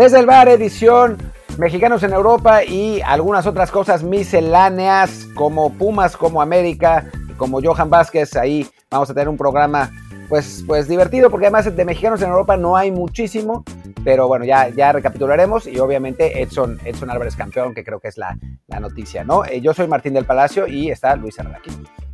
Desde 0.00 0.18
el 0.18 0.24
bar, 0.24 0.48
edición 0.48 1.18
Mexicanos 1.58 2.02
en 2.04 2.14
Europa 2.14 2.64
y 2.64 3.02
algunas 3.02 3.46
otras 3.46 3.70
cosas 3.70 4.02
misceláneas 4.02 5.28
como 5.34 5.74
Pumas, 5.74 6.16
como 6.16 6.40
América, 6.40 7.04
como 7.36 7.60
Johan 7.62 7.90
Vázquez. 7.90 8.34
Ahí 8.34 8.66
vamos 8.90 9.10
a 9.10 9.12
tener 9.12 9.28
un 9.28 9.36
programa 9.36 9.90
pues, 10.30 10.64
pues 10.66 10.88
divertido 10.88 11.28
porque 11.28 11.48
además 11.48 11.76
de 11.76 11.84
Mexicanos 11.84 12.22
en 12.22 12.30
Europa 12.30 12.56
no 12.56 12.78
hay 12.78 12.90
muchísimo. 12.90 13.62
Pero 14.02 14.26
bueno, 14.26 14.46
ya, 14.46 14.70
ya 14.70 14.90
recapitularemos 14.90 15.66
y 15.66 15.78
obviamente 15.78 16.40
Edson, 16.40 16.78
Edson 16.82 17.10
Álvarez 17.10 17.36
campeón, 17.36 17.74
que 17.74 17.84
creo 17.84 18.00
que 18.00 18.08
es 18.08 18.16
la, 18.16 18.38
la 18.68 18.80
noticia, 18.80 19.22
¿no? 19.22 19.44
Eh, 19.44 19.60
yo 19.60 19.74
soy 19.74 19.86
Martín 19.86 20.14
del 20.14 20.24
Palacio 20.24 20.66
y 20.66 20.90
está 20.90 21.14
Luis 21.14 21.38
aquí. 21.38 21.72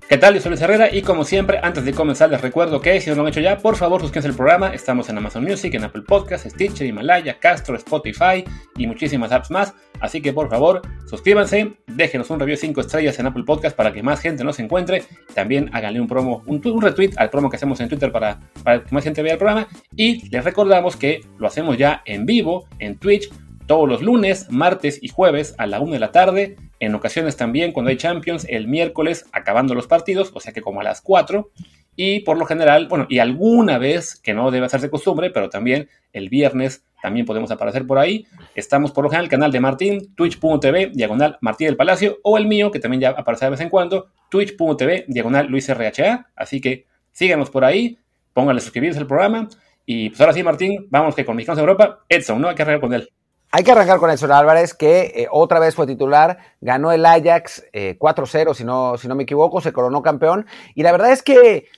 ¿Qué 0.09 0.19
tal? 0.19 0.35
Yo 0.35 0.41
soy 0.41 0.51
Luis 0.51 0.63
Herrera 0.63 0.95
y 0.95 1.03
como 1.03 1.25
siempre, 1.25 1.59
antes 1.61 1.85
de 1.85 1.93
comenzar 1.93 2.31
les 2.31 2.41
recuerdo 2.41 2.81
que 2.81 3.01
si 3.01 3.11
no 3.11 3.17
lo 3.17 3.23
han 3.23 3.29
hecho 3.29 3.41
ya, 3.41 3.59
por 3.59 3.75
favor 3.75 4.01
suscríbanse 4.01 4.29
al 4.29 4.37
programa. 4.37 4.73
Estamos 4.73 5.09
en 5.09 5.19
Amazon 5.19 5.43
Music, 5.43 5.75
en 5.75 5.83
Apple 5.83 6.03
Podcasts, 6.03 6.49
Stitcher, 6.49 6.87
Himalaya, 6.87 7.41
Castro, 7.41 7.75
Spotify 7.75 8.45
y 8.77 8.87
muchísimas 8.87 9.33
apps 9.33 9.51
más. 9.51 9.75
Así 9.99 10.23
que 10.23 10.33
por 10.33 10.49
favor, 10.49 10.83
suscríbanse, 11.11 11.73
déjenos 11.89 12.31
un 12.31 12.39
review 12.39 12.57
5 12.57 12.83
estrellas 12.83 13.19
en 13.19 13.27
Apple 13.27 13.43
Podcasts 13.43 13.77
para 13.77 13.93
que 13.93 14.05
más 14.05 14.21
gente 14.21 14.45
nos 14.45 14.61
encuentre. 14.61 15.03
También 15.35 15.71
háganle 15.73 16.01
un 16.01 16.07
promo, 16.07 16.45
un, 16.47 16.65
un 16.65 16.83
retweet 16.83 17.11
al 17.17 17.29
promo 17.29 17.51
que 17.51 17.57
hacemos 17.57 17.81
en 17.81 17.89
Twitter 17.89 18.13
para, 18.13 18.39
para 18.63 18.85
que 18.85 18.95
más 18.95 19.03
gente 19.03 19.23
vea 19.23 19.33
el 19.33 19.39
programa. 19.39 19.67
Y 19.97 20.29
les 20.29 20.45
recordamos 20.45 20.95
que 20.95 21.23
lo 21.37 21.49
hacemos 21.49 21.79
ya 21.79 22.03
en 22.05 22.27
vivo, 22.27 22.69
en 22.79 22.97
Twitch, 22.97 23.29
todos 23.67 23.89
los 23.89 24.03
lunes, 24.03 24.47
martes 24.51 25.01
y 25.03 25.09
jueves 25.09 25.57
a 25.59 25.67
la 25.67 25.81
1 25.81 25.95
de 25.95 25.99
la 25.99 26.13
tarde 26.13 26.57
en 26.81 26.95
ocasiones 26.95 27.37
también 27.37 27.73
cuando 27.73 27.91
hay 27.91 27.97
Champions 27.97 28.47
el 28.49 28.69
miércoles 28.69 29.27
acabando 29.33 29.75
los 29.75 29.87
partidos, 29.87 30.31
o 30.35 30.41
sea 30.41 30.53
que 30.53 30.63
como 30.63 30.81
a 30.81 30.85
las 30.85 31.01
4. 31.01 31.51
Y 31.97 32.21
por 32.21 32.37
lo 32.37 32.45
general, 32.45 32.89
bueno, 32.89 33.07
y 33.09 33.19
alguna 33.21 33.79
vez, 33.79 34.21
que 34.21 34.35
no 34.35 34.51
debe 34.51 34.67
hacerse 34.67 34.91
costumbre, 34.91 35.31
pero 35.31 35.49
también 35.49 35.89
el 36.13 36.29
viernes 36.29 36.85
también 37.01 37.25
podemos 37.25 37.51
aparecer 37.51 37.87
por 37.87 37.99
ahí. 37.99 38.27
Estamos 38.55 38.93
por 38.93 39.05
lo 39.05 39.11
general 39.11 39.25
en 39.25 39.27
el 39.27 39.31
canal 39.31 39.53
de 39.53 39.61
Martín, 39.61 40.15
twitch.tv, 40.15 40.91
diagonal 40.93 41.39
Martín 41.41 41.69
del 41.69 41.77
Palacio, 41.77 42.19
o 42.23 42.37
el 42.37 42.47
mío, 42.47 42.71
que 42.71 42.81
también 42.81 43.01
ya 43.01 43.11
aparece 43.11 43.47
de 43.47 43.53
vez 43.53 43.61
en 43.61 43.71
cuando, 43.71 44.09
twitch.tv, 44.31 45.07
diagonal 45.09 45.47
Luis 45.47 45.69
RHA. 45.69 46.31
Así 46.37 46.61
que 46.61 46.87
síganos 47.13 47.49
por 47.49 47.65
ahí, 47.65 47.99
pónganle 48.33 48.61
suscribirse 48.61 48.99
al 48.99 49.07
programa. 49.07 49.49
Y 49.87 50.11
pues 50.11 50.21
ahora 50.21 50.33
sí, 50.33 50.43
Martín, 50.43 50.87
vamos 50.91 51.15
que 51.15 51.25
con 51.25 51.37
Mexicanos 51.37 51.57
de 51.59 51.63
Europa, 51.63 52.05
Edson, 52.09 52.41
¿no? 52.41 52.49
Hay 52.49 52.55
que 52.55 52.63
arreglar 52.63 52.81
con 52.81 52.93
él. 52.93 53.09
Hay 53.53 53.63
que 53.65 53.73
arrancar 53.73 53.99
con 53.99 54.11
Edson 54.11 54.33
Álvarez, 54.33 54.75
que 54.75 55.13
eh, 55.15 55.29
otra 55.31 55.61
vez 55.61 55.75
fue 55.75 55.87
titular, 55.87 56.39
ganó 56.61 56.93
el 56.93 57.07
Ajax 57.07 57.65
eh, 57.73 57.97
4-0, 57.99 58.55
si 58.55 58.65
no, 58.65 58.99
si 58.99 59.09
no 59.09 59.15
me 59.15 59.23
equivoco, 59.23 59.61
se 59.61 59.73
coronó 59.73 60.03
campeón. 60.03 60.47
Y 60.75 60.83
la 60.83 60.93
verdad 60.93 61.13
es 61.13 61.23
que, 61.23 61.69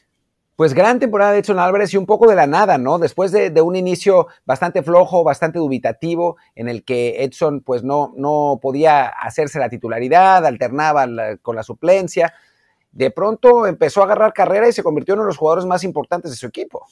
pues 0.57 0.75
gran 0.75 0.99
temporada 0.99 1.33
de 1.33 1.39
Edson 1.39 1.59
Álvarez 1.59 1.93
y 1.93 1.97
un 1.99 2.07
poco 2.07 2.27
de 2.27 2.35
la 2.35 2.47
nada, 2.47 2.79
¿no? 2.79 2.99
Después 2.99 3.33
de, 3.33 3.53
un 3.61 3.77
inicio 3.77 4.29
bastante 4.45 4.83
flojo, 4.83 5.23
bastante 5.23 5.59
dubitativo, 5.59 6.37
en 6.57 6.69
el 6.69 6.85
que 6.85 7.23
Edson 7.23 7.61
pues 7.61 7.85
no, 7.85 8.13
no 8.17 8.59
podía 8.61 9.07
hacerse 9.07 9.61
la 9.61 9.69
titularidad, 9.69 10.45
alternaba 10.47 11.07
con 11.43 11.55
la 11.55 11.63
suplencia. 11.63 12.35
De 12.91 13.11
pronto 13.11 13.67
empezó 13.67 14.01
a 14.01 14.05
agarrar 14.07 14.33
carrera 14.33 14.69
y 14.69 14.73
se 14.73 14.83
convirtió 14.83 15.15
en 15.15 15.21
uno 15.21 15.27
de 15.27 15.31
los 15.31 15.37
jugadores 15.37 15.67
más 15.67 15.85
importantes 15.85 16.31
de 16.31 16.37
su 16.37 16.47
equipo. 16.47 16.87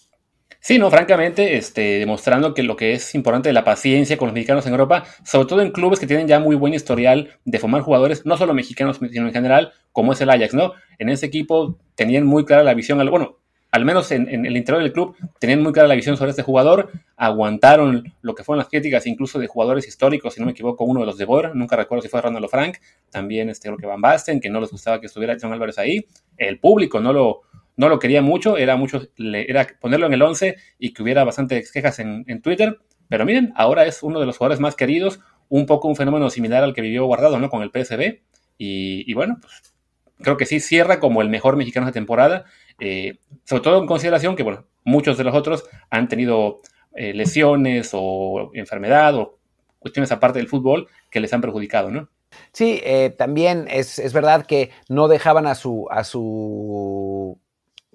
Sí, 0.67 0.81
no, 0.81 0.91
francamente, 0.91 1.57
este, 1.57 2.01
demostrando 2.01 2.53
que 2.53 2.65
lo 2.65 2.75
que 2.75 2.93
es 2.93 3.15
importante 3.15 3.49
de 3.49 3.53
la 3.53 3.63
paciencia 3.63 4.17
con 4.17 4.27
los 4.27 4.35
mexicanos 4.35 4.67
en 4.67 4.73
Europa, 4.73 5.05
sobre 5.25 5.47
todo 5.47 5.63
en 5.63 5.71
clubes 5.71 6.01
que 6.01 6.09
tienen 6.09 6.27
ya 6.27 6.41
muy 6.41 6.57
buen 6.57 6.75
historial 6.75 7.39
de 7.45 7.61
formar 7.61 7.83
jugadores, 7.83 8.27
no 8.27 8.37
solo 8.37 8.53
mexicanos, 8.53 8.99
sino 8.99 9.29
en 9.29 9.33
general, 9.33 9.75
como 9.93 10.13
es 10.13 10.21
el 10.23 10.29
Ajax, 10.29 10.55
¿no? 10.55 10.73
En 10.99 11.09
ese 11.09 11.27
equipo 11.27 11.79
tenían 11.95 12.27
muy 12.27 12.45
clara 12.45 12.65
la 12.65 12.75
visión, 12.75 12.99
bueno, 13.09 13.39
al 13.71 13.85
menos 13.85 14.11
en, 14.11 14.29
el 14.29 14.57
interior 14.57 14.83
del 14.83 14.93
club, 14.93 15.15
tenían 15.39 15.63
muy 15.63 15.73
clara 15.73 15.87
la 15.87 15.95
visión 15.95 16.17
sobre 16.17 16.31
este 16.31 16.43
jugador, 16.43 16.91
aguantaron 17.17 18.13
lo 18.23 18.35
que 18.35 18.43
fueron 18.43 18.59
las 18.59 18.69
críticas 18.69 19.07
incluso 19.07 19.39
de 19.39 19.47
jugadores 19.47 19.87
históricos, 19.87 20.35
si 20.35 20.41
no 20.41 20.47
me 20.47 20.53
equivoco, 20.53 20.83
uno 20.83 20.99
de 20.99 21.07
los 21.07 21.17
de 21.17 21.27
Bor, 21.27 21.55
nunca 21.55 21.77
recuerdo 21.77 22.03
si 22.03 22.09
fue 22.09 22.21
Ronaldo 22.21 22.49
Frank, 22.49 22.79
también 23.11 23.51
este, 23.51 23.69
creo 23.69 23.79
que 23.79 23.87
Van 23.87 24.01
Basten, 24.01 24.41
que 24.41 24.51
no 24.51 24.61
les 24.61 24.73
gustaba 24.73 24.99
que 24.99 25.07
estuviera 25.07 25.37
John 25.41 25.53
Álvarez 25.53 25.79
ahí, 25.79 26.05
el 26.37 26.59
público 26.59 27.01
no 27.01 27.13
lo, 27.13 27.43
no 27.77 27.89
lo 27.89 27.99
quería 27.99 28.23
mucho, 28.23 28.57
era 28.57 28.77
mucho, 28.77 29.03
era 29.19 29.67
ponerlo 29.81 30.07
en 30.07 30.15
el 30.15 30.23
11 30.23 30.57
y 30.79 30.93
que 30.93 31.03
hubiera 31.03 31.25
bastantes 31.25 31.71
quejas 31.71 31.99
en, 31.99 32.25
en, 32.27 32.43
Twitter. 32.43 32.79
Pero 33.09 33.25
miren, 33.25 33.53
ahora 33.57 33.87
es 33.87 34.03
uno 34.03 34.19
de 34.19 34.27
los 34.27 34.39
jugadores 34.39 34.61
más 34.61 34.75
queridos, 34.75 35.21
un 35.49 35.67
poco 35.67 35.89
un 35.89 35.97
fenómeno 35.97 36.31
similar 36.31 36.65
al 36.65 36.75
que 36.75 36.83
vivió 36.83 37.07
Guardado, 37.07 37.39
¿no? 37.39 37.51
Con 37.51 37.63
el 37.63 37.71
PSB. 37.71 38.21
Y, 38.59 39.11
y 39.11 39.15
bueno, 39.15 39.37
pues 39.41 39.75
creo 40.19 40.37
que 40.37 40.47
sí 40.47 40.61
cierra 40.61 41.01
como 41.01 41.23
el 41.23 41.29
mejor 41.29 41.57
mexicano 41.57 41.87
de 41.87 41.93
temporada, 41.93 42.45
eh, 42.81 43.19
sobre 43.45 43.63
todo 43.63 43.79
en 43.79 43.87
consideración 43.87 44.37
que, 44.37 44.43
bueno, 44.43 44.67
muchos 44.85 45.19
de 45.19 45.25
los 45.25 45.35
otros 45.35 45.65
han 45.91 46.09
tenido 46.09 46.61
eh, 46.95 47.13
lesiones 47.13 47.91
o 47.93 48.51
enfermedad 48.55 49.15
o 49.15 49.39
cuestiones 49.79 50.11
aparte 50.13 50.39
del 50.39 50.49
fútbol 50.49 50.89
que 51.11 51.21
les 51.21 51.33
han 51.33 51.41
perjudicado, 51.41 51.91
¿no? 51.91 52.09
Sí, 52.53 52.81
eh, 52.85 53.11
también 53.11 53.67
es, 53.71 53.99
es, 53.99 54.13
verdad 54.13 54.47
que 54.47 54.71
no 54.89 55.09
dejaban 55.09 55.47
a 55.47 55.55
su, 55.55 55.87
a 55.91 56.05
su 56.05 57.39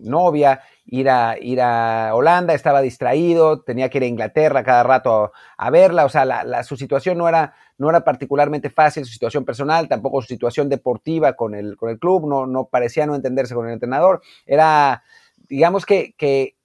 novia, 0.02 0.62
ir 0.86 1.10
a, 1.10 1.38
ir 1.40 1.62
a 1.62 2.14
Holanda, 2.14 2.54
estaba 2.54 2.82
distraído, 2.82 3.62
tenía 3.62 3.90
que 3.90 4.00
ir 4.00 4.04
a 4.04 4.08
Inglaterra 4.08 4.64
cada 4.64 4.84
rato 4.84 5.32
a, 5.58 5.70
verla, 5.70 6.06
o 6.06 6.10
sea, 6.10 6.64
su 6.64 6.78
situación 6.78 7.18
no 7.18 7.28
era, 7.28 7.54
no 7.78 7.90
era 7.90 8.04
particularmente 8.04 8.70
fácil, 8.70 9.06
su 9.06 9.14
situación 9.14 9.46
personal, 9.46 9.88
tampoco 9.88 10.22
su 10.22 10.28
situación 10.28 10.70
deportiva 10.70 11.34
con 11.34 11.56
el, 11.56 11.78
con 11.78 11.90
el 11.90 12.00
club, 12.00 12.28
no, 12.28 12.46
no 12.46 12.66
parecía 12.66 13.06
no 13.06 13.16
entenderse 13.16 13.56
con 13.56 13.68
el 13.68 13.74
entrenador, 13.74 14.22
era, 14.46 15.04
digamos 15.48 15.86
que, 15.86 16.14
que 16.18 16.56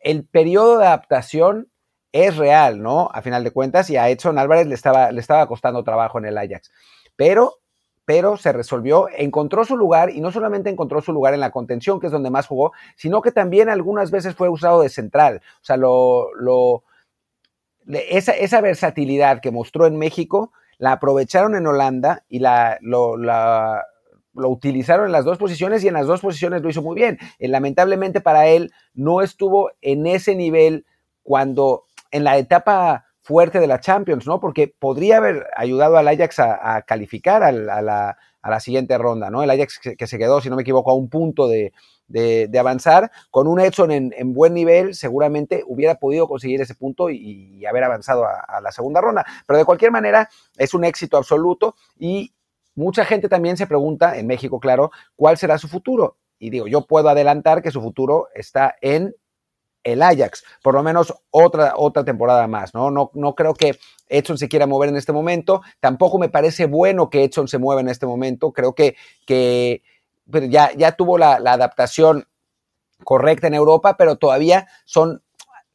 el 0.00 0.24
periodo 0.24 0.78
de 0.78 0.86
adaptación 0.86 1.68
es 2.12 2.36
real, 2.36 2.82
¿no? 2.82 3.10
A 3.12 3.22
final 3.22 3.44
de 3.44 3.50
cuentas, 3.50 3.90
y 3.90 3.96
a 3.96 4.08
Edson 4.08 4.38
Álvarez 4.38 4.66
le 4.66 4.74
estaba, 4.74 5.12
le 5.12 5.20
estaba 5.20 5.46
costando 5.46 5.84
trabajo 5.84 6.18
en 6.18 6.26
el 6.26 6.38
Ajax, 6.38 6.70
pero 7.16 7.60
pero 8.08 8.38
se 8.38 8.54
resolvió, 8.54 9.06
encontró 9.14 9.66
su 9.66 9.76
lugar 9.76 10.08
y 10.08 10.22
no 10.22 10.32
solamente 10.32 10.70
encontró 10.70 11.02
su 11.02 11.12
lugar 11.12 11.34
en 11.34 11.40
la 11.40 11.50
contención, 11.50 12.00
que 12.00 12.06
es 12.06 12.12
donde 12.12 12.30
más 12.30 12.46
jugó, 12.46 12.72
sino 12.96 13.20
que 13.20 13.32
también 13.32 13.68
algunas 13.68 14.10
veces 14.10 14.34
fue 14.34 14.48
usado 14.48 14.80
de 14.80 14.88
central. 14.88 15.42
O 15.60 15.64
sea, 15.64 15.76
lo, 15.76 16.84
esa, 17.86 18.32
esa, 18.32 18.62
versatilidad 18.62 19.42
que 19.42 19.50
mostró 19.50 19.86
en 19.86 19.98
México 19.98 20.52
la 20.78 20.92
aprovecharon 20.92 21.54
en 21.54 21.66
Holanda 21.66 22.24
y 22.30 22.38
la, 22.38 22.78
lo, 22.80 23.18
la, 23.18 23.84
lo, 24.32 24.48
utilizaron 24.48 25.04
en 25.04 25.12
las 25.12 25.26
dos 25.26 25.36
posiciones 25.36 25.84
y 25.84 25.88
en 25.88 25.94
las 25.94 26.06
dos 26.06 26.22
posiciones 26.22 26.62
lo 26.62 26.70
hizo 26.70 26.80
muy 26.80 26.94
bien. 26.94 27.18
Eh, 27.38 27.48
lamentablemente 27.48 28.22
para 28.22 28.46
él 28.46 28.72
no 28.94 29.20
estuvo 29.20 29.72
en 29.82 30.06
ese 30.06 30.34
nivel 30.34 30.86
cuando 31.22 31.84
en 32.10 32.24
la 32.24 32.38
etapa 32.38 33.07
fuerte 33.28 33.60
de 33.60 33.66
la 33.66 33.78
Champions, 33.78 34.26
¿no? 34.26 34.40
Porque 34.40 34.74
podría 34.78 35.18
haber 35.18 35.48
ayudado 35.54 35.98
al 35.98 36.08
Ajax 36.08 36.38
a, 36.38 36.80
calificar 36.86 37.42
al, 37.42 37.68
a, 37.68 37.82
la, 37.82 38.60
siguiente 38.60 38.96
ronda, 38.96 39.28
¿no? 39.28 39.42
El 39.42 39.50
Ajax 39.50 39.80
que, 39.98 40.06
se 40.06 40.16
quedó, 40.16 40.40
si 40.40 40.48
no 40.48 40.56
me 40.56 40.62
equivoco, 40.62 40.90
a 40.90 40.94
un 40.94 41.10
punto 41.10 41.46
de, 41.46 41.70
avanzar, 42.58 43.10
con 43.30 43.46
un 43.46 43.60
Edson 43.60 43.90
en, 43.90 44.14
en, 44.16 44.32
buen 44.32 44.54
nivel, 44.54 44.94
seguramente 44.94 45.62
hubiera 45.66 45.96
podido 45.96 46.26
conseguir 46.26 46.62
ese 46.62 46.74
punto 46.74 47.10
y, 47.10 47.66
haber 47.66 47.84
avanzado 47.84 48.24
a, 48.24 48.62
la 48.62 48.72
segunda 48.72 49.02
ronda. 49.02 49.26
Pero 49.46 49.58
de 49.58 49.66
cualquier 49.66 49.90
manera, 49.90 50.30
es 50.56 50.72
un 50.72 50.86
éxito 50.86 51.18
absoluto 51.18 51.74
y 51.98 52.32
mucha 52.76 53.04
gente 53.04 53.28
también 53.28 53.58
se 53.58 53.66
pregunta, 53.66 54.16
en 54.16 54.26
México, 54.26 54.58
claro, 54.58 54.90
cuál 55.16 55.36
será 55.36 55.58
su 55.58 55.68
futuro. 55.68 56.16
Y 56.38 56.48
digo, 56.48 56.66
yo 56.66 56.86
puedo 56.86 57.10
adelantar 57.10 57.60
que 57.60 57.72
su 57.72 57.82
futuro 57.82 58.28
está 58.34 58.74
en 58.80 59.14
el 59.92 60.02
Ajax, 60.02 60.44
por 60.62 60.74
lo 60.74 60.82
menos 60.82 61.14
otra, 61.30 61.74
otra 61.76 62.04
temporada 62.04 62.46
más, 62.46 62.74
¿no? 62.74 62.90
¿no? 62.90 63.10
No 63.14 63.34
creo 63.34 63.54
que 63.54 63.78
Edson 64.08 64.38
se 64.38 64.48
quiera 64.48 64.66
mover 64.66 64.88
en 64.88 64.96
este 64.96 65.12
momento, 65.12 65.62
tampoco 65.80 66.18
me 66.18 66.28
parece 66.28 66.66
bueno 66.66 67.10
que 67.10 67.24
Edson 67.24 67.48
se 67.48 67.58
mueva 67.58 67.80
en 67.80 67.88
este 67.88 68.06
momento, 68.06 68.52
creo 68.52 68.74
que, 68.74 68.96
que 69.26 69.82
ya, 70.48 70.72
ya 70.74 70.92
tuvo 70.92 71.18
la, 71.18 71.38
la 71.38 71.52
adaptación 71.52 72.26
correcta 73.04 73.46
en 73.46 73.54
Europa, 73.54 73.96
pero 73.96 74.16
todavía 74.16 74.68
son, 74.84 75.22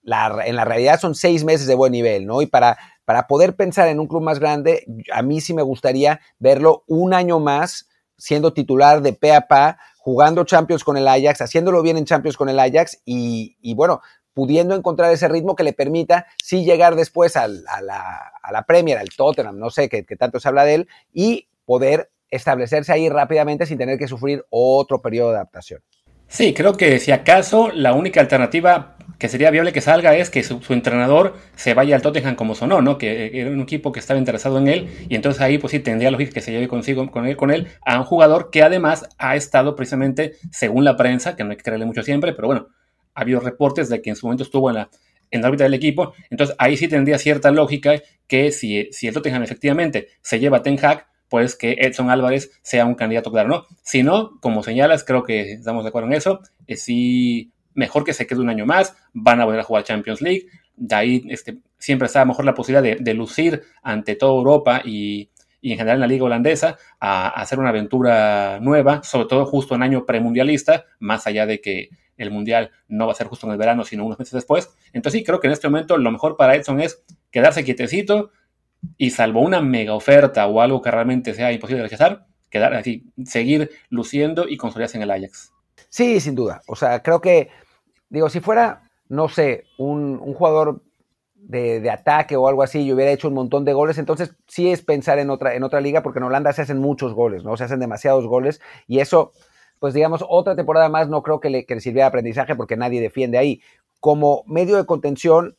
la, 0.02 0.42
en 0.46 0.56
la 0.56 0.66
realidad 0.66 1.00
son 1.00 1.16
seis 1.16 1.44
meses 1.44 1.68
de 1.68 1.76
buen 1.76 1.92
nivel, 1.92 2.26
¿no? 2.26 2.42
Y 2.42 2.48
para, 2.48 2.78
para 3.06 3.28
poder 3.28 3.56
pensar 3.56 3.88
en 3.88 4.00
un 4.00 4.08
club 4.08 4.22
más 4.22 4.40
grande, 4.40 4.86
a 5.12 5.22
mí 5.22 5.42
sí 5.42 5.54
me 5.54 5.62
gustaría 5.62 6.20
verlo 6.40 6.84
un 6.88 7.14
año 7.14 7.40
más 7.40 7.90
siendo 8.18 8.54
titular 8.54 9.02
de 9.02 9.14
pe 9.14 9.34
a 9.34 9.48
pa, 9.48 9.78
jugando 10.04 10.44
Champions 10.44 10.84
con 10.84 10.98
el 10.98 11.08
Ajax, 11.08 11.40
haciéndolo 11.40 11.82
bien 11.82 11.96
en 11.96 12.04
Champions 12.04 12.36
con 12.36 12.50
el 12.50 12.60
Ajax 12.60 13.02
y, 13.06 13.56
y 13.62 13.74
bueno, 13.74 14.02
pudiendo 14.34 14.76
encontrar 14.76 15.14
ese 15.14 15.30
ritmo 15.30 15.56
que 15.56 15.64
le 15.64 15.72
permita 15.72 16.28
sí 16.44 16.66
llegar 16.66 16.98
después 16.98 17.38
al, 17.38 17.64
a, 17.70 17.82
la, 17.82 18.34
a, 18.42 18.52
la, 18.52 18.64
Premier, 18.64 18.98
al 18.98 19.08
Tottenham, 19.16 19.58
no 19.58 19.70
sé, 19.70 19.88
que, 19.88 20.04
tanto 20.04 20.42
se 20.42 20.50
habla 20.50 20.66
de 20.66 20.76
él, 20.76 20.90
y 21.14 21.48
poder 21.64 22.12
establecerse 22.32 22.92
ahí 22.92 23.08
rápidamente 23.08 23.66
sin 23.66 23.78
tener 23.78 23.98
que 23.98 24.10
sufrir 24.10 24.44
otro 24.50 25.02
periodo 25.02 25.30
de 25.30 25.36
adaptación. 25.38 25.82
Sí, 26.28 26.54
creo 26.54 26.76
que 26.76 27.00
si 27.00 27.14
acaso 27.14 27.70
la 27.72 27.94
única 27.94 28.20
alternativa 28.20 28.98
que 29.18 29.30
sería 29.30 29.52
viable 29.52 29.74
que 29.74 29.82
salga 29.82 30.16
es 30.16 30.30
que 30.30 30.44
su, 30.44 30.62
entrenador 30.70 31.36
se 31.56 31.74
vaya 31.74 31.96
al 31.96 32.02
Tottenham 32.02 32.36
como 32.36 32.56
sonó, 32.56 32.82
¿no? 32.82 32.98
Que 32.98 33.32
era 33.40 33.50
un 33.50 33.62
equipo 33.62 33.92
que 33.92 34.00
estaba 34.00 34.20
interesado 34.20 34.58
en 34.58 34.68
él 34.68 34.90
y 35.10 35.16
entonces 35.16 35.42
ahí 35.42 35.58
pues 35.58 35.72
sí 35.72 35.80
tendría 35.80 36.12
lógica 36.12 36.34
que 36.34 36.42
se 36.42 36.52
lleve 36.52 36.68
consigo 36.68 37.10
con 37.10 37.26
él, 37.26 37.38
con 37.38 37.52
él 37.52 37.68
a 37.86 37.98
un 37.98 38.06
jugador 38.06 38.50
que 38.52 38.64
además 38.64 39.08
ha 39.18 39.36
estado 39.36 39.76
precisamente, 39.76 40.34
según 40.52 40.84
la 40.84 40.98
prensa, 40.98 41.36
que 41.36 41.44
no 41.44 41.52
hay 41.52 41.58
que 41.58 41.64
creerle 41.64 41.86
mucho 41.86 42.04
siempre, 42.04 42.34
pero 42.34 42.48
bueno, 42.48 42.68
ha 43.14 43.22
habido 43.22 43.40
reportes 43.40 43.90
de 43.90 44.02
que 44.02 44.10
en 44.10 44.16
su 44.16 44.26
momento 44.26 44.44
estuvo 44.44 44.70
en 44.70 44.76
la, 44.76 44.90
en 45.32 45.42
la 45.42 45.48
órbita 45.48 45.64
del 45.66 45.74
equipo. 45.74 46.14
Entonces 46.30 46.56
ahí 46.60 46.78
sí 46.78 46.88
tendría 46.88 47.18
cierta 47.18 47.52
lógica 47.52 48.02
que 48.28 48.52
si, 48.52 48.90
si 48.92 49.08
el 49.08 49.14
Tottenham 49.14 49.44
efectivamente 49.44 50.10
se 50.22 50.40
lleva 50.40 50.58
a 50.58 50.64
Ten 50.64 50.78
Hag, 50.84 51.08
pues 51.30 51.56
que 51.56 51.78
Edson 51.80 52.12
Álvarez 52.12 52.52
sea 52.62 52.86
un 52.86 52.94
candidato 52.94 53.32
claro, 53.32 53.50
¿no? 53.50 53.66
Si 53.82 54.04
no, 54.04 54.40
como 54.40 54.62
señalas, 54.62 55.04
creo 55.04 55.24
que 55.24 55.54
estamos 55.54 55.84
de 55.84 55.90
acuerdo 55.90 56.10
en 56.10 56.14
eso, 56.14 56.42
es 56.68 56.80
eh, 56.80 56.84
sí, 56.84 57.52
mejor 57.76 58.04
que 58.04 58.14
se 58.14 58.28
quede 58.28 58.40
un 58.40 58.50
año 58.50 58.66
más, 58.66 58.96
van 59.14 59.42
a 59.42 59.46
volver 59.46 59.62
a 59.62 59.64
jugar 59.64 59.84
Champions 59.84 60.22
League, 60.22 60.48
de 60.76 60.96
ahí 60.96 61.26
este, 61.30 61.60
siempre 61.78 62.08
está 62.08 62.26
mejor 62.26 62.46
la 62.46 62.54
posibilidad 62.54 62.98
de, 62.98 63.14
lucir 63.14 63.64
ante 63.82 64.16
toda 64.16 64.34
Europa 64.34 64.82
y, 64.84 65.30
en 65.62 65.78
general 65.78 65.96
en 65.96 66.02
la 66.02 66.08
liga 66.08 66.26
holandesa 66.26 66.78
a, 67.00 67.30
hacer 67.30 67.60
una 67.60 67.70
aventura 67.70 68.60
nueva, 68.60 69.04
sobre 69.04 69.28
todo 69.28 69.46
justo 69.46 69.76
en 69.76 69.84
año 69.84 70.06
premundialista, 70.06 70.86
más 71.00 71.28
allá 71.28 71.46
de 71.46 71.62
que 71.62 71.90
el 72.18 72.32
mundial 72.32 72.72
no 72.88 73.06
va 73.06 73.14
a 73.14 73.16
ser 73.16 73.28
justo 73.28 73.48
en 73.48 73.54
el 73.54 73.58
verano, 73.58 73.84
sino 73.84 74.06
unos 74.06 74.20
meses 74.20 74.34
después. 74.34 74.70
Entonces 74.94 75.20
sí, 75.20 75.26
creo 75.26 75.40
que 75.40 75.48
en 75.48 75.54
este 75.54 75.68
momento 75.68 75.98
lo 75.98 76.12
mejor 76.12 76.38
para 76.38 76.56
Edson 76.56 76.80
es 76.80 77.04
quedarse 77.32 77.64
quietecito 77.64 78.32
y 78.98 79.12
salvo 79.12 79.42
una 79.42 79.62
mega 79.62 79.94
oferta 79.94 80.46
o 80.48 80.62
algo 80.62 80.82
que 80.82 80.92
realmente 80.92 81.34
sea 81.34 81.52
imposible 81.52 81.82
de 81.82 81.90
rechazar, 81.90 82.26
quedar 82.50 82.74
así, 82.74 83.06
seguir 83.26 83.72
luciendo 83.90 84.48
y 84.48 84.58
consolidarse 84.58 84.98
en 84.98 85.04
el 85.04 85.12
Ajax. 85.12 85.54
Sí, 85.90 86.20
sin 86.20 86.36
duda. 86.36 86.62
O 86.68 86.76
sea, 86.76 87.02
creo 87.02 87.22
que, 87.22 87.50
digo, 88.14 88.30
si 88.30 88.40
fuera, 88.40 88.90
no 89.10 89.28
sé, 89.28 89.66
un, 89.78 90.18
jugador 90.34 90.82
de, 91.36 91.90
ataque 91.90 92.38
o 92.38 92.48
algo 92.48 92.64
así 92.64 92.82
y 92.82 92.94
hubiera 92.94 93.12
hecho 93.12 93.28
un 93.28 93.34
montón 93.34 93.66
de 93.66 93.74
goles, 93.74 93.98
entonces 93.98 94.34
sí 94.48 94.72
es 94.72 94.82
pensar 94.82 95.20
en 95.20 95.30
otra, 95.30 95.56
en 95.56 95.64
otra 95.64 95.82
liga, 95.82 96.02
porque 96.02 96.20
en 96.20 96.26
Holanda 96.26 96.54
se 96.54 96.62
hacen 96.62 96.78
muchos 96.78 97.14
goles, 97.14 97.44
¿no? 97.44 97.58
Se 97.58 97.66
hacen 97.66 97.80
demasiados 97.80 98.26
goles 98.28 98.62
y 98.88 99.00
eso 99.00 99.34
pues 99.80 99.94
digamos, 99.94 100.24
otra 100.30 100.56
temporada 100.56 100.88
más 100.88 101.10
no 101.10 101.22
creo 101.24 101.42
que 101.42 101.50
le, 101.50 101.66
que 101.66 101.76
le 101.76 101.82
sirviera 101.82 102.06
de 102.06 102.08
aprendizaje 102.08 102.56
porque 102.56 102.78
nadie 102.78 103.02
defiende 103.02 103.38
ahí. 103.38 103.62
Como 104.00 104.46
medio 104.48 104.78
de 104.78 104.86
contención, 104.86 105.58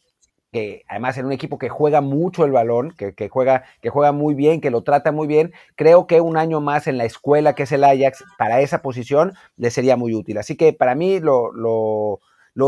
que 0.50 0.82
además 0.88 1.18
en 1.18 1.26
un 1.26 1.32
equipo 1.32 1.58
que 1.58 1.68
juega 1.68 2.00
mucho 2.00 2.46
el 2.46 2.52
balón, 2.52 2.94
que, 2.96 3.28
juega, 3.28 3.64
que 3.82 3.90
juega 3.90 4.12
muy 4.12 4.34
bien, 4.34 4.62
que 4.62 4.70
lo 4.70 4.82
trata 4.82 5.12
muy 5.12 5.26
bien, 5.26 5.52
creo 5.76 6.06
que 6.06 6.22
un 6.22 6.38
año 6.38 6.62
más 6.62 6.86
en 6.86 6.96
la 6.96 7.04
escuela 7.04 7.54
que 7.54 7.64
es 7.64 7.72
el 7.72 7.84
Ajax 7.84 8.24
para 8.38 8.62
esa 8.62 8.80
posición 8.80 9.34
le 9.58 9.70
sería 9.70 9.96
muy 9.96 10.14
útil. 10.14 10.38
Así 10.38 10.56
que 10.56 10.72
para 10.72 10.94
mí 10.94 11.20
lo, 11.20 11.52
lo, 11.52 12.20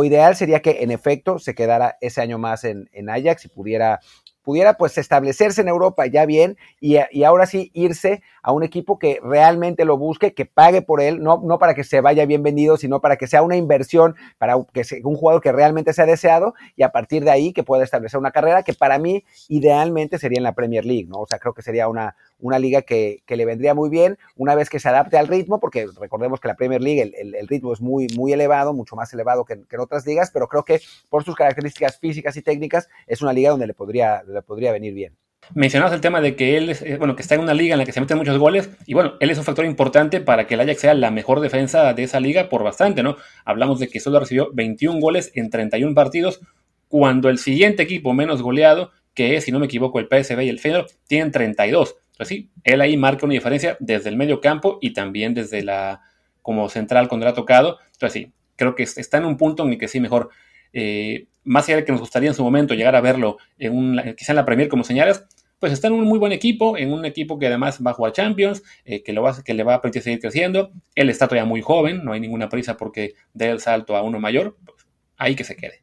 ideal 0.05 0.37
sería 0.37 0.63
que 0.63 0.83
en 0.83 0.91
efecto 0.91 1.39
se 1.39 1.55
quedara 1.55 1.97
ese 2.01 2.21
año 2.21 2.39
más 2.39 2.65
en, 2.65 2.89
en 2.93 3.09
Ajax 3.09 3.45
y 3.45 3.49
pudiera 3.49 4.01
pudiera 4.43 4.75
pues 4.75 4.97
establecerse 4.97 5.61
en 5.61 5.69
Europa 5.69 6.07
ya 6.07 6.25
bien 6.25 6.57
y, 6.81 6.99
y, 7.11 7.25
ahora 7.25 7.47
sí 7.47 7.73
irse 7.75 8.23
a 8.47 8.53
un 8.53 8.63
equipo 8.63 8.97
que 9.01 9.19
realmente 9.25 9.85
lo 9.85 9.99
busque, 9.99 10.33
que 10.33 10.47
pague 10.47 10.81
por 10.81 11.01
él, 11.01 11.21
no, 11.21 11.43
no 11.45 11.59
para 11.59 11.75
que 11.75 11.83
se 11.83 12.01
vaya 12.01 12.27
bien 12.27 12.45
vendido, 12.45 12.77
sino 12.77 13.01
para 13.01 13.17
que 13.17 13.27
sea 13.27 13.43
una 13.43 13.57
inversión, 13.57 14.15
para 14.39 14.55
que 14.73 14.85
sea 14.85 15.01
un 15.03 15.17
jugador 15.17 15.43
que 15.43 15.51
realmente 15.51 15.93
sea 15.93 16.07
deseado 16.07 16.55
y 16.77 16.85
a 16.85 16.93
partir 16.93 17.25
de 17.25 17.33
ahí 17.33 17.53
que 17.53 17.65
pueda 17.65 17.83
establecer 17.83 18.21
una 18.21 18.31
carrera 18.31 18.63
que 18.63 18.73
para 18.73 19.01
mí 19.01 19.25
idealmente 19.49 20.21
sería 20.21 20.39
en 20.39 20.45
la 20.45 20.55
Premier 20.55 20.85
League, 20.85 21.09
¿no? 21.09 21.23
O 21.23 21.27
sea, 21.27 21.41
creo 21.41 21.55
que 21.55 21.63
sería 21.63 21.89
una, 21.89 22.15
una 22.39 22.61
liga 22.61 22.83
que, 22.83 23.25
le 23.27 23.45
vendría 23.45 23.75
muy 23.75 23.91
bien 23.91 24.17
una 24.37 24.55
vez 24.55 24.71
que 24.71 24.79
se 24.79 24.89
adapte 24.91 25.19
al 25.19 25.27
ritmo, 25.27 25.59
porque 25.59 25.89
recordemos 25.99 26.39
que 26.39 26.47
la 26.47 26.55
Premier 26.55 26.81
League 26.81 27.03
el, 27.19 27.49
ritmo 27.49 27.73
es 27.73 27.81
muy, 27.81 28.07
muy 28.17 28.33
elevado, 28.33 28.73
mucho 28.73 28.95
más 28.95 29.13
elevado 29.13 29.45
que, 29.45 29.55
en 29.55 29.81
otras 29.81 30.07
ligas, 30.07 30.31
pero 30.31 30.47
creo 30.47 30.65
que 30.65 30.81
por 31.09 31.25
sus 31.25 31.35
características 31.35 31.99
físicas 31.99 32.37
y 32.37 32.43
técnicas 32.43 32.89
es 33.09 33.23
una 33.23 33.33
liga 33.33 33.51
donde 33.51 33.67
le 33.67 33.75
podría, 33.75 34.23
le 34.23 34.41
podría 34.43 34.71
venir 34.71 34.95
bien. 34.95 35.17
Mencionabas 35.55 35.95
el 35.95 36.01
tema 36.01 36.21
de 36.21 36.37
que 36.37 36.57
él, 36.57 36.71
eh, 36.71 36.97
bueno, 36.99 37.17
que 37.17 37.23
está 37.23 37.35
en 37.35 37.41
una 37.41 37.55
liga 37.55 37.75
en 37.75 37.79
la 37.79 37.85
que 37.85 37.93
se 37.93 38.01
meten 38.01 38.19
muchos 38.19 38.39
goles, 38.39 38.71
y 38.87 38.95
bueno, 38.95 39.15
él 39.21 39.31
es 39.31 39.39
un 39.39 39.45
factor 39.45 39.65
importante 39.65 40.21
para 40.21 40.47
que 40.47 40.55
el 40.55 40.61
Ajax 40.61 40.81
sea 40.81 40.95
la 40.95 41.11
mejor 41.11 41.41
defensa 41.41 41.93
de 41.95 42.03
esa 42.03 42.21
liga 42.21 42.49
por 42.49 42.63
bastante, 42.63 43.03
¿no? 43.03 43.17
Hablamos 43.45 43.79
de 43.79 43.89
que 43.89 44.01
solo 44.01 44.21
recibió 44.21 44.51
21 44.53 45.01
goles 45.01 45.33
en 45.35 45.51
31 45.51 45.95
partidos, 45.95 46.41
cuando 46.89 47.29
el 47.29 47.39
siguiente 47.39 47.83
equipo 47.83 48.13
menos 48.13 48.43
goleado, 48.43 48.93
que 49.15 49.37
es, 49.37 49.45
si 49.45 49.53
no 49.53 49.59
me 49.59 49.67
equivoco, 49.67 49.99
el 49.99 50.07
PSV 50.07 50.43
y 50.43 50.49
el 50.49 50.59
Feyenoord, 50.59 50.91
tienen 51.07 51.33
32. 51.33 51.97
Entonces 52.13 52.29
sí, 52.29 52.51
él 52.65 52.81
ahí 52.81 52.97
marca 52.97 53.27
una 53.27 53.35
diferencia 53.35 53.77
desde 53.81 54.09
el 54.09 54.17
medio 54.17 54.41
campo 54.41 54.79
y 54.81 54.93
también 54.93 55.35
desde 55.35 55.63
la, 55.63 56.03
como 56.43 56.69
central 56.69 57.09
cuando 57.09 57.25
le 57.27 57.31
ha 57.31 57.35
tocado. 57.35 57.79
Entonces 57.93 58.13
sí, 58.13 58.33
creo 58.57 58.75
que 58.75 58.85
está 58.85 59.19
en 59.19 59.25
un 59.25 59.37
punto 59.37 59.65
en 59.65 59.73
el 59.73 59.79
que 59.79 59.89
sí 59.89 60.01
mejor 60.01 60.31
eh, 60.73 61.27
más 61.45 61.67
allá 61.69 61.77
de 61.77 61.85
que 61.85 61.93
nos 61.93 62.01
gustaría 62.01 62.29
en 62.29 62.35
su 62.35 62.43
momento 62.43 62.75
llegar 62.75 62.97
a 62.97 63.01
verlo 63.01 63.39
en 63.59 63.75
un, 63.75 64.15
quizá 64.17 64.33
en 64.33 64.37
la 64.37 64.45
Premier 64.45 64.69
como 64.69 64.85
señales, 64.85 65.25
pues 65.59 65.73
está 65.73 65.89
en 65.89 65.95
un 65.95 66.05
muy 66.05 66.19
buen 66.19 66.33
equipo, 66.33 66.77
en 66.77 66.93
un 66.93 67.05
equipo 67.05 67.39
que 67.39 67.47
además 67.47 67.81
va 67.85 67.93
a 67.93 67.95
jugar 67.95 68.13
Champions, 68.13 68.63
eh, 68.85 69.03
que, 69.03 69.13
lo 69.13 69.23
va, 69.23 69.43
que 69.43 69.55
le 69.55 69.65
va 69.65 69.75
a 69.75 69.81
permitir 69.81 70.03
seguir 70.03 70.21
creciendo. 70.21 70.71
Él 70.95 71.09
está 71.11 71.27
todavía 71.27 71.49
muy 71.49 71.63
joven, 71.63 72.05
no 72.05 72.13
hay 72.13 72.21
ninguna 72.21 72.49
prisa 72.49 72.77
porque 72.77 73.15
dé 73.33 73.51
el 73.51 73.61
salto 73.61 73.97
a 73.97 74.03
uno 74.03 74.21
mayor, 74.21 74.57
pues, 74.65 74.87
ahí 75.17 75.35
que 75.35 75.45
se 75.45 75.57
quede. 75.57 75.83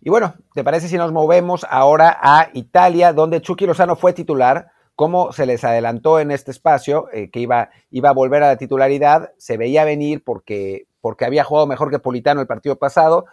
Y 0.00 0.10
bueno, 0.10 0.34
¿te 0.52 0.64
parece 0.64 0.88
si 0.88 0.96
nos 0.96 1.12
movemos 1.12 1.64
ahora 1.70 2.18
a 2.20 2.50
Italia, 2.52 3.12
donde 3.12 3.40
Chucky 3.40 3.66
Lozano 3.66 3.96
fue 3.96 4.12
titular? 4.12 4.68
Como 4.96 5.32
se 5.32 5.46
les 5.46 5.64
adelantó 5.64 6.20
en 6.20 6.30
este 6.30 6.50
espacio, 6.50 7.08
eh, 7.12 7.30
que 7.30 7.40
iba, 7.40 7.70
iba 7.90 8.10
a 8.10 8.12
volver 8.12 8.42
a 8.42 8.48
la 8.48 8.56
titularidad, 8.56 9.32
se 9.38 9.56
veía 9.56 9.84
venir 9.84 10.22
porque, 10.22 10.86
porque 11.00 11.24
había 11.24 11.42
jugado 11.42 11.66
mejor 11.66 11.90
que 11.90 11.98
Politano 11.98 12.40
el 12.40 12.46
partido 12.46 12.76
pasado, 12.76 13.26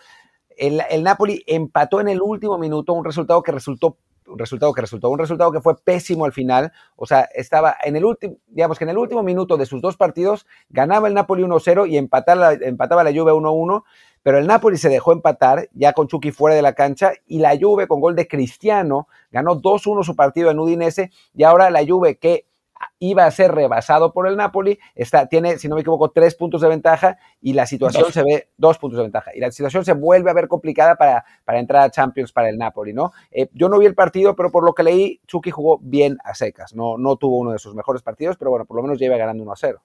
el, 0.58 1.04
Napoli 1.04 1.44
empató 1.48 2.02
en 2.02 2.08
el 2.08 2.22
último 2.22 2.58
minuto, 2.58 2.94
un 2.94 3.06
resultado 3.06 3.42
que 3.42 3.52
resultó 3.52 3.98
resultado 4.38 4.74
que 4.74 4.82
resultó, 4.82 5.10
un 5.10 5.20
resultado 5.20 5.52
que 5.52 5.62
fue 5.62 5.76
pésimo 5.76 6.26
al 6.26 6.34
final, 6.34 6.72
o 6.96 7.06
sea, 7.06 7.30
estaba 7.34 7.76
en 7.84 7.96
el 7.96 8.06
último, 8.06 8.38
digamos 8.48 8.78
que 8.78 8.84
en 8.84 8.90
el 8.90 8.98
último 8.98 9.24
minuto 9.24 9.58
de 9.58 9.66
sus 9.66 9.82
dos 9.82 9.98
partidos 9.98 10.46
ganaba 10.70 11.08
el 11.08 11.14
Napoli 11.14 11.44
1-0 11.44 11.90
y 11.90 11.98
empataba, 11.98 12.54
empataba 12.54 13.04
la 13.04 13.12
Juve 13.12 13.32
1-1, 13.32 13.84
pero 14.24 14.38
el 14.38 14.48
Napoli 14.48 14.78
se 14.78 14.90
dejó 14.90 15.14
empatar 15.14 15.68
ya 15.74 15.94
con 15.94 16.08
Chucky 16.08 16.32
fuera 16.32 16.56
de 16.56 16.62
la 16.62 16.74
cancha 16.74 17.14
y 17.26 17.40
la 17.40 17.58
Juve 17.60 17.88
con 17.88 18.02
gol 18.02 18.16
de 18.16 18.28
Cristiano 18.28 19.08
ganó 19.32 19.60
2-1 19.60 20.04
su 20.04 20.16
partido 20.16 20.52
en 20.52 20.60
Udinese 20.60 21.12
y 21.34 21.44
ahora 21.44 21.70
la 21.72 21.86
Juve 21.86 22.18
que 22.18 22.46
iba 23.00 23.26
a 23.26 23.32
ser 23.32 23.52
rebasado 23.52 24.14
por 24.14 24.28
el 24.28 24.38
Napoli, 24.38 24.80
está, 24.96 25.28
tiene, 25.28 25.58
si 25.58 25.68
no 25.68 25.76
me 25.76 25.82
equivoco, 25.82 26.12
tres 26.12 26.36
puntos 26.36 26.62
de 26.62 26.68
ventaja 26.68 27.18
y 27.42 27.54
la 27.54 27.66
situación 27.66 28.12
se 28.12 28.24
ve, 28.24 28.50
dos 28.58 28.78
puntos 28.78 28.98
de 28.98 29.04
ventaja, 29.04 29.32
y 29.34 29.40
la 29.40 29.52
situación 29.52 29.86
se 29.86 29.94
vuelve 29.94 30.30
a 30.30 30.34
ver 30.34 30.48
complicada 30.48 30.96
para, 30.96 31.26
para 31.46 31.60
entrar 31.60 31.84
a 31.84 31.92
Champions 31.92 32.32
para 32.32 32.50
el 32.50 32.58
Napoli, 32.58 32.94
¿no? 32.94 33.12
Eh, 33.32 33.50
yo 33.54 33.70
no 33.70 33.80
vi 33.80 33.86
el 33.86 33.96
partido, 33.96 34.36
pero 34.36 34.52
por 34.52 34.64
lo 34.64 34.74
que 34.74 34.84
leí, 34.84 35.22
Chucky 35.28 35.52
jugó 35.52 35.80
bien 35.82 36.18
a 36.24 36.34
secas, 36.34 36.74
no, 36.74 36.98
no 36.98 37.16
tuvo 37.16 37.40
uno 37.40 37.52
de 37.52 37.60
sus 37.60 37.76
mejores 37.76 38.02
partidos, 38.02 38.38
pero 38.38 38.52
bueno, 38.52 38.66
por 38.66 38.78
lo 38.78 38.84
menos 38.84 39.00
lleva 39.00 39.18
ganando 39.18 39.44
1 39.44 39.52
a 39.52 39.56
0. 39.56 39.82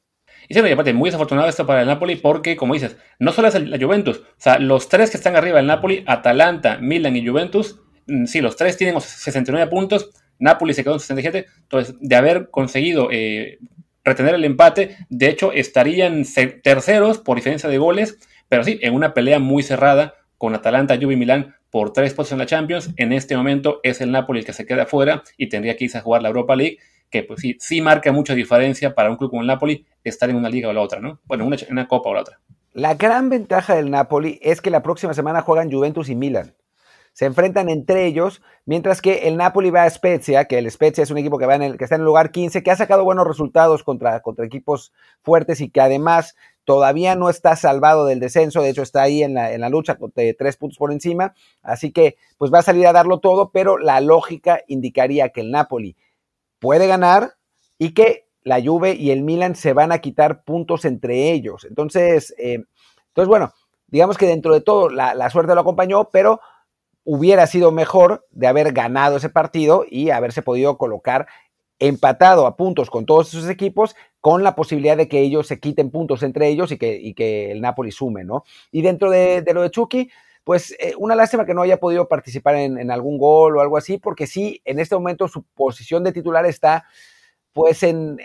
Y 0.48 0.54
sí, 0.54 0.60
aparte, 0.60 0.92
muy 0.92 1.08
desafortunado 1.08 1.48
esto 1.48 1.66
para 1.66 1.80
el 1.82 1.86
Napoli 1.86 2.16
porque, 2.16 2.56
como 2.56 2.74
dices, 2.74 2.96
no 3.18 3.32
solo 3.32 3.48
es 3.48 3.60
la 3.60 3.78
Juventus, 3.78 4.18
o 4.18 4.24
sea, 4.36 4.58
los 4.58 4.88
tres 4.88 5.10
que 5.10 5.16
están 5.16 5.36
arriba 5.36 5.56
del 5.56 5.66
Napoli, 5.66 6.04
Atalanta, 6.06 6.78
Milan 6.78 7.16
y 7.16 7.26
Juventus, 7.26 7.80
mm, 8.06 8.26
sí, 8.26 8.40
los 8.40 8.56
tres 8.56 8.76
tienen 8.76 9.00
69 9.00 9.68
puntos, 9.68 10.10
Napoli 10.38 10.74
se 10.74 10.82
quedó 10.82 10.94
en 10.94 11.00
67. 11.00 11.46
Entonces, 11.62 11.94
de 12.00 12.16
haber 12.16 12.50
conseguido 12.50 13.08
eh, 13.10 13.58
retener 14.04 14.34
el 14.34 14.44
empate, 14.44 14.96
de 15.08 15.28
hecho, 15.28 15.52
estarían 15.52 16.24
terceros 16.62 17.18
por 17.18 17.36
diferencia 17.36 17.68
de 17.68 17.78
goles, 17.78 18.18
pero 18.48 18.64
sí, 18.64 18.78
en 18.82 18.94
una 18.94 19.14
pelea 19.14 19.38
muy 19.38 19.62
cerrada 19.62 20.14
con 20.38 20.54
Atalanta, 20.54 20.96
Juve 21.00 21.14
y 21.14 21.16
Milán 21.16 21.54
por 21.70 21.92
tres 21.92 22.14
puestos 22.14 22.32
en 22.32 22.38
la 22.38 22.46
Champions. 22.46 22.90
En 22.96 23.12
este 23.12 23.36
momento 23.36 23.80
es 23.82 24.00
el 24.00 24.12
Napoli 24.12 24.40
el 24.40 24.46
que 24.46 24.52
se 24.52 24.66
queda 24.66 24.84
afuera 24.84 25.22
y 25.36 25.48
tendría 25.48 25.76
que 25.76 25.84
irse 25.84 25.98
a 25.98 26.02
jugar 26.02 26.22
la 26.22 26.28
Europa 26.28 26.54
League, 26.54 26.78
que 27.10 27.22
pues 27.22 27.40
sí, 27.40 27.56
sí 27.58 27.80
marca 27.80 28.12
mucha 28.12 28.34
diferencia 28.34 28.94
para 28.94 29.10
un 29.10 29.16
club 29.16 29.30
como 29.30 29.42
el 29.42 29.48
Napoli 29.48 29.84
estar 30.04 30.30
en 30.30 30.36
una 30.36 30.48
liga 30.48 30.68
o 30.68 30.72
la 30.72 30.80
otra, 30.80 31.00
¿no? 31.00 31.20
Bueno, 31.24 31.44
una, 31.44 31.56
una 31.70 31.88
copa 31.88 32.10
o 32.10 32.14
la 32.14 32.20
otra. 32.20 32.40
La 32.72 32.94
gran 32.94 33.30
ventaja 33.30 33.74
del 33.74 33.90
Napoli 33.90 34.38
es 34.42 34.60
que 34.60 34.70
la 34.70 34.82
próxima 34.82 35.14
semana 35.14 35.40
juegan 35.40 35.72
Juventus 35.72 36.08
y 36.10 36.14
Milan 36.14 36.54
se 37.16 37.25
enfrentan 37.25 37.70
entre 37.70 38.04
ellos, 38.04 38.42
mientras 38.66 39.00
que 39.00 39.26
el 39.26 39.38
Napoli 39.38 39.70
va 39.70 39.85
a 39.85 39.90
Spezia, 39.90 40.44
que 40.44 40.58
el 40.58 40.70
Spezia 40.70 41.02
es 41.02 41.11
un 41.11 41.16
equipo 41.16 41.38
que, 41.38 41.46
va 41.46 41.54
en 41.54 41.62
el, 41.62 41.78
que 41.78 41.85
está 41.85 41.96
en 41.96 42.02
el 42.02 42.04
lugar 42.04 42.30
15, 42.30 42.62
que 42.62 42.70
ha 42.70 42.76
sacado 42.76 43.04
buenos 43.04 43.26
resultados 43.26 43.82
contra, 43.82 44.20
contra 44.20 44.44
equipos 44.44 44.92
fuertes 45.23 45.62
y 45.62 45.70
que 45.70 45.80
además 45.80 46.37
todavía 46.66 47.14
no 47.14 47.30
está 47.30 47.56
salvado 47.56 48.04
del 48.04 48.20
descenso, 48.20 48.61
de 48.61 48.68
hecho 48.68 48.82
está 48.82 49.00
ahí 49.00 49.23
en 49.23 49.32
la, 49.32 49.54
en 49.54 49.62
la 49.62 49.70
lucha 49.70 49.96
de 50.14 50.35
tres 50.35 50.58
puntos 50.58 50.76
por 50.76 50.92
encima, 50.92 51.32
así 51.62 51.90
que 51.90 52.18
pues 52.37 52.52
va 52.52 52.58
a 52.58 52.62
salir 52.62 52.87
a 52.87 52.92
darlo 52.92 53.18
todo, 53.18 53.50
pero 53.50 53.78
la 53.78 54.02
lógica 54.02 54.61
indicaría 54.66 55.30
que 55.30 55.40
el 55.40 55.50
Napoli 55.50 55.96
puede 56.58 56.87
ganar 56.87 57.37
y 57.78 57.94
que 57.94 58.28
la 58.42 58.62
Juve 58.62 58.92
y 58.92 59.11
el 59.11 59.23
Milan 59.23 59.54
se 59.54 59.73
van 59.73 59.90
a 59.90 60.00
quitar 60.00 60.44
puntos 60.44 60.85
entre 60.85 61.32
ellos. 61.32 61.64
Entonces, 61.64 62.35
eh, 62.37 62.64
entonces 63.08 63.28
bueno, 63.28 63.54
digamos 63.87 64.18
que 64.18 64.26
dentro 64.26 64.52
de 64.52 64.61
todo 64.61 64.90
la 64.90 65.30
suerte 65.30 65.54
lo 65.54 65.62
acompañó, 65.62 66.11
pero 66.11 66.40
hubiera 67.06 67.46
sido 67.46 67.70
mejor 67.70 68.26
de 68.32 68.48
haber 68.48 68.72
ganado 68.72 69.16
ese 69.16 69.30
partido 69.30 69.86
y 69.88 70.10
haberse 70.10 70.42
podido 70.42 70.76
colocar 70.76 71.28
empatado 71.78 72.46
a 72.46 72.56
puntos 72.56 72.90
con 72.90 73.06
todos 73.06 73.32
esos 73.32 73.48
equipos, 73.48 73.94
con 74.20 74.42
la 74.42 74.56
posibilidad 74.56 74.96
de 74.96 75.08
que 75.08 75.20
ellos 75.20 75.46
se 75.46 75.60
quiten 75.60 75.90
puntos 75.90 76.25
entre 76.25 76.48
ellos 76.48 76.72
y 76.72 76.78
que, 76.78 77.52
el 77.52 77.60
Napoli 77.60 77.92
sume, 77.92 78.25
¿no? 78.25 78.44
Y 78.72 78.82
dentro 78.82 79.10
de, 79.10 79.44
lo 79.54 79.62
de 79.62 79.70
Chucky, 79.70 80.10
pues 80.42 80.75
eh, 80.80 80.94
una 80.98 81.14
lástima 81.14 81.46
que 81.46 81.54
no 81.54 81.62
haya 81.62 81.78
podido 81.78 82.08
participar 82.08 82.56
en, 82.56 82.90
algún 82.90 83.18
gol 83.18 83.56
o 83.56 83.60
algo 83.60 83.76
así, 83.76 83.98
porque 83.98 84.26
sí, 84.26 84.60
en 84.64 84.80
este 84.80 84.96
momento 84.96 85.28
su 85.28 85.42
posición 85.42 86.02
de 86.02 86.12
titular 86.12 86.44
está 86.44 86.86
pues 87.52 87.82
en, 87.84 88.18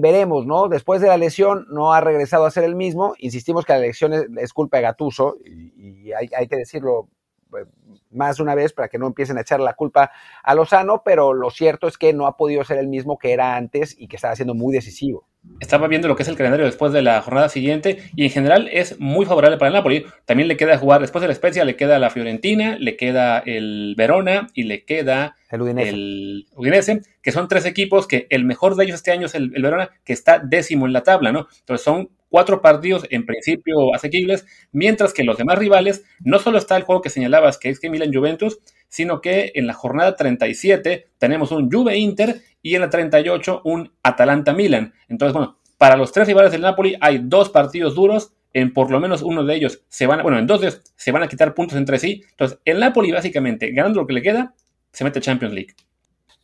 veremos, 0.00 0.44
¿no? 0.44 0.68
Después 0.68 1.00
de 1.00 1.06
la 1.06 1.16
lesión 1.16 1.66
no 1.70 1.92
ha 1.92 2.00
regresado 2.00 2.46
a 2.46 2.50
ser 2.50 2.64
el 2.64 2.74
mismo, 2.74 3.14
insistimos 3.18 3.64
que 3.64 3.74
la 3.74 3.78
lesión 3.78 4.12
es, 4.38 4.52
culpa 4.52 4.78
de 4.78 4.82
Gatuso 4.84 5.36
y, 5.44 6.10
hay, 6.12 6.48
que 6.48 6.56
decirlo 6.56 7.08
eh, 7.56 7.64
más 8.12 8.36
de 8.36 8.42
una 8.42 8.54
vez 8.54 8.72
para 8.72 8.88
que 8.88 8.98
no 8.98 9.06
empiecen 9.06 9.38
a 9.38 9.42
echar 9.42 9.60
la 9.60 9.74
culpa 9.74 10.10
a 10.42 10.54
Lozano, 10.54 11.02
pero 11.04 11.32
lo 11.32 11.50
cierto 11.50 11.88
es 11.88 11.98
que 11.98 12.12
no 12.12 12.26
ha 12.26 12.36
podido 12.36 12.64
ser 12.64 12.78
el 12.78 12.88
mismo 12.88 13.18
que 13.18 13.32
era 13.32 13.56
antes 13.56 13.94
y 13.98 14.08
que 14.08 14.16
estaba 14.16 14.36
siendo 14.36 14.54
muy 14.54 14.72
decisivo. 14.72 15.26
Estaba 15.58 15.88
viendo 15.88 16.06
lo 16.06 16.14
que 16.14 16.22
es 16.22 16.28
el 16.28 16.36
calendario 16.36 16.66
después 16.66 16.92
de 16.92 17.02
la 17.02 17.20
jornada 17.20 17.48
siguiente 17.48 17.98
y 18.14 18.24
en 18.24 18.30
general 18.30 18.68
es 18.72 19.00
muy 19.00 19.26
favorable 19.26 19.58
para 19.58 19.68
el 19.68 19.74
Napoli. 19.74 20.06
También 20.24 20.46
le 20.46 20.56
queda 20.56 20.78
jugar 20.78 21.00
después 21.00 21.20
de 21.20 21.28
la 21.28 21.34
Spezia, 21.34 21.64
le 21.64 21.74
queda 21.74 21.98
la 21.98 22.10
Fiorentina, 22.10 22.76
le 22.78 22.96
queda 22.96 23.40
el 23.40 23.94
Verona 23.96 24.46
y 24.54 24.64
le 24.64 24.84
queda 24.84 25.34
el 25.50 26.46
Udinese. 26.54 27.02
que 27.22 27.32
son 27.32 27.48
tres 27.48 27.66
equipos 27.66 28.06
que 28.06 28.28
el 28.30 28.44
mejor 28.44 28.76
de 28.76 28.84
ellos 28.84 28.96
este 28.96 29.10
año 29.10 29.26
es 29.26 29.34
el, 29.34 29.52
el 29.54 29.62
Verona, 29.62 29.90
que 30.04 30.12
está 30.12 30.38
décimo 30.38 30.86
en 30.86 30.92
la 30.92 31.02
tabla, 31.02 31.32
¿no? 31.32 31.48
Entonces 31.58 31.84
son 31.84 32.10
cuatro 32.32 32.62
partidos 32.62 33.06
en 33.10 33.26
principio 33.26 33.94
asequibles, 33.94 34.46
mientras 34.72 35.12
que 35.12 35.22
los 35.22 35.36
demás 35.36 35.58
rivales 35.58 36.02
no 36.20 36.38
solo 36.38 36.56
está 36.56 36.78
el 36.78 36.82
juego 36.82 37.02
que 37.02 37.10
señalabas, 37.10 37.58
que 37.58 37.68
es 37.68 37.78
que 37.78 37.90
Milan 37.90 38.12
Juventus, 38.12 38.58
sino 38.88 39.20
que 39.20 39.52
en 39.54 39.66
la 39.66 39.74
jornada 39.74 40.16
37 40.16 41.10
tenemos 41.18 41.52
un 41.52 41.70
Juve 41.70 41.98
Inter 41.98 42.40
y 42.62 42.74
en 42.74 42.80
la 42.80 42.88
38 42.88 43.60
un 43.64 43.92
Atalanta 44.02 44.54
Milan. 44.54 44.94
Entonces, 45.10 45.34
bueno, 45.34 45.58
para 45.76 45.96
los 45.96 46.10
tres 46.10 46.26
rivales 46.26 46.52
del 46.52 46.62
Napoli 46.62 46.96
hay 47.02 47.20
dos 47.22 47.50
partidos 47.50 47.94
duros, 47.94 48.32
en 48.54 48.72
por 48.72 48.90
lo 48.90 48.98
menos 48.98 49.20
uno 49.20 49.44
de 49.44 49.54
ellos 49.54 49.82
se 49.88 50.06
van, 50.06 50.20
a, 50.20 50.22
bueno, 50.22 50.38
en 50.38 50.46
dos 50.46 50.62
de 50.62 50.68
ellos 50.68 50.80
se 50.96 51.12
van 51.12 51.22
a 51.22 51.28
quitar 51.28 51.52
puntos 51.52 51.76
entre 51.76 51.98
sí. 51.98 52.22
Entonces, 52.30 52.60
el 52.64 52.80
Napoli 52.80 53.12
básicamente, 53.12 53.72
ganando 53.72 54.00
lo 54.00 54.06
que 54.06 54.14
le 54.14 54.22
queda, 54.22 54.54
se 54.90 55.04
mete 55.04 55.20
Champions 55.20 55.52
League. 55.52 55.74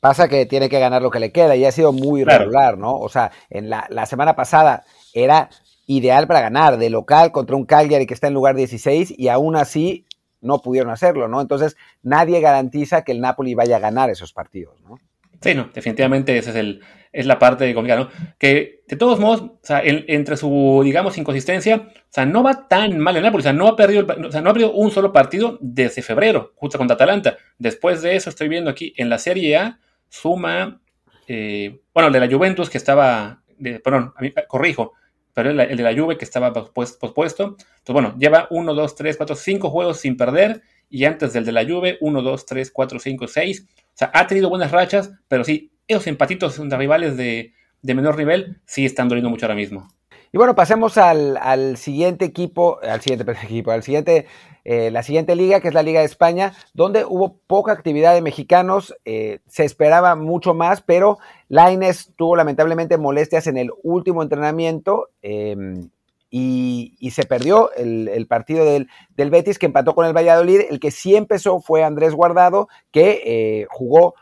Pasa 0.01 0.29
que 0.29 0.45
tiene 0.45 0.69
que 0.69 0.79
ganar 0.79 1.01
lo 1.01 1.11
que 1.11 1.19
le 1.19 1.33
queda 1.33 1.57
y 1.57 1.65
ha 1.65 1.73
sido 1.73 1.95
muy 1.95 2.25
regular, 2.25 2.77
¿no? 2.77 2.95
O 2.95 3.09
sea, 3.09 3.33
en 3.49 3.71
la, 3.71 3.87
la 3.89 4.05
semana 4.05 4.37
pasada 4.37 4.85
era 5.13 5.49
ideal 5.89 6.27
para 6.27 6.43
ganar, 6.43 6.77
de 6.77 6.91
local 6.91 7.33
contra 7.33 7.57
un 7.57 7.65
Cagliari 7.65 8.07
que 8.07 8.15
está 8.15 8.29
en 8.29 8.35
lugar 8.35 8.55
16 8.55 9.15
y 9.17 9.29
aún 9.29 9.57
así 9.57 10.05
no 10.41 10.61
pudieron 10.61 10.93
hacerlo, 10.93 11.27
¿no? 11.29 11.41
Entonces 11.41 11.77
nadie 12.03 12.41
garantiza 12.41 13.03
que 13.03 13.13
el 13.13 13.21
Napoli 13.21 13.55
vaya 13.55 13.77
a 13.77 13.81
ganar 13.81 14.11
esos 14.11 14.33
partidos, 14.33 14.81
¿no? 14.83 14.99
Sí, 15.41 15.55
no, 15.55 15.71
definitivamente 15.73 16.37
esa 16.37 16.51
es, 16.51 16.57
el, 16.57 16.83
es 17.11 17.25
la 17.25 17.39
parte 17.39 17.73
complicada, 17.73 18.03
¿no? 18.03 18.11
Que 18.39 18.83
de 18.87 18.97
todos 18.97 19.19
modos, 19.19 19.41
o 19.41 19.59
sea, 19.63 19.81
entre 19.83 20.37
su, 20.37 20.83
digamos, 20.85 21.17
inconsistencia, 21.17 21.89
o 21.95 22.07
sea, 22.11 22.27
no 22.27 22.43
va 22.43 22.69
tan 22.69 22.99
mal 22.99 23.17
el 23.17 23.23
Napoli, 23.23 23.41
o 23.41 23.45
sea, 23.45 23.53
no 23.55 23.67
ha 23.67 23.77
perdido, 23.77 24.07
o 24.27 24.31
sea, 24.31 24.43
no 24.43 24.51
ha 24.51 24.53
perdido 24.53 24.73
un 24.73 24.91
solo 24.91 25.13
partido 25.13 25.57
desde 25.63 26.03
febrero, 26.03 26.53
justo 26.57 26.77
contra 26.77 26.97
Atalanta. 26.97 27.39
Después 27.59 28.03
de 28.03 28.17
eso, 28.17 28.29
estoy 28.29 28.49
viendo 28.49 28.69
aquí 28.69 28.93
en 28.97 29.09
la 29.09 29.19
Serie 29.19 29.57
A, 29.57 29.81
suma, 30.11 30.83
eh, 31.29 31.81
bueno, 31.95 32.09
el 32.09 32.13
de 32.13 32.21
la 32.21 32.29
Juventus 32.29 32.69
que 32.69 32.79
estaba, 32.79 33.43
de, 33.59 33.81
perdón, 33.81 34.13
corrijo, 34.49 34.93
pero 35.35 35.51
el, 35.51 35.77
de 35.77 35.83
la 35.83 35.95
Juve 35.95 36.17
que 36.17 36.25
estaba 36.25 36.53
pospuesto. 36.53 37.57
Entonces, 37.59 37.93
bueno, 37.93 38.15
lleva 38.19 38.47
1, 38.51 38.75
2, 38.75 38.95
3, 38.95 39.17
4, 39.17 39.37
5 39.37 39.71
juegos 39.71 40.01
sin 40.01 40.17
perder 40.17 40.63
y 40.91 41.05
antes 41.05 41.33
del 41.33 41.45
de 41.45 41.53
la 41.53 41.65
Juve, 41.65 41.99
1, 42.01 42.23
2, 42.23 42.47
3, 42.47 42.71
4, 42.71 42.99
5, 42.99 43.29
6. 43.29 43.67
O 43.69 43.91
sea, 43.95 44.11
ha 44.15 44.27
tenido 44.27 44.49
buenas 44.49 44.71
rachas, 44.71 45.13
pero 45.29 45.45
sí, 45.45 45.73
esos 45.87 46.07
empatitos 46.07 46.57
de 46.69 46.77
rivales 46.77 47.17
de, 47.17 47.53
de 47.83 47.95
menor 47.95 48.17
nivel 48.17 48.61
sí 48.67 48.85
están 48.85 49.09
doliendo 49.09 49.31
mucho 49.31 49.47
ahora 49.47 49.55
mismo. 49.55 49.89
Y 50.33 50.37
bueno, 50.37 50.55
pasemos 50.55 50.99
al, 50.99 51.77
siguiente 51.77 52.25
equipo, 52.25 52.79
al 52.83 53.01
siguiente 53.01 53.31
equipo, 53.45 53.71
al 53.71 53.83
siguiente, 53.83 54.27
eh, 54.65 54.91
la 54.91 55.03
siguiente 55.03 55.35
liga, 55.37 55.61
que 55.61 55.69
es 55.69 55.75
la 55.75 55.83
Liga 55.83 56.01
de 56.01 56.07
España, 56.07 56.53
donde 56.75 57.05
hubo 57.05 57.39
poca 57.47 57.73
actividad 57.73 58.15
de 58.15 58.23
mexicanos, 58.23 58.95
eh, 59.05 59.41
se 59.47 59.65
esperaba 59.65 60.17
mucho 60.17 60.55
más, 60.55 60.83
pero 60.83 61.19
Laines 61.49 62.13
tuvo 62.17 62.37
lamentablemente 62.37 62.99
molestias 62.99 63.47
en 63.47 63.57
el 63.57 63.71
último 63.83 64.23
entrenamiento 64.23 65.09
em, 65.23 65.89
y, 66.31 67.11
se 67.11 67.25
perdió 67.25 67.73
el, 67.73 68.27
partido 68.27 68.65
del, 68.67 68.89
del, 69.17 69.31
Betis, 69.31 69.59
que 69.59 69.65
empató 69.65 69.95
con 69.95 70.05
el 70.05 70.13
Valladolid. 70.15 70.61
El 70.69 70.79
que 70.79 70.91
sí 70.91 71.17
empezó 71.17 71.61
fue 71.61 71.85
Andrés 71.85 72.15
Guardado, 72.15 72.69
que 72.91 73.23
eh, 73.25 73.67
jugó 73.71 74.15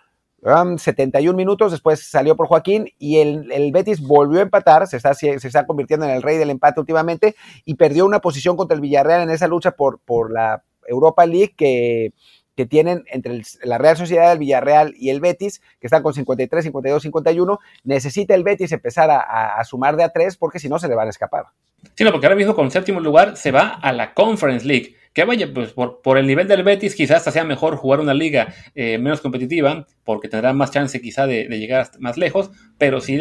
71 0.43 1.37
minutos, 1.37 1.73
después 1.73 2.09
salió 2.09 2.37
por 2.37 2.47
Joaquín 2.47 2.89
y 2.99 3.19
el, 3.19 3.73
Betis 3.73 4.01
volvió 4.01 4.41
a 4.41 4.43
empatar, 4.43 4.87
se 4.87 4.97
está, 4.97 5.15
se 5.15 5.35
está 5.35 5.67
convirtiendo 5.67 6.07
en 6.07 6.13
el 6.13 6.23
rey 6.23 6.37
del 6.39 6.51
empate 6.51 6.81
últimamente 6.81 7.35
y 7.65 7.75
perdió 7.75 8.07
una 8.07 8.21
posición 8.21 8.57
contra 8.57 8.75
el 8.75 8.81
Villarreal 8.81 9.23
en 9.23 9.31
esa 9.31 9.49
lucha 9.49 9.73
por, 9.73 9.99
por 10.01 10.33
la 10.33 10.63
Europa 10.87 11.27
League 11.27 11.55
que, 11.57 12.13
que 12.55 12.67
tienen 12.67 13.05
entre 13.07 13.43
la 13.65 13.79
Real 13.79 13.97
Sociedad, 13.97 14.33
el 14.33 14.39
Villarreal 14.39 14.95
y 14.97 15.11
el 15.11 15.21
Betis, 15.21 15.61
que 15.81 15.87
están 15.87 16.03
con 16.03 16.15
53, 16.15 16.65
52, 16.65 17.03
51, 17.03 17.59
necesita 17.85 18.35
el 18.35 18.45
Betis 18.45 18.73
empezar 18.73 19.11
a, 19.11 19.57
a 19.57 19.65
sumar 19.65 19.97
de 19.97 20.05
a 20.05 20.11
tres 20.11 20.37
porque 20.37 20.59
si 20.59 20.69
no 20.69 20.79
se 20.79 20.89
le 20.89 20.95
van 20.95 21.09
a 21.09 21.11
escapar. 21.11 21.47
Sí, 21.95 22.05
no, 22.05 22.11
porque 22.11 22.27
ahora 22.27 22.37
mismo 22.37 22.55
con 22.55 22.71
séptimo 22.71 23.01
lugar 23.01 23.37
se 23.37 23.51
va 23.51 23.69
a 23.69 23.93
la 23.93 24.15
Conference 24.15 24.67
League. 24.67 24.97
Que 25.17 25.25
vaya, 25.25 25.49
pues 25.51 25.73
por, 25.73 26.19
el 26.19 26.27
nivel 26.27 26.47
del 26.47 26.63
Betis 26.63 26.95
quizás 26.95 27.17
hasta 27.17 27.31
sea 27.31 27.43
mejor 27.43 27.77
jugar 27.77 28.01
una 28.01 28.13
liga 28.13 28.53
eh, 28.75 28.99
menos 28.99 29.23
competitiva, 29.23 29.87
porque 30.05 30.29
tendrá 30.29 30.53
más 30.53 30.71
chance 30.71 31.01
quizá 31.01 31.27
de, 31.27 31.49
llegar 31.49 31.89
más 32.01 32.19
lejos, 32.19 32.51
pero 32.77 33.01
sí, 33.01 33.19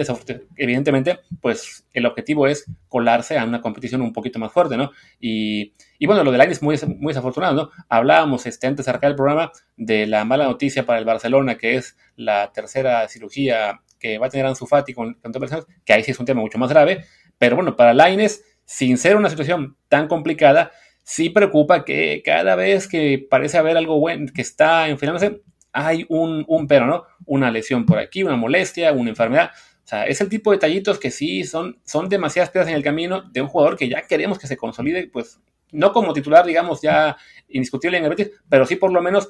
evidentemente, 0.57 1.19
pues 1.39 1.87
el 1.93 2.05
objetivo 2.05 2.47
es 2.47 2.69
colarse 2.89 3.37
a 3.37 3.45
una 3.45 3.61
competición 3.61 4.01
un 4.01 4.11
poquito 4.11 4.39
más 4.39 4.51
fuerte, 4.51 4.75
¿no? 4.75 4.91
Y, 5.21 5.73
bueno, 6.05 6.25
lo 6.25 6.33
del 6.33 6.41
año 6.41 6.51
es 6.51 6.61
muy, 6.61 6.77
muy 6.97 7.13
desafortunado, 7.13 7.53
¿no? 7.53 7.69
Hablábamos 7.87 8.45
este, 8.45 8.67
antes 8.67 8.85
de 8.85 8.89
arrancar 8.89 9.11
el 9.11 9.15
programa 9.15 9.53
de 9.77 10.05
la 10.05 10.25
mala 10.25 10.43
noticia 10.47 10.85
para 10.85 10.99
el 10.99 11.05
Barcelona, 11.05 11.57
que 11.57 11.77
es 11.77 11.95
la 12.17 12.51
tercera 12.51 13.07
cirugía 13.07 13.79
que 14.01 14.17
va 14.17 14.27
a 14.27 14.29
tener 14.29 14.45
Ansu 14.45 14.65
Fati 14.65 14.93
con, 14.93 15.13
con 15.13 15.31
personas, 15.31 15.65
que 15.85 15.93
ahí 15.93 16.03
sí 16.03 16.11
es 16.11 16.19
un 16.19 16.25
tema 16.25 16.41
mucho 16.41 16.57
más 16.57 16.69
grave, 16.69 17.05
pero 17.37 17.55
bueno, 17.55 17.77
para 17.77 17.93
Laines, 17.93 18.43
sin 18.65 18.97
ser 18.97 19.15
una 19.15 19.29
situación 19.29 19.77
tan 19.87 20.09
complicada, 20.09 20.73
sí 21.05 21.29
preocupa 21.29 21.85
que 21.85 22.21
cada 22.25 22.55
vez 22.55 22.87
que 22.87 23.25
parece 23.29 23.57
haber 23.57 23.77
algo 23.77 23.99
bueno, 23.99 24.25
que 24.33 24.41
está 24.41 24.89
enfermándose, 24.89 25.41
hay 25.71 26.05
un, 26.09 26.43
un 26.47 26.67
pero, 26.67 26.87
¿no? 26.87 27.03
Una 27.25 27.51
lesión 27.51 27.85
por 27.85 27.99
aquí, 27.99 28.23
una 28.23 28.35
molestia, 28.35 28.91
una 28.91 29.11
enfermedad. 29.11 29.51
O 29.83 29.87
sea, 29.87 30.07
es 30.07 30.19
el 30.19 30.29
tipo 30.29 30.49
de 30.49 30.57
detallitos 30.57 30.97
que 30.97 31.11
sí 31.11 31.43
son, 31.43 31.79
son 31.85 32.09
demasiadas 32.09 32.49
piedras 32.49 32.69
en 32.69 32.75
el 32.75 32.83
camino 32.83 33.21
de 33.31 33.41
un 33.41 33.47
jugador 33.47 33.77
que 33.77 33.87
ya 33.87 34.01
queremos 34.01 34.39
que 34.39 34.47
se 34.47 34.57
consolide, 34.57 35.07
pues 35.07 35.39
no 35.71 35.93
como 35.93 36.11
titular, 36.11 36.43
digamos, 36.45 36.81
ya 36.81 37.17
indiscutible 37.49 37.97
en 37.97 38.03
el 38.05 38.09
Betis, 38.09 38.31
pero 38.49 38.65
sí 38.65 38.75
por 38.75 38.91
lo 38.91 39.01
menos 39.01 39.27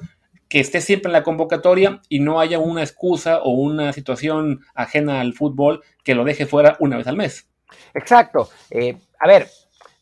que 0.48 0.60
esté 0.60 0.80
siempre 0.80 1.10
en 1.10 1.12
la 1.12 1.24
convocatoria 1.24 2.00
y 2.08 2.20
no 2.20 2.40
haya 2.40 2.58
una 2.58 2.82
excusa 2.82 3.42
o 3.42 3.50
una 3.50 3.92
situación 3.92 4.60
ajena 4.74 5.20
al 5.20 5.34
fútbol 5.34 5.82
que 6.04 6.14
lo 6.14 6.24
deje 6.24 6.46
fuera 6.46 6.76
una 6.80 6.96
vez 6.96 7.06
al 7.06 7.16
mes. 7.16 7.50
Exacto. 7.92 8.48
Eh, 8.70 8.96
a 9.18 9.28
ver, 9.28 9.48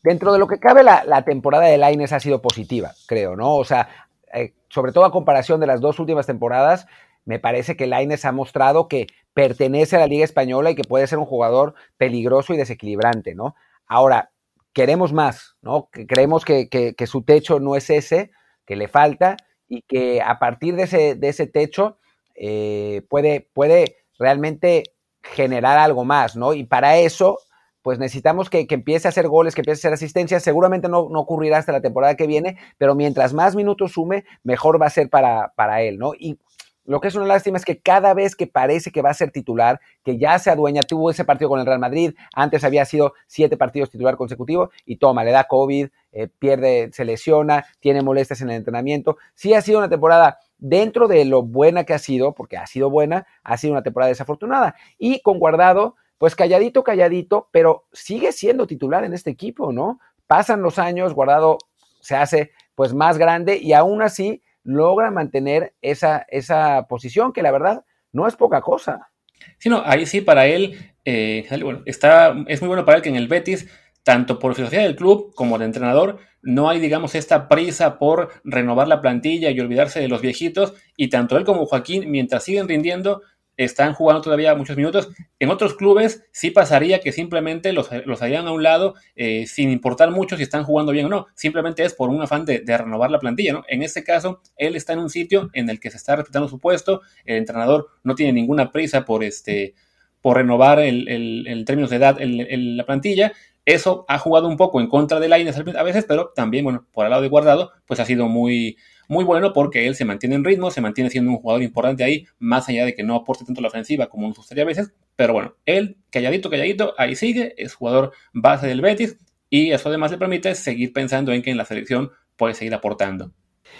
dentro 0.05 0.31
de 0.31 0.39
lo 0.39 0.47
que 0.47 0.59
cabe, 0.59 0.83
la, 0.83 1.25
temporada 1.25 1.65
de 1.65 1.79
Laines 1.79 2.13
ha 2.13 2.19
sido 2.19 2.39
positiva, 2.39 2.91
creo, 3.07 3.35
¿no? 3.35 3.55
O 3.55 3.65
sea, 3.65 3.89
eh, 4.31 4.53
sobre 4.69 4.91
todo 4.91 5.03
a 5.03 5.11
comparación 5.11 5.59
de 5.59 5.65
las 5.65 5.81
dos 5.81 5.99
últimas 5.99 6.27
temporadas, 6.27 6.85
me 7.25 7.39
parece 7.39 7.75
que 7.75 7.87
Laines 7.87 8.23
ha 8.23 8.31
mostrado 8.31 8.87
que 8.87 9.07
pertenece 9.33 9.95
a 9.95 9.99
la 9.99 10.07
Liga 10.07 10.23
Española 10.23 10.69
y 10.69 10.75
que 10.75 10.83
puede 10.83 11.07
ser 11.07 11.17
un 11.17 11.25
jugador 11.25 11.73
peligroso 11.97 12.53
y 12.53 12.57
desequilibrante, 12.57 13.33
¿no? 13.33 13.55
Ahora, 13.87 14.29
queremos 14.73 15.11
más, 15.11 15.55
¿no? 15.61 15.89
creemos 15.91 16.45
que, 16.45 16.95
su 17.07 17.23
techo 17.23 17.59
no 17.59 17.75
es 17.75 17.89
ese, 17.89 18.29
que 18.65 18.75
le 18.75 18.87
falta 18.87 19.37
y 19.67 19.81
que 19.81 20.21
a 20.21 20.37
partir 20.37 20.75
de 20.75 20.83
ese, 20.83 21.15
de 21.15 21.29
ese 21.29 21.47
techo 21.47 21.97
eh, 22.35 23.01
puede, 23.09 23.49
puede 23.53 23.97
realmente 24.19 24.83
generar 25.23 25.79
algo 25.79 26.05
más, 26.05 26.35
¿no? 26.35 26.53
Y 26.53 26.65
para 26.65 26.97
eso 26.97 27.39
pues 27.85 27.99
necesitamos 27.99 28.49
que, 28.49 28.65
empiece 28.67 29.07
a 29.07 29.09
hacer 29.09 29.27
goles, 29.27 29.53
que 29.53 29.61
empiece 29.61 29.77
a 29.77 29.81
hacer 29.81 29.93
asistencias. 29.93 30.41
Seguramente 30.41 30.89
no, 30.89 31.01
ocurrirá 31.01 31.59
hasta 31.59 31.71
la 31.71 31.81
temporada 31.81 32.15
que 32.15 32.25
viene, 32.25 32.57
pero 32.79 32.95
mientras 32.95 33.31
más 33.31 33.55
minutos 33.55 33.91
sume, 33.91 34.25
mejor 34.43 34.81
va 34.81 34.87
a 34.87 34.89
ser 34.89 35.07
para, 35.07 35.53
para 35.55 35.83
él, 35.83 35.99
¿no? 35.99 36.13
Y 36.17 36.39
lo 36.85 36.99
que 36.99 37.09
es 37.09 37.15
una 37.15 37.27
lástima 37.27 37.59
es 37.59 37.63
que 37.63 37.79
cada 37.79 38.15
vez 38.15 38.35
que 38.35 38.47
parece 38.47 38.91
que 38.91 39.03
va 39.03 39.11
a 39.11 39.13
ser 39.13 39.29
titular, 39.29 39.79
que 40.03 40.17
ya 40.17 40.39
se 40.39 40.49
adueña, 40.49 40.81
tuvo 40.81 41.11
ese 41.11 41.25
partido 41.25 41.47
con 41.47 41.59
el 41.59 41.67
Real 41.67 41.77
Madrid, 41.77 42.15
antes 42.33 42.63
había 42.63 42.85
sido 42.85 43.13
siete 43.27 43.55
partidos 43.55 43.91
titular 43.91 44.17
consecutivo 44.17 44.71
y 44.83 44.95
toma, 44.95 45.23
le 45.23 45.29
da 45.29 45.43
COVID, 45.43 45.87
eh, 46.11 46.27
pierde, 46.39 46.89
se 46.91 47.05
lesiona, 47.05 47.67
tiene 47.81 48.01
molestias 48.01 48.41
en 48.41 48.49
el 48.49 48.55
entrenamiento. 48.55 49.17
Sí 49.35 49.53
ha 49.53 49.61
sido 49.61 49.77
una 49.77 49.89
temporada 49.89 50.39
dentro 50.57 51.07
de 51.07 51.23
lo 51.25 51.43
buena 51.43 51.83
que 51.83 51.93
ha 51.93 51.99
sido, 51.99 52.33
porque 52.33 52.57
ha 52.57 52.65
sido 52.65 52.89
buena, 52.89 53.27
ha 53.43 53.57
sido 53.57 53.73
una 53.73 53.83
temporada 53.83 54.09
desafortunada. 54.09 54.73
Y 54.97 55.21
con 55.21 55.37
Guardado, 55.37 55.97
pues 56.17 56.35
calladito, 56.35 56.83
calladito, 56.83 57.49
pero 57.51 57.85
sigue 57.91 58.31
siendo 58.31 58.67
titular 58.67 59.03
en 59.03 59.13
este 59.13 59.31
equipo, 59.31 59.71
¿no? 59.71 59.99
Pasan 60.27 60.61
los 60.61 60.79
años, 60.79 61.13
Guardado 61.13 61.57
se 62.01 62.15
hace 62.15 62.51
pues 62.75 62.93
más 62.93 63.17
grande 63.17 63.57
y 63.57 63.73
aún 63.73 64.01
así 64.01 64.41
logra 64.63 65.11
mantener 65.11 65.73
esa, 65.81 66.25
esa 66.29 66.87
posición 66.87 67.33
que 67.33 67.41
la 67.41 67.51
verdad 67.51 67.85
no 68.11 68.27
es 68.27 68.35
poca 68.35 68.61
cosa. 68.61 69.09
Sí, 69.57 69.69
no, 69.69 69.81
ahí 69.85 70.05
sí 70.05 70.21
para 70.21 70.47
él, 70.47 70.93
eh, 71.03 71.47
está, 71.85 72.35
es 72.47 72.61
muy 72.61 72.67
bueno 72.67 72.85
para 72.85 72.97
él 72.97 73.03
que 73.03 73.09
en 73.09 73.15
el 73.15 73.27
Betis, 73.27 73.69
tanto 74.03 74.39
por 74.39 74.55
filosofía 74.55 74.83
del 74.83 74.95
club 74.95 75.33
como 75.35 75.57
de 75.57 75.65
entrenador, 75.65 76.19
no 76.41 76.69
hay, 76.69 76.79
digamos, 76.79 77.15
esta 77.15 77.47
prisa 77.47 77.97
por 77.97 78.29
renovar 78.43 78.87
la 78.87 79.01
plantilla 79.01 79.49
y 79.49 79.59
olvidarse 79.59 79.99
de 79.99 80.07
los 80.07 80.21
viejitos, 80.21 80.73
y 80.95 81.09
tanto 81.09 81.37
él 81.37 81.43
como 81.43 81.65
Joaquín, 81.65 82.11
mientras 82.11 82.43
siguen 82.43 82.67
rindiendo, 82.67 83.21
están 83.57 83.93
jugando 83.93 84.21
todavía 84.21 84.55
muchos 84.55 84.77
minutos. 84.77 85.09
En 85.39 85.49
otros 85.49 85.75
clubes 85.75 86.25
sí 86.31 86.51
pasaría 86.51 86.99
que 86.99 87.11
simplemente 87.11 87.73
los, 87.73 87.89
los 88.05 88.21
harían 88.21 88.47
a 88.47 88.51
un 88.51 88.63
lado 88.63 88.95
eh, 89.15 89.45
sin 89.47 89.71
importar 89.71 90.11
mucho 90.11 90.37
si 90.37 90.43
están 90.43 90.63
jugando 90.63 90.91
bien 90.91 91.05
o 91.05 91.09
no. 91.09 91.27
Simplemente 91.35 91.83
es 91.83 91.93
por 91.93 92.09
un 92.09 92.21
afán 92.21 92.45
de, 92.45 92.63
renovar 92.65 93.11
la 93.11 93.19
plantilla, 93.19 93.53
¿no? 93.53 93.63
En 93.67 93.83
este 93.83 94.03
caso, 94.03 94.41
él 94.57 94.75
está 94.75 94.93
en 94.93 94.99
un 94.99 95.09
sitio 95.09 95.49
en 95.53 95.69
el 95.69 95.79
que 95.79 95.91
se 95.91 95.97
está 95.97 96.15
respetando 96.15 96.49
su 96.49 96.59
puesto, 96.59 97.01
el 97.25 97.37
entrenador 97.37 97.87
no 98.03 98.15
tiene 98.15 98.33
ninguna 98.33 98.71
prisa 98.71 99.05
por, 99.05 99.23
este, 99.23 99.75
por 100.21 100.37
renovar 100.37 100.79
el, 100.79 101.07
el, 101.07 101.65
de 101.65 101.95
edad 101.95 102.19
en, 102.19 102.77
la 102.77 102.85
plantilla. 102.85 103.31
Eso 103.65 104.05
ha 104.07 104.19
jugado 104.19 104.47
un 104.47 104.57
poco 104.57 104.79
en 104.79 104.87
contra 104.87 105.19
de 105.19 105.27
Lainez 105.27 105.57
a 105.57 105.83
veces, 105.83 106.05
pero 106.07 106.31
también, 106.35 106.63
bueno, 106.63 106.85
por 106.91 107.05
el 107.05 107.09
lado 107.09 107.23
de 107.23 107.29
Guardado, 107.29 107.71
pues 107.87 107.99
ha 107.99 108.05
sido 108.05 108.27
muy, 108.27 108.77
muy 109.07 109.23
bueno 109.23 109.53
porque 109.53 109.87
él 109.87 109.95
se 109.95 110.05
mantiene 110.05 110.35
en 110.35 110.43
ritmo, 110.43 110.71
se 110.71 110.81
mantiene 110.81 111.09
siendo 111.09 111.31
un 111.31 111.37
jugador 111.37 111.63
importante 111.63 112.03
ahí, 112.03 112.25
más 112.39 112.67
allá 112.69 112.85
de 112.85 112.93
que 112.93 113.03
no 113.03 113.15
aporte 113.15 113.45
tanto 113.45 113.61
la 113.61 113.67
ofensiva 113.67 114.07
como 114.07 114.27
nos 114.27 114.37
gustaría 114.37 114.63
a 114.63 114.67
veces. 114.67 114.93
Pero 115.15 115.33
bueno, 115.33 115.55
él, 115.65 115.97
calladito, 116.09 116.49
calladito, 116.49 116.93
ahí 116.97 117.15
sigue, 117.15 117.53
es 117.57 117.73
jugador 117.73 118.11
base 118.33 118.67
del 118.67 118.81
Betis 118.81 119.17
y 119.49 119.71
eso 119.71 119.89
además 119.89 120.11
le 120.11 120.17
permite 120.17 120.55
seguir 120.55 120.91
pensando 120.93 121.31
en 121.31 121.41
que 121.41 121.51
en 121.51 121.57
la 121.57 121.65
selección 121.65 122.11
puede 122.35 122.53
seguir 122.53 122.73
aportando. 122.73 123.31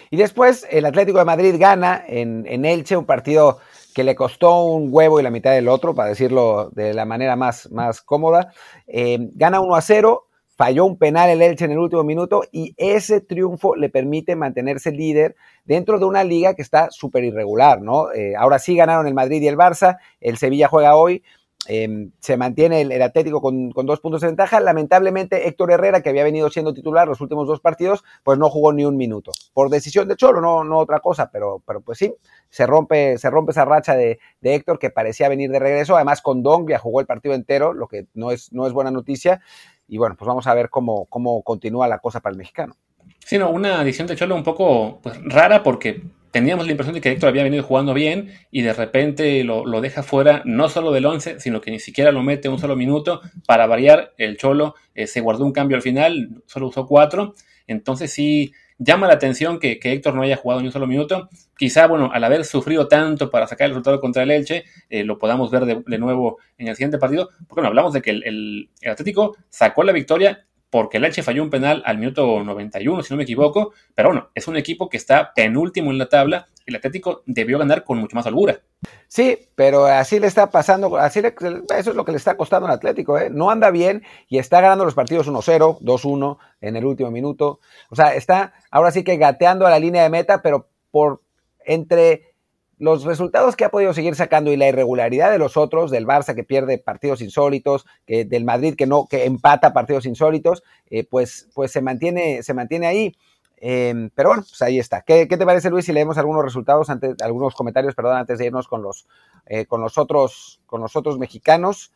Y 0.10 0.18
después 0.18 0.68
el 0.70 0.86
Atlético 0.86 1.20
de 1.20 1.26
Madrid 1.26 1.56
gana 1.58 2.04
en, 2.08 2.66
Elche, 2.66 2.98
un 2.98 3.06
partido 3.06 3.60
que 3.94 4.04
le 4.04 4.16
costó 4.16 4.64
un 4.64 4.90
huevo 4.92 5.20
y 5.20 5.24
la 5.24 5.30
mitad 5.30 5.52
del 5.52 5.68
otro, 5.68 5.96
para 5.96 6.10
decirlo 6.10 6.70
de 6.74 6.94
la 6.94 7.06
manera 7.06 7.36
más, 7.36 7.72
más 7.72 8.02
cómoda. 8.02 8.54
Eh, 8.88 9.18
gana 9.34 9.62
1 9.62 9.76
a 9.76 9.82
0 9.82 10.25
falló 10.56 10.86
un 10.86 10.98
penal 10.98 11.30
el 11.30 11.42
Elche 11.42 11.66
en 11.66 11.72
el 11.72 11.80
último 11.80 12.04
minuto 12.04 12.44
y 12.52 12.74
ese 12.78 13.22
triunfo 13.22 13.76
le 13.76 13.90
permite 13.90 14.36
mantenerse 14.36 14.92
líder 14.92 15.36
dentro 15.66 16.00
de 16.00 16.06
una 16.06 16.24
liga 16.24 16.54
que 16.54 16.62
está 16.62 16.90
súper 16.92 17.24
irregular, 17.24 17.82
¿no? 17.82 18.12
Eh, 18.14 18.36
ahora 18.38 18.60
sí 18.60 18.76
ganaron 18.76 19.08
el 19.08 19.14
Madrid 19.14 19.42
y 19.42 19.48
el 19.48 19.58
Barça, 19.58 19.98
el 20.22 20.38
Sevilla 20.38 20.68
juega 20.68 20.96
hoy, 20.96 21.24
em, 21.68 22.12
se 22.20 22.38
mantiene 22.38 22.82
el, 22.82 23.02
Atlético 23.02 23.42
con, 23.42 23.72
dos 23.72 24.00
puntos 24.00 24.22
de 24.22 24.28
ventaja. 24.28 24.60
Lamentablemente, 24.60 25.48
Héctor 25.48 25.72
Herrera, 25.72 26.02
que 26.02 26.10
había 26.10 26.24
venido 26.24 26.50
siendo 26.52 26.76
titular 26.76 27.08
los 27.08 27.22
últimos 27.22 27.48
dos 27.48 27.60
partidos, 27.60 28.04
pues 28.24 28.38
no 28.38 28.50
jugó 28.52 28.72
ni 28.72 28.86
un 28.86 28.96
minuto. 28.96 29.32
Por 29.52 29.72
decisión 29.72 30.08
de 30.08 30.16
Cholo, 30.16 30.42
no, 30.64 30.78
otra 30.78 31.00
cosa, 31.00 31.32
pero, 31.32 31.64
pero 31.66 31.82
pues 31.82 31.98
sí, 31.98 32.14
se 32.50 32.68
rompe, 32.68 33.18
se 33.18 33.32
rompe 33.32 33.52
esa 33.52 33.66
racha 33.66 33.96
de, 33.96 34.20
Héctor 34.44 34.78
que 34.78 34.92
parecía 34.92 35.28
venir 35.28 35.50
de 35.50 35.58
regreso. 35.58 35.96
Además, 35.96 36.22
con 36.22 36.44
Donglia 36.44 36.78
jugó 36.78 37.00
el 37.02 37.08
partido 37.08 37.34
entero, 37.34 37.74
lo 37.74 37.88
que 37.88 38.06
no 38.14 38.30
es, 38.30 38.54
no 38.54 38.68
es 38.68 38.74
buena 38.74 38.92
noticia. 38.92 39.42
Y 39.88 39.98
bueno, 39.98 40.16
pues 40.18 40.28
vamos 40.28 40.48
a 40.48 40.54
ver 40.54 40.70
cómo, 40.70 41.06
cómo 41.06 41.42
continúa 41.44 41.88
la 41.88 42.00
cosa 42.00 42.20
para 42.20 42.32
el 42.32 42.38
mexicano. 42.38 42.76
Sí, 43.20 43.38
una 43.38 43.82
edición 43.82 44.08
de 44.08 44.16
Cholo 44.16 44.36
un 44.36 44.44
poco 44.44 45.00
pues, 45.02 45.20
rara 45.24 45.64
porque 45.64 46.04
teníamos 46.32 46.66
la 46.66 46.72
impresión 46.72 46.94
de 46.94 47.02
que 47.02 47.12
Héctor 47.12 47.30
había 47.30 47.44
venido 47.44 47.64
jugando 47.64 47.94
bien 47.94 48.34
y 48.52 48.62
de 48.62 48.74
repente 48.74 49.44
lo, 49.44 49.64
deja 49.82 50.04
fuera 50.04 50.42
no 50.44 50.68
solo 50.68 50.92
del 50.92 51.06
11, 51.06 51.40
sino 51.40 51.62
que 51.62 51.72
ni 51.72 51.80
siquiera 51.80 52.12
lo 52.12 52.24
mete 52.24 52.50
un 52.50 52.60
solo 52.60 52.76
minuto. 52.76 53.22
Para 53.48 53.68
variar, 53.68 54.14
el 54.18 54.38
Cholo 54.38 54.76
eh, 54.94 55.08
se 55.08 55.22
guardó 55.22 55.46
un 55.46 55.54
cambio 55.54 55.78
al 55.78 55.82
final, 55.82 56.44
solo 56.46 56.68
usó 56.68 56.86
cuatro. 56.86 57.36
Entonces 57.68 58.12
sí, 58.12 58.52
llama 58.78 59.08
la 59.08 59.14
atención 59.14 59.60
que, 59.60 59.80
Héctor 59.82 60.16
no 60.16 60.22
haya 60.22 60.38
jugado 60.38 60.62
ni 60.62 60.68
un 60.68 60.74
solo 60.74 60.88
minuto. 60.88 61.30
Quizá, 61.58 61.88
bueno, 61.88 62.10
al 62.14 62.24
haber 62.24 62.46
sufrido 62.46 62.88
tanto 62.88 63.30
para 63.30 63.48
sacar 63.48 63.66
el 63.66 63.72
resultado 63.72 64.00
contra 64.00 64.24
el 64.24 64.32
Elche, 64.32 64.66
eh, 64.90 65.04
lo 65.04 65.18
podamos 65.18 65.52
ver 65.52 65.66
de, 65.66 65.98
nuevo 65.98 66.40
en 66.58 66.68
el 66.68 66.76
siguiente 66.76 66.98
partido. 66.98 67.30
Porque 67.48 67.62
bueno, 67.62 67.70
hablamos 67.70 67.94
de 67.94 68.02
que 68.02 68.12
el, 68.12 68.70
Atlético 68.86 69.38
sacó 69.50 69.84
la 69.84 69.92
victoria 69.92 70.46
porque 70.76 70.98
el 70.98 71.06
Elche 71.06 71.24
falló 71.24 71.42
un 71.42 71.50
penal 71.50 71.82
al 71.86 71.98
minuto 71.98 72.44
91, 72.44 73.02
si 73.02 73.14
no 73.14 73.16
me 73.16 73.24
equivoco. 73.24 73.72
Pero 73.94 74.10
bueno, 74.10 74.30
es 74.36 74.46
un 74.50 74.58
equipo 74.58 74.90
que 74.90 74.98
está 74.98 75.32
penúltimo 75.34 75.90
en 75.90 75.98
la 75.98 76.10
tabla. 76.10 76.50
El 76.66 76.76
Atlético 76.76 77.24
debió 77.26 77.58
ganar 77.58 77.86
con 77.86 77.98
mucho 77.98 78.14
más 78.14 78.26
holgura. 78.26 78.60
Sí, 79.08 79.48
pero 79.56 79.86
así 79.86 80.20
le 80.20 80.28
está 80.28 80.52
pasando, 80.52 80.98
así 80.98 81.20
eso 81.20 81.92
es 81.92 81.96
lo 81.96 82.04
que 82.04 82.12
le 82.12 82.18
está 82.18 82.36
costando 82.36 82.68
al 82.68 82.74
Atlético, 82.74 83.18
¿eh? 83.18 83.30
No 83.30 83.52
anda 83.52 83.72
bien 83.72 84.04
y 84.28 84.38
está 84.38 84.60
ganando 84.60 84.84
los 84.84 84.96
partidos 84.96 85.30
1-0, 85.30 85.80
2-1 85.80 86.38
en 86.60 86.76
el 86.76 86.84
último 86.84 87.10
minuto. 87.10 87.62
O 87.90 87.96
sea, 87.96 88.14
está 88.14 88.52
ahora 88.70 88.92
sí 88.92 89.06
que 89.06 89.16
gateando 89.16 89.66
a 89.66 89.70
la 89.70 89.80
línea 89.80 90.04
de 90.04 90.10
meta, 90.10 90.42
pero 90.42 90.68
por 90.92 91.22
entre 91.64 92.35
los 92.78 93.04
resultados 93.04 93.56
que 93.56 93.66
ha 93.66 93.70
podido 93.70 93.94
seguir 93.94 94.16
sacando 94.16 94.52
y 94.52 94.58
la 94.58 94.68
irregularidad 94.68 95.32
de 95.32 95.38
los 95.38 95.58
otros, 95.58 95.92
del 95.92 96.06
Barça 96.06 96.36
que 96.36 96.44
pierde 96.44 96.78
partidos 96.78 97.22
insólitos, 97.22 97.86
que 98.06 98.26
del 98.26 98.44
Madrid 98.44 98.76
que 98.76 98.86
no, 98.86 99.08
que 99.08 99.26
empata 99.26 99.74
partidos 99.74 100.06
insólitos, 100.06 100.64
eh, 100.90 101.06
pues, 101.06 101.50
pues 101.54 101.72
se 101.72 101.82
mantiene, 101.82 102.44
se 102.44 102.54
mantiene 102.54 102.88
ahí. 102.88 103.16
Em, 103.58 104.10
pero 104.14 104.30
bueno, 104.30 104.44
pues 104.48 104.62
ahí 104.62 104.80
está. 104.80 105.02
¿Qué, 105.02 105.26
te 105.26 105.46
parece, 105.46 105.70
Luis, 105.70 105.86
si 105.86 105.94
leemos 105.94 106.18
algunos 106.18 106.44
resultados, 106.44 106.90
antes, 106.90 107.16
algunos 107.22 107.56
comentarios, 107.56 107.96
perdón, 107.96 108.18
antes 108.18 108.38
de 108.38 108.46
irnos 108.46 108.68
con 108.68 108.82
los, 108.82 109.08
eh, 109.46 109.66
con 109.66 109.82
los 109.82 109.98
otros, 109.98 110.62
con 110.66 110.82
los 110.82 110.96
otros 110.96 111.18
mexicanos? 111.18 111.94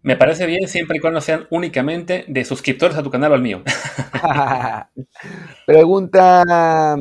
Me 0.00 0.16
parece 0.16 0.46
bien 0.46 0.68
siempre 0.68 0.96
y 0.96 1.00
cuando 1.00 1.20
sean 1.20 1.46
únicamente 1.50 2.24
de 2.28 2.44
suscriptores 2.44 2.96
a 2.96 3.02
tu 3.02 3.10
canal 3.10 3.32
o 3.32 3.34
al 3.34 3.42
mío. 3.42 3.62
Pregunta, 5.66 6.96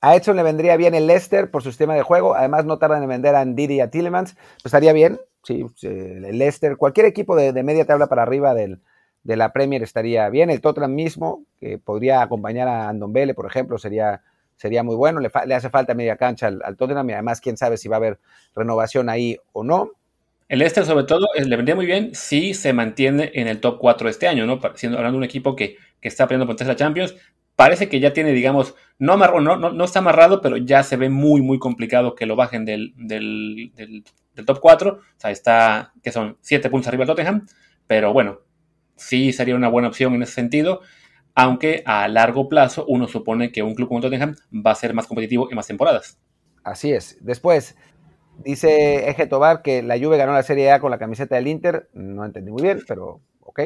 a 0.00 0.16
Edson 0.16 0.36
le 0.36 0.42
vendría 0.42 0.76
bien 0.76 0.94
el 0.94 1.06
Leicester 1.06 1.50
por 1.50 1.62
su 1.62 1.70
sistema 1.70 1.94
de 1.94 2.02
juego, 2.02 2.34
además 2.34 2.64
no 2.64 2.78
tardan 2.78 3.02
en 3.02 3.08
vender 3.08 3.34
a 3.34 3.44
Ndiri 3.44 3.76
y 3.76 3.80
a 3.80 3.90
Tillemans, 3.90 4.34
pues 4.34 4.66
estaría 4.66 4.92
bien, 4.92 5.20
sí, 5.42 5.66
el 5.82 6.38
Leicester, 6.38 6.76
cualquier 6.76 7.06
equipo 7.06 7.36
de, 7.36 7.62
media 7.62 7.84
tabla 7.84 8.06
para 8.06 8.22
arriba 8.22 8.54
del, 8.54 8.80
de 9.22 9.36
la 9.36 9.52
Premier 9.52 9.82
estaría 9.82 10.28
bien. 10.28 10.50
El 10.50 10.60
Tottenham 10.60 10.94
mismo, 10.94 11.44
que 11.60 11.78
podría 11.78 12.22
acompañar 12.22 12.68
a 12.68 12.88
Andon 12.88 13.12
Bele, 13.12 13.34
por 13.34 13.46
ejemplo, 13.46 13.78
sería, 13.78 14.22
sería 14.56 14.82
muy 14.82 14.96
bueno. 14.96 15.20
Le, 15.20 15.54
hace 15.54 15.70
falta 15.70 15.94
media 15.94 16.16
cancha 16.16 16.46
al, 16.46 16.76
Tottenham 16.76 17.10
y 17.10 17.12
además 17.14 17.40
quién 17.40 17.56
sabe 17.56 17.76
si 17.76 17.88
va 17.88 17.96
a 17.96 17.98
haber 17.98 18.18
renovación 18.54 19.08
ahí 19.08 19.38
o 19.52 19.64
no. 19.64 19.90
El 20.48 20.62
Este, 20.62 20.84
sobre 20.84 21.04
todo, 21.04 21.28
eh, 21.36 21.44
le 21.44 21.56
vendría 21.56 21.76
muy 21.76 21.86
bien 21.86 22.14
si 22.14 22.54
se 22.54 22.72
mantiene 22.72 23.30
en 23.34 23.46
el 23.46 23.60
top 23.60 23.78
4 23.78 24.08
este 24.08 24.26
año, 24.26 24.46
¿no? 24.46 24.58
Siendo, 24.74 24.98
hablando 24.98 25.16
de 25.16 25.18
un 25.18 25.24
equipo 25.24 25.54
que, 25.54 25.76
está 26.02 26.26
peleando 26.26 26.52
por 26.52 26.66
la 26.66 26.76
Champions. 26.76 27.14
Parece 27.60 27.90
que 27.90 28.00
ya 28.00 28.14
tiene, 28.14 28.32
digamos, 28.32 28.74
no, 28.98 29.18
no, 29.18 29.84
está 29.84 29.98
amarrado, 29.98 30.40
pero 30.40 30.56
ya 30.56 30.82
se 30.82 30.96
ve 30.96 31.10
muy, 31.10 31.42
muy 31.42 31.58
complicado 31.58 32.14
que 32.14 32.24
lo 32.24 32.34
bajen 32.34 32.64
del, 32.64 32.94
del, 32.96 34.02
top 34.46 34.60
4. 34.60 34.92
O 34.92 35.00
sea, 35.18 35.30
está, 35.30 35.92
que 36.02 36.10
son 36.10 36.38
7 36.40 36.70
puntos 36.70 36.88
arriba 36.88 37.04
del 37.04 37.08
Tottenham. 37.08 37.46
Pero 37.86 38.14
bueno, 38.14 38.38
sí 38.96 39.34
sería 39.34 39.56
una 39.56 39.68
buena 39.68 39.88
opción 39.88 40.14
en 40.14 40.22
ese 40.22 40.32
sentido, 40.32 40.80
aunque 41.34 41.82
a 41.84 42.08
largo 42.08 42.48
plazo 42.48 42.86
uno 42.88 43.06
supone 43.06 43.52
que 43.52 43.62
un 43.62 43.74
club 43.74 43.88
como 43.88 44.00
Tottenham 44.00 44.36
va 44.50 44.70
a 44.70 44.76
ser 44.76 44.94
más 44.94 45.06
competitivo 45.06 45.50
en 45.50 45.56
más 45.56 45.66
temporadas. 45.66 46.18
Así 46.64 46.94
es. 46.94 47.18
Después, 47.20 47.76
dice 48.42 49.10
Eje 49.10 49.26
Tobar 49.26 49.60
que 49.60 49.82
la 49.82 49.98
Juve 49.98 50.16
ganó 50.16 50.32
la 50.32 50.42
Serie 50.44 50.72
A 50.72 50.80
con 50.80 50.90
la 50.90 50.98
camiseta 50.98 51.36
del 51.36 51.48
Inter. 51.48 51.90
No 51.92 52.24
entendí 52.24 52.50
muy 52.52 52.62
bien, 52.62 52.82
pero 52.88 53.20
ok. 53.40 53.60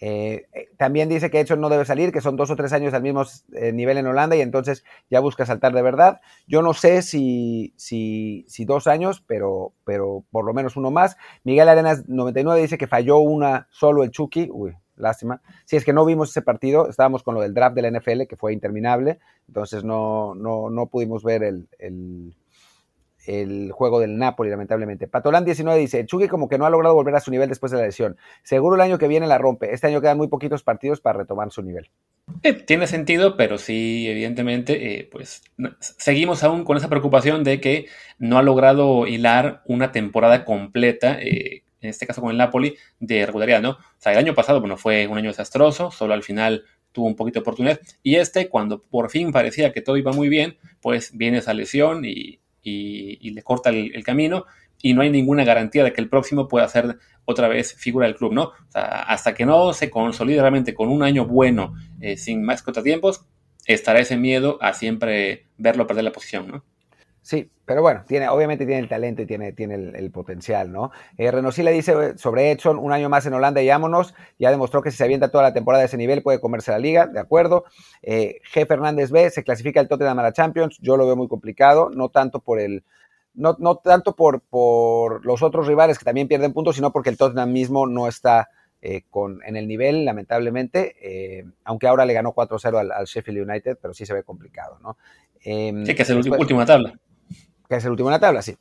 Eh, 0.00 0.46
eh, 0.52 0.68
también 0.76 1.08
dice 1.08 1.30
que 1.30 1.40
Edson 1.40 1.60
no 1.60 1.68
debe 1.68 1.84
salir, 1.84 2.12
que 2.12 2.20
son 2.20 2.36
dos 2.36 2.50
o 2.50 2.56
tres 2.56 2.72
años 2.72 2.94
al 2.94 3.02
mismo 3.02 3.24
eh, 3.52 3.72
nivel 3.72 3.96
en 3.98 4.06
Holanda 4.06 4.36
y 4.36 4.40
entonces 4.40 4.84
ya 5.10 5.20
busca 5.20 5.46
saltar 5.46 5.72
de 5.72 5.82
verdad. 5.82 6.20
Yo 6.46 6.62
no 6.62 6.74
sé 6.74 7.02
si, 7.02 7.72
si, 7.76 8.64
dos 8.64 8.86
años, 8.86 9.22
pero, 9.26 9.72
pero 9.84 10.24
por 10.30 10.44
lo 10.44 10.52
menos 10.52 10.76
uno 10.76 10.90
más. 10.90 11.16
Miguel 11.44 11.68
Arenas 11.68 12.08
99 12.08 12.60
dice 12.60 12.78
que 12.78 12.86
falló 12.86 13.18
una 13.18 13.68
solo 13.70 14.02
el 14.02 14.10
Chucky. 14.10 14.48
Uy, 14.52 14.76
lástima. 14.96 15.40
Si 15.64 15.76
es 15.76 15.84
que 15.84 15.92
no 15.92 16.04
vimos 16.04 16.30
ese 16.30 16.42
partido, 16.42 16.88
estábamos 16.88 17.22
con 17.22 17.34
lo 17.34 17.40
del 17.40 17.54
draft 17.54 17.76
de 17.76 17.82
la 17.82 17.98
NFL, 17.98 18.22
que 18.28 18.36
fue 18.36 18.52
interminable, 18.52 19.20
entonces 19.46 19.84
no, 19.84 20.34
no, 20.34 20.70
no 20.70 20.86
pudimos 20.86 21.22
ver 21.22 21.44
el, 21.44 21.68
el 21.78 22.34
el 23.26 23.72
juego 23.72 24.00
del 24.00 24.18
Napoli, 24.18 24.50
lamentablemente. 24.50 25.08
Patolán 25.08 25.44
19 25.44 25.78
dice, 25.78 26.04
Chucky 26.06 26.28
como 26.28 26.48
que 26.48 26.58
no 26.58 26.66
ha 26.66 26.70
logrado 26.70 26.94
volver 26.94 27.14
a 27.14 27.20
su 27.20 27.30
nivel 27.30 27.48
después 27.48 27.72
de 27.72 27.78
la 27.78 27.84
lesión. 27.84 28.16
Seguro 28.42 28.76
el 28.76 28.82
año 28.82 28.98
que 28.98 29.08
viene 29.08 29.26
la 29.26 29.38
rompe. 29.38 29.72
Este 29.72 29.86
año 29.86 30.00
quedan 30.00 30.16
muy 30.16 30.28
poquitos 30.28 30.62
partidos 30.62 31.00
para 31.00 31.18
retomar 31.18 31.50
su 31.50 31.62
nivel. 31.62 31.90
Tiene 32.66 32.86
sentido, 32.86 33.36
pero 33.36 33.58
sí, 33.58 34.08
evidentemente, 34.08 35.00
eh, 35.00 35.08
pues 35.10 35.42
seguimos 35.80 36.42
aún 36.42 36.64
con 36.64 36.76
esa 36.76 36.88
preocupación 36.88 37.44
de 37.44 37.60
que 37.60 37.86
no 38.18 38.38
ha 38.38 38.42
logrado 38.42 39.06
hilar 39.06 39.62
una 39.66 39.92
temporada 39.92 40.44
completa, 40.44 41.18
eh, 41.20 41.64
en 41.80 41.90
este 41.90 42.06
caso 42.06 42.22
con 42.22 42.30
el 42.30 42.38
Napoli, 42.38 42.76
de 42.98 43.26
regularidad, 43.26 43.60
¿no? 43.60 43.70
O 43.70 43.78
sea, 43.98 44.12
el 44.12 44.18
año 44.18 44.34
pasado, 44.34 44.60
bueno, 44.60 44.76
fue 44.76 45.06
un 45.06 45.18
año 45.18 45.28
desastroso, 45.28 45.90
solo 45.90 46.14
al 46.14 46.22
final 46.22 46.64
tuvo 46.92 47.06
un 47.06 47.16
poquito 47.16 47.40
de 47.40 47.42
oportunidad, 47.42 47.80
y 48.02 48.16
este, 48.16 48.48
cuando 48.48 48.82
por 48.82 49.10
fin 49.10 49.32
parecía 49.32 49.72
que 49.72 49.82
todo 49.82 49.96
iba 49.96 50.12
muy 50.12 50.28
bien, 50.28 50.56
pues 50.80 51.16
viene 51.16 51.38
esa 51.38 51.52
lesión 51.52 52.04
y 52.04 52.40
y, 52.64 53.30
le 53.30 53.42
corta 53.42 53.70
el, 53.70 54.02
camino 54.02 54.46
y 54.80 54.94
no 54.94 55.02
hay 55.02 55.10
ninguna 55.10 55.44
garantía 55.44 55.84
de 55.84 55.92
que 55.92 56.00
el 56.00 56.08
próximo 56.08 56.48
pueda 56.48 56.66
ser 56.68 56.98
otra 57.24 57.48
vez 57.48 57.74
figura 57.74 58.06
del 58.06 58.16
club, 58.16 58.32
¿no? 58.32 58.52
hasta 58.72 59.34
que 59.34 59.46
no 59.46 59.72
se 59.72 59.90
consolide 59.90 60.40
realmente 60.40 60.74
con 60.74 60.88
un 60.88 61.02
año 61.02 61.26
bueno, 61.26 61.74
eh, 62.00 62.16
sin 62.16 62.42
más 62.42 62.62
contratiempos, 62.62 63.26
estará 63.66 64.00
ese 64.00 64.16
miedo 64.16 64.58
a 64.60 64.72
siempre 64.72 65.46
verlo 65.56 65.86
perder 65.86 66.04
la 66.04 66.12
posición, 66.12 66.48
¿no? 66.48 66.64
Sí, 67.24 67.50
pero 67.64 67.80
bueno, 67.80 68.04
tiene, 68.06 68.28
obviamente 68.28 68.66
tiene 68.66 68.82
el 68.82 68.88
talento 68.88 69.22
y 69.22 69.26
tiene, 69.26 69.52
tiene 69.52 69.76
el, 69.76 70.10
potencial, 70.10 70.70
¿no? 70.70 70.90
Eh, 71.16 71.32
le 71.32 71.72
dice 71.72 71.92
eh, 71.92 72.18
sobre 72.18 72.50
Edson, 72.50 72.78
un 72.78 72.92
año 72.92 73.08
más 73.08 73.24
en 73.24 73.32
Holanda 73.32 73.62
y 73.62 73.68
vámonos. 73.68 74.14
Ya 74.38 74.50
demostró 74.50 74.82
que 74.82 74.90
si 74.90 74.98
se 74.98 75.04
avienta 75.04 75.30
toda 75.30 75.42
la 75.42 75.54
temporada 75.54 75.80
de 75.80 75.86
ese 75.86 75.96
nivel 75.96 76.22
puede 76.22 76.38
comerse 76.38 76.70
la 76.70 76.78
liga, 76.78 77.06
de 77.06 77.18
acuerdo. 77.18 77.64
Eh, 78.02 78.40
G. 78.52 78.66
Fernández 78.66 79.10
B, 79.10 79.30
se 79.30 79.42
clasifica 79.42 79.80
el 79.80 79.88
Tottenham 79.88 80.18
a 80.18 80.22
la 80.22 80.34
Champions. 80.34 80.76
Yo 80.82 80.98
lo 80.98 81.06
veo 81.06 81.16
muy 81.16 81.26
complicado, 81.26 81.88
no 81.88 82.10
tanto 82.10 82.40
por 82.40 82.60
el, 82.60 82.84
no, 83.32 83.56
no 83.58 83.76
tanto 83.76 84.14
por, 84.14 84.42
por 84.42 85.24
los 85.24 85.42
otros 85.42 85.66
rivales 85.66 85.98
que 85.98 86.04
también 86.04 86.28
pierden 86.28 86.52
puntos, 86.52 86.76
sino 86.76 86.92
porque 86.92 87.08
el 87.08 87.16
Tottenham 87.16 87.50
mismo 87.50 87.86
no 87.86 88.06
está 88.06 88.50
eh, 88.82 89.04
con, 89.08 89.40
en 89.46 89.56
el 89.56 89.66
nivel, 89.66 90.04
lamentablemente, 90.04 90.94
eh, 91.00 91.46
aunque 91.64 91.86
ahora 91.86 92.04
le 92.04 92.12
ganó 92.12 92.34
4-0 92.34 92.92
al, 92.92 93.06
Sheffield 93.06 93.48
United, 93.48 93.78
pero 93.80 93.94
sí 93.94 94.04
se 94.04 94.12
ve 94.12 94.24
complicado, 94.24 94.78
¿no? 94.82 94.98
Em, 95.40 95.86
sí, 95.86 95.94
que 95.94 96.02
es 96.02 96.10
el 96.10 96.18
último 96.18 96.60
la 96.60 96.66
tabla. 96.66 96.94
Que 97.68 97.76
es 97.76 97.84
el 97.84 97.90
último 97.90 98.08
en 98.08 98.12
la 98.12 98.20
tabla, 98.20 98.42
sí. 98.42 98.56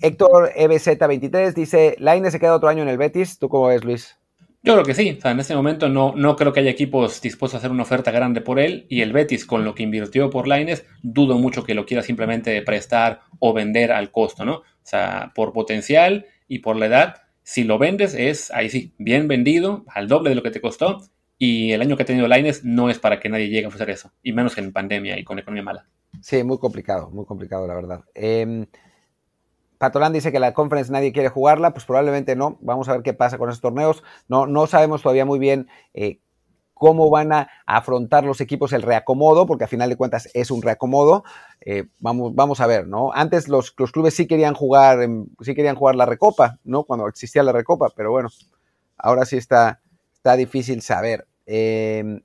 Héctor 0.00 0.52
EBZ23 0.56 1.54
dice, 1.54 1.96
Laine 1.98 2.30
se 2.30 2.40
queda 2.40 2.54
otro 2.54 2.68
año 2.68 2.82
en 2.82 2.88
el 2.88 2.98
Betis, 2.98 3.38
¿tú 3.38 3.48
cómo 3.48 3.68
ves, 3.68 3.84
Luis? 3.84 4.16
Yo 4.62 4.72
creo 4.72 4.84
que 4.84 4.94
sí, 4.94 5.16
o 5.18 5.20
sea, 5.20 5.30
en 5.30 5.40
este 5.40 5.54
momento 5.54 5.90
no, 5.90 6.14
no 6.16 6.36
creo 6.36 6.52
que 6.52 6.60
haya 6.60 6.70
equipos 6.70 7.20
dispuestos 7.20 7.54
a 7.54 7.58
hacer 7.58 7.70
una 7.70 7.82
oferta 7.82 8.10
grande 8.10 8.40
por 8.40 8.58
él 8.58 8.86
y 8.88 9.02
el 9.02 9.12
Betis 9.12 9.44
con 9.44 9.62
lo 9.62 9.74
que 9.74 9.82
invirtió 9.82 10.30
por 10.30 10.48
Laines, 10.48 10.86
dudo 11.02 11.38
mucho 11.38 11.64
que 11.64 11.74
lo 11.74 11.84
quiera 11.84 12.02
simplemente 12.02 12.62
prestar 12.62 13.20
o 13.40 13.52
vender 13.52 13.92
al 13.92 14.10
costo, 14.10 14.46
¿no? 14.46 14.54
O 14.54 14.64
sea, 14.82 15.32
por 15.34 15.52
potencial 15.52 16.26
y 16.48 16.60
por 16.60 16.76
la 16.76 16.86
edad, 16.86 17.14
si 17.42 17.64
lo 17.64 17.78
vendes 17.78 18.14
es, 18.14 18.50
ahí 18.52 18.70
sí, 18.70 18.94
bien 18.96 19.28
vendido, 19.28 19.84
al 19.86 20.08
doble 20.08 20.30
de 20.30 20.36
lo 20.36 20.42
que 20.42 20.50
te 20.50 20.62
costó. 20.62 21.02
Y 21.36 21.72
el 21.72 21.82
año 21.82 21.96
que 21.96 22.04
ha 22.04 22.06
tenido 22.06 22.26
Lines 22.26 22.64
no 22.64 22.88
es 22.88 22.98
para 22.98 23.20
que 23.20 23.28
nadie 23.28 23.48
llegue 23.48 23.66
a 23.66 23.68
ofrecer 23.68 23.90
eso, 23.90 24.12
y 24.22 24.32
menos 24.32 24.56
en 24.56 24.72
pandemia 24.72 25.18
y 25.18 25.24
con 25.24 25.38
economía 25.38 25.62
mala. 25.62 25.86
Sí, 26.20 26.42
muy 26.42 26.58
complicado, 26.58 27.10
muy 27.10 27.24
complicado, 27.24 27.66
la 27.66 27.74
verdad. 27.74 28.04
Eh, 28.14 28.66
Patolán 29.78 30.12
dice 30.12 30.32
que 30.32 30.40
la 30.40 30.54
conference 30.54 30.90
nadie 30.90 31.12
quiere 31.12 31.28
jugarla, 31.28 31.72
pues 31.72 31.84
probablemente 31.84 32.36
no. 32.36 32.56
Vamos 32.60 32.88
a 32.88 32.92
ver 32.92 33.02
qué 33.02 33.12
pasa 33.12 33.36
con 33.36 33.50
esos 33.50 33.60
torneos. 33.60 34.02
No, 34.28 34.46
no 34.46 34.66
sabemos 34.66 35.02
todavía 35.02 35.26
muy 35.26 35.38
bien 35.38 35.68
eh, 35.92 36.20
cómo 36.72 37.10
van 37.10 37.32
a 37.32 37.50
afrontar 37.66 38.24
los 38.24 38.40
equipos 38.40 38.72
el 38.72 38.82
reacomodo, 38.82 39.46
porque 39.46 39.64
a 39.64 39.68
final 39.68 39.90
de 39.90 39.96
cuentas 39.96 40.30
es 40.32 40.50
un 40.50 40.62
reacomodo. 40.62 41.24
Eh, 41.60 41.84
vamos, 41.98 42.34
vamos 42.34 42.60
a 42.60 42.66
ver, 42.66 42.86
¿no? 42.86 43.12
Antes 43.12 43.48
los, 43.48 43.72
clubes 43.72 44.14
sí 44.14 44.26
querían 44.26 44.54
jugar, 44.54 45.06
sí 45.40 45.54
querían 45.54 45.76
jugar 45.76 45.96
la 45.96 46.06
recopa, 46.06 46.58
¿no? 46.64 46.84
Cuando 46.84 47.06
existía 47.06 47.42
la 47.42 47.52
recopa, 47.52 47.90
pero 47.94 48.10
bueno, 48.10 48.30
ahora 48.96 49.26
sí 49.26 49.36
está, 49.36 49.80
está 50.14 50.36
difícil 50.36 50.80
saber. 50.80 51.26
Eh, 51.46 52.22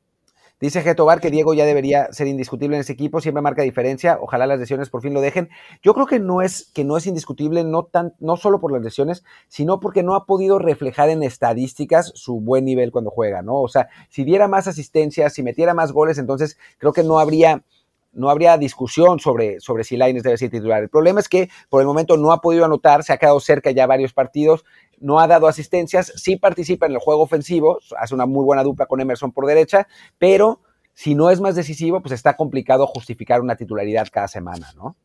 Dice 0.59 0.81
Getobar 0.81 1.21
que 1.21 1.31
Diego 1.31 1.53
ya 1.53 1.65
debería 1.65 2.11
ser 2.11 2.27
indiscutible 2.27 2.75
en 2.75 2.81
ese 2.81 2.91
equipo, 2.91 3.21
siempre 3.21 3.41
marca 3.41 3.61
diferencia, 3.61 4.17
ojalá 4.19 4.45
las 4.45 4.59
lesiones 4.59 4.89
por 4.89 5.01
fin 5.01 5.13
lo 5.13 5.21
dejen. 5.21 5.49
Yo 5.81 5.93
creo 5.93 6.05
que 6.05 6.19
no 6.19 6.41
es, 6.41 6.69
que 6.73 6.83
no 6.83 6.97
es 6.97 7.07
indiscutible, 7.07 7.63
no, 7.63 7.83
tan, 7.83 8.13
no 8.19 8.35
solo 8.35 8.59
por 8.59 8.73
las 8.73 8.81
lesiones, 8.81 9.23
sino 9.47 9.79
porque 9.79 10.03
no 10.03 10.15
ha 10.15 10.25
podido 10.25 10.59
reflejar 10.59 11.09
en 11.09 11.23
estadísticas 11.23 12.11
su 12.13 12.41
buen 12.41 12.65
nivel 12.65 12.91
cuando 12.91 13.09
juega, 13.09 13.41
¿no? 13.41 13.61
O 13.61 13.69
sea, 13.69 13.87
si 14.09 14.25
diera 14.25 14.49
más 14.49 14.67
asistencia, 14.67 15.29
si 15.29 15.43
metiera 15.43 15.73
más 15.73 15.93
goles, 15.93 16.17
entonces 16.17 16.57
creo 16.77 16.91
que 16.91 17.03
no 17.03 17.19
habría 17.19 17.63
no 18.11 18.29
habría 18.29 18.57
discusión 18.57 19.19
sobre, 19.19 19.59
sobre 19.59 19.83
si 19.83 19.95
Laines 19.95 20.23
debe 20.23 20.37
ser 20.37 20.49
titular. 20.49 20.81
El 20.81 20.89
problema 20.89 21.19
es 21.19 21.29
que 21.29 21.49
por 21.69 21.81
el 21.81 21.87
momento 21.87 22.17
no 22.17 22.31
ha 22.31 22.41
podido 22.41 22.65
anotar, 22.65 23.03
se 23.03 23.13
ha 23.13 23.17
quedado 23.17 23.39
cerca 23.39 23.71
ya 23.71 23.85
varios 23.85 24.13
partidos, 24.13 24.65
no 25.01 25.19
ha 25.19 25.27
dado 25.27 25.47
asistencias, 25.47 26.13
sí 26.15 26.35
participa 26.35 26.85
en 26.85 26.93
el 26.93 26.99
juego 26.99 27.23
ofensivo, 27.23 27.79
hace 27.97 28.15
una 28.15 28.25
muy 28.25 28.43
buena 28.43 28.63
dupla 28.63 28.85
con 28.85 29.01
Emerson 29.01 29.31
por 29.31 29.45
derecha, 29.45 29.87
pero 30.17 30.61
si 30.93 31.15
no 31.15 31.29
es 31.29 31.39
más 31.39 31.55
decisivo, 31.55 32.01
pues 32.01 32.11
está 32.11 32.35
complicado 32.35 32.85
justificar 32.85 33.41
una 33.41 33.55
titularidad 33.55 34.07
cada 34.11 34.27
semana, 34.27 34.73
¿no? 34.75 34.97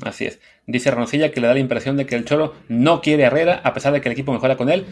Así 0.00 0.24
es. 0.24 0.40
Dice 0.66 0.90
Roncilla 0.90 1.32
que 1.32 1.40
le 1.40 1.48
da 1.48 1.54
la 1.54 1.60
impresión 1.60 1.96
de 1.96 2.06
que 2.06 2.14
el 2.14 2.24
Cholo 2.24 2.54
no 2.68 3.00
quiere 3.00 3.24
Herrera, 3.24 3.60
a 3.64 3.74
pesar 3.74 3.92
de 3.92 4.00
que 4.00 4.08
el 4.08 4.12
equipo 4.12 4.32
mejora 4.32 4.56
con 4.56 4.70
él. 4.70 4.86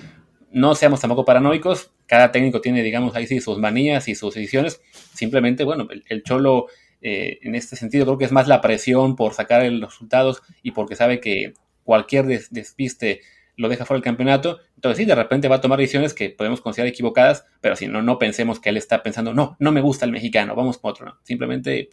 No 0.51 0.75
seamos 0.75 1.01
tampoco 1.01 1.25
paranoicos. 1.25 1.93
Cada 2.07 2.33
técnico 2.33 2.61
tiene, 2.61 2.83
digamos, 2.83 3.15
ahí 3.15 3.27
sí 3.27 3.41
sus 3.41 3.59
manías 3.59 4.09
y 4.09 4.15
sus 4.15 4.35
decisiones. 4.35 4.81
Simplemente, 5.15 5.65
bueno, 5.65 5.87
el, 6.09 6.23
Cholo, 6.25 6.67
eh, 7.01 7.39
en 7.43 7.55
este 7.55 7.77
sentido, 7.77 8.05
creo 8.05 8.19
que 8.19 8.25
es 8.25 8.33
más 8.33 8.49
la 8.49 8.61
presión 8.61 9.17
por 9.17 9.35
sacar 9.35 9.65
los 9.71 9.91
resultados 9.93 10.43
y 10.63 10.73
porque 10.73 10.97
sabe 10.97 11.21
que 11.21 11.55
cualquier 11.85 12.27
despiste 12.51 13.21
lo 13.61 13.69
deja 13.69 13.85
fuera 13.85 13.99
del 13.99 14.05
campeonato. 14.05 14.59
Entonces 14.75 14.97
sí, 14.97 15.05
de 15.05 15.15
repente 15.15 15.47
va 15.47 15.57
a 15.57 15.61
tomar 15.61 15.79
decisiones 15.79 16.15
que 16.15 16.31
podemos 16.31 16.63
considerar 16.63 16.89
equivocadas, 16.89 17.45
pero 17.61 17.77
si 17.77 17.89
no, 17.89 18.01
no 18.01 18.19
pensemos 18.19 18.59
que 18.59 18.71
él 18.71 18.79
está 18.79 19.03
pensando, 19.03 19.35
no, 19.35 19.57
no 19.59 19.71
me 19.71 19.83
gusta 19.83 20.07
el 20.07 20.13
mexicano, 20.13 20.55
vamos 20.55 20.79
con 20.79 20.93
otro. 20.93 21.19
Simplemente 21.23 21.91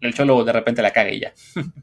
el 0.00 0.14
cholo 0.14 0.44
de 0.44 0.52
repente 0.52 0.82
la 0.82 0.92
caga 0.92 1.10
y 1.10 1.20
ya. 1.20 1.32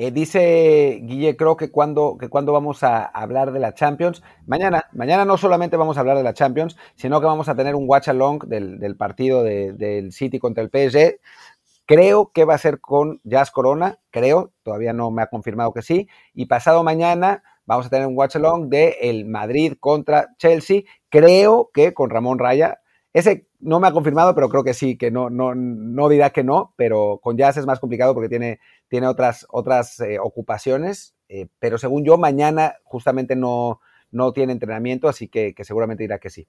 Eh, 0.00 0.12
dice 0.12 1.00
Guille, 1.02 1.36
creo 1.36 1.56
que 1.56 1.72
cuando, 1.72 2.18
que 2.20 2.28
cuando 2.28 2.52
vamos 2.52 2.84
a 2.84 3.04
hablar 3.04 3.50
de 3.50 3.58
la 3.58 3.74
Champions, 3.74 4.22
mañana, 4.46 4.84
mañana 4.92 5.24
no 5.24 5.36
solamente 5.36 5.76
vamos 5.76 5.96
a 5.96 6.00
hablar 6.00 6.16
de 6.16 6.22
la 6.22 6.34
Champions, 6.34 6.76
sino 6.94 7.18
que 7.18 7.26
vamos 7.26 7.48
a 7.48 7.56
tener 7.56 7.74
un 7.74 7.82
watch 7.88 8.06
along 8.06 8.44
del, 8.44 8.96
partido 8.96 9.42
del 9.42 10.12
City 10.12 10.38
contra 10.38 10.62
el 10.62 10.70
PSG. 10.70 11.18
Creo 11.84 12.30
que 12.32 12.44
va 12.44 12.54
a 12.54 12.58
ser 12.58 12.78
con 12.80 13.20
Jazz 13.24 13.50
Corona, 13.50 13.98
creo, 14.12 14.52
todavía 14.62 14.92
no 14.92 15.10
me 15.10 15.22
ha 15.22 15.26
confirmado 15.26 15.72
que 15.72 15.82
sí. 15.82 16.06
Y 16.32 16.46
pasado 16.46 16.84
mañana 16.84 17.42
vamos 17.68 17.84
a 17.84 17.90
tener 17.90 18.06
un 18.06 18.16
watch 18.16 18.34
along 18.36 18.70
de 18.70 18.96
el 19.02 19.26
Madrid 19.26 19.74
contra 19.78 20.34
Chelsea. 20.38 20.84
Creo 21.10 21.70
que 21.72 21.92
con 21.92 22.08
Ramón 22.08 22.38
Raya. 22.38 22.80
Ese 23.12 23.46
no 23.60 23.78
me 23.78 23.88
ha 23.88 23.92
confirmado, 23.92 24.34
pero 24.34 24.48
creo 24.48 24.64
que 24.64 24.72
sí, 24.72 24.96
que 24.96 25.10
no, 25.10 25.28
no, 25.28 25.54
no 25.54 26.08
dirá 26.08 26.30
que 26.30 26.44
no, 26.44 26.72
pero 26.76 27.20
con 27.22 27.36
Jazz 27.36 27.58
es 27.58 27.66
más 27.66 27.78
complicado 27.78 28.14
porque 28.14 28.30
tiene, 28.30 28.58
tiene 28.88 29.06
otras, 29.06 29.46
otras 29.50 30.00
eh, 30.00 30.18
ocupaciones. 30.18 31.14
Eh, 31.28 31.48
pero 31.58 31.76
según 31.76 32.04
yo, 32.04 32.16
mañana 32.16 32.76
justamente 32.84 33.36
no, 33.36 33.80
no 34.10 34.32
tiene 34.32 34.52
entrenamiento, 34.54 35.06
así 35.06 35.28
que, 35.28 35.54
seguramente 35.60 36.04
dirá 36.04 36.18
que 36.18 36.30
sí. 36.30 36.48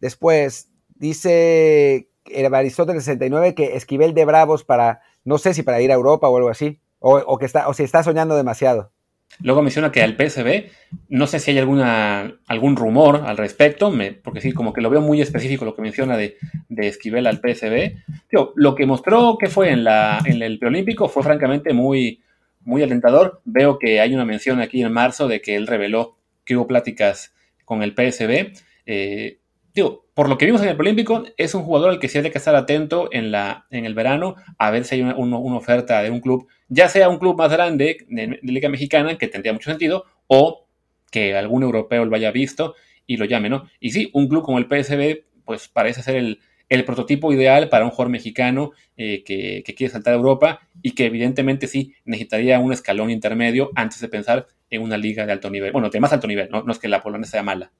Después, 0.00 0.70
dice 0.94 2.08
Aristóteles 2.52 3.04
69 3.04 3.54
que 3.54 3.76
Esquivel 3.76 4.14
de 4.14 4.24
Bravos 4.24 4.64
para, 4.64 5.02
no 5.24 5.36
sé 5.36 5.52
si 5.52 5.62
para 5.62 5.82
ir 5.82 5.90
a 5.90 5.94
Europa 5.94 6.28
o 6.28 6.36
algo 6.38 6.48
así, 6.48 6.80
o, 7.00 7.18
o 7.18 7.36
que 7.36 7.44
está, 7.44 7.68
o 7.68 7.74
si 7.74 7.82
está 7.82 8.02
soñando 8.02 8.34
demasiado. 8.34 8.92
Luego 9.40 9.62
menciona 9.62 9.92
que 9.92 10.02
al 10.02 10.16
PSB, 10.16 10.70
no 11.08 11.26
sé 11.26 11.38
si 11.38 11.52
hay 11.52 11.58
alguna, 11.58 12.38
algún 12.46 12.76
rumor 12.76 13.22
al 13.24 13.36
respecto, 13.36 13.92
porque 14.24 14.40
sí, 14.40 14.52
como 14.52 14.72
que 14.72 14.80
lo 14.80 14.90
veo 14.90 15.00
muy 15.00 15.20
específico 15.20 15.64
lo 15.64 15.76
que 15.76 15.82
menciona 15.82 16.16
de, 16.16 16.36
Esquivel 16.68 17.26
al 17.26 17.40
PSB. 17.40 17.96
lo 18.56 18.74
que 18.74 18.86
mostró 18.86 19.36
que 19.38 19.48
fue 19.48 19.70
en, 19.70 19.84
la, 19.84 20.20
en 20.24 20.42
el 20.42 20.58
preolímpico 20.58 21.08
fue 21.08 21.22
francamente 21.22 21.72
muy, 21.72 22.20
muy 22.64 22.82
alentador. 22.82 23.40
Veo 23.44 23.78
que 23.78 24.00
hay 24.00 24.14
una 24.14 24.24
mención 24.24 24.60
aquí 24.60 24.82
en 24.82 24.92
marzo 24.92 25.28
de 25.28 25.40
que 25.40 25.56
él 25.56 25.66
reveló 25.66 26.16
que 26.44 26.56
hubo 26.56 26.66
pláticas 26.66 27.34
con 27.64 27.82
el 27.82 27.92
PSB. 27.92 28.52
Eh, 28.86 29.38
por 30.14 30.28
lo 30.28 30.38
que 30.38 30.46
vimos 30.46 30.62
en 30.62 30.68
el 30.68 30.80
Olímpico, 30.80 31.24
es 31.36 31.54
un 31.54 31.62
jugador 31.62 31.90
al 31.90 32.00
que 32.00 32.08
sí 32.08 32.18
hay 32.18 32.30
que 32.30 32.38
estar 32.38 32.54
atento 32.54 33.08
en, 33.12 33.30
la, 33.30 33.66
en 33.70 33.84
el 33.84 33.94
verano 33.94 34.34
a 34.58 34.70
ver 34.70 34.84
si 34.84 34.96
hay 34.96 35.02
una, 35.02 35.38
oferta 35.38 36.02
de 36.02 36.10
un 36.10 36.20
club, 36.20 36.48
ya 36.68 36.88
sea 36.88 37.08
un 37.08 37.18
club 37.18 37.36
más 37.36 37.52
grande 37.52 37.98
de, 38.08 38.38
Liga 38.42 38.68
Mexicana, 38.68 39.16
que 39.16 39.28
tendría 39.28 39.52
mucho 39.52 39.70
sentido, 39.70 40.04
o 40.26 40.66
que 41.10 41.36
algún 41.36 41.62
europeo 41.62 42.04
lo 42.04 42.16
haya 42.16 42.30
visto 42.30 42.74
y 43.06 43.16
lo 43.16 43.24
llame, 43.24 43.48
¿no? 43.48 43.68
Y 43.80 43.90
sí, 43.90 44.10
un 44.12 44.28
club 44.28 44.42
como 44.42 44.58
el 44.58 44.66
PSB, 44.66 45.24
pues 45.44 45.68
parece 45.68 46.02
ser 46.02 46.16
el, 46.16 46.40
prototipo 46.84 47.32
ideal 47.32 47.68
para 47.68 47.84
un 47.84 47.90
jugador 47.90 48.10
mexicano 48.10 48.72
eh, 48.96 49.22
que, 49.24 49.62
quiere 49.74 49.92
saltar 49.92 50.12
a 50.12 50.16
Europa 50.16 50.60
y 50.82 50.90
que 50.90 51.06
evidentemente 51.06 51.66
sí 51.66 51.94
necesitaría 52.04 52.58
un 52.58 52.72
escalón 52.72 53.10
intermedio 53.10 53.70
antes 53.74 54.00
de 54.00 54.08
pensar 54.08 54.46
en 54.68 54.82
una 54.82 54.98
liga 54.98 55.24
de 55.24 55.32
alto 55.32 55.48
nivel. 55.48 55.72
Bueno, 55.72 55.88
de 55.88 56.00
más 56.00 56.12
alto 56.12 56.26
nivel, 56.26 56.50
no, 56.50 56.62
no 56.64 56.72
es 56.72 56.78
que 56.78 56.88
la 56.88 57.02
Polonia 57.02 57.26
sea 57.26 57.42
mala. 57.42 57.72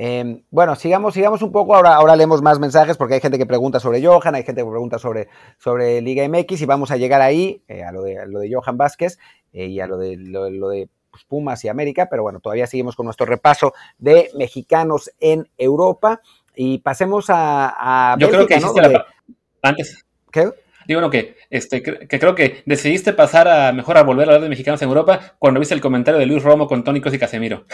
Em, 0.00 0.44
bueno, 0.52 0.76
sigamos, 0.76 1.12
sigamos 1.12 1.42
un 1.42 1.50
poco. 1.50 1.74
Ahora, 1.74 1.96
ahora 1.96 2.14
leemos 2.14 2.40
más 2.40 2.60
mensajes 2.60 2.96
porque 2.96 3.14
hay 3.14 3.20
gente 3.20 3.36
que 3.36 3.46
pregunta 3.46 3.80
sobre 3.80 4.00
Johan, 4.00 4.32
hay 4.36 4.44
gente 4.44 4.62
que 4.62 4.70
pregunta 4.70 4.96
sobre, 4.96 5.26
sobre 5.58 6.00
Liga 6.00 6.26
MX 6.28 6.62
y 6.62 6.66
vamos 6.66 6.92
a 6.92 6.96
llegar 6.96 7.20
ahí, 7.20 7.64
eh, 7.66 7.82
a, 7.82 7.90
lo 7.90 8.02
de, 8.02 8.24
lo 8.28 8.38
de 8.38 8.48
Johan 8.54 8.76
Vázquez 8.76 9.18
eh, 9.52 9.66
y 9.66 9.80
a 9.80 9.88
lo 9.88 9.98
de, 9.98 10.16
lo, 10.16 10.68
de 10.68 10.88
pues, 11.10 11.24
Pumas 11.24 11.64
y 11.64 11.68
América, 11.68 12.06
pero 12.08 12.22
bueno, 12.22 12.38
todavía 12.38 12.68
seguimos 12.68 12.94
con 12.94 13.06
nuestro 13.06 13.26
repaso 13.26 13.72
de 13.98 14.30
mexicanos 14.36 15.10
en 15.18 15.48
Europa 15.58 16.20
y 16.54 16.78
pasemos 16.78 17.26
a. 17.28 18.14
Yo 18.20 18.30
creo 18.30 18.46
que 18.46 18.60
¿no? 18.60 18.72
antes. 19.62 20.06
¿Qué? 20.30 20.48
Digo, 20.88 21.00
bueno, 21.02 21.10
que, 21.10 21.36
este, 21.50 21.82
que, 21.82 22.18
creo 22.18 22.34
que 22.34 22.62
decidiste 22.64 23.12
pasar 23.12 23.46
a 23.46 23.72
mejor 23.74 23.98
a 23.98 24.02
volver 24.02 24.26
a 24.26 24.30
hablar 24.30 24.42
de 24.44 24.48
mexicanos 24.48 24.80
en 24.80 24.88
Europa 24.88 25.34
cuando 25.38 25.60
viste 25.60 25.74
el 25.74 25.82
comentario 25.82 26.18
de 26.18 26.24
Luis 26.24 26.42
Romo 26.42 26.66
con 26.66 26.82
Tónicos 26.82 27.12
y 27.12 27.18
Casemiro. 27.18 27.66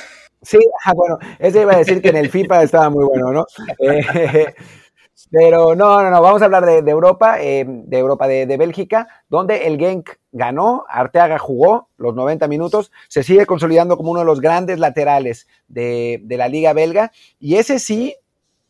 Sí, 0.43 0.59
ah, 0.85 0.93
bueno, 0.97 1.21
ese 1.39 1.61
iba 1.61 1.75
a 1.75 1.79
decir 1.79 2.03
que 2.03 2.09
en 2.09 2.17
el 2.17 2.29
FIFA 2.29 2.65
estaba 2.65 2.91
muy 2.91 3.05
bueno, 3.05 3.33
¿no? 3.33 3.47
Eh, 3.79 4.53
pero 5.31 5.77
no, 5.77 6.03
no, 6.03 6.11
no, 6.11 6.21
vamos 6.21 6.43
a 6.43 6.47
hablar 6.47 6.67
de, 6.67 6.91
Europa, 6.91 7.41
eh, 7.41 7.65
de 7.65 7.99
Europa 7.99 8.27
de, 8.27 8.57
Bélgica, 8.57 9.07
donde 9.29 9.69
el 9.69 9.79
Genk 9.79 10.11
ganó, 10.33 10.85
Arteaga 10.89 11.39
jugó 11.39 11.91
los 11.97 12.17
90 12.17 12.49
minutos, 12.49 12.91
se 13.07 13.23
sigue 13.23 13.47
consolidando 13.47 13.97
como 13.97 14.11
uno 14.11 14.21
de 14.21 14.27
los 14.27 14.41
grandes 14.41 14.81
laterales 14.81 15.47
de, 15.69 16.21
de 16.25 16.37
la 16.37 16.49
liga 16.49 16.73
belga, 16.73 17.13
y 17.39 17.59
ese 17.59 17.79
sí 17.79 18.17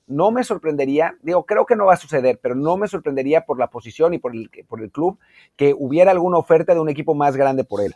no 0.06 0.30
me 0.30 0.44
sorprendería, 0.44 1.16
digo, 1.22 1.44
creo 1.44 1.66
que 1.66 1.76
no 1.76 1.86
va 1.86 1.94
a 1.94 1.98
suceder, 1.98 2.38
pero 2.42 2.54
no 2.54 2.76
me 2.76 2.88
sorprendería 2.88 3.44
por 3.44 3.58
la 3.58 3.68
posición 3.68 4.14
y 4.14 4.18
por 4.18 4.34
el, 4.34 4.50
por 4.68 4.82
el 4.82 4.90
club 4.90 5.18
que 5.56 5.74
hubiera 5.76 6.10
alguna 6.10 6.38
oferta 6.38 6.74
de 6.74 6.80
un 6.80 6.88
equipo 6.88 7.14
más 7.14 7.36
grande 7.36 7.64
por 7.64 7.80
él. 7.80 7.94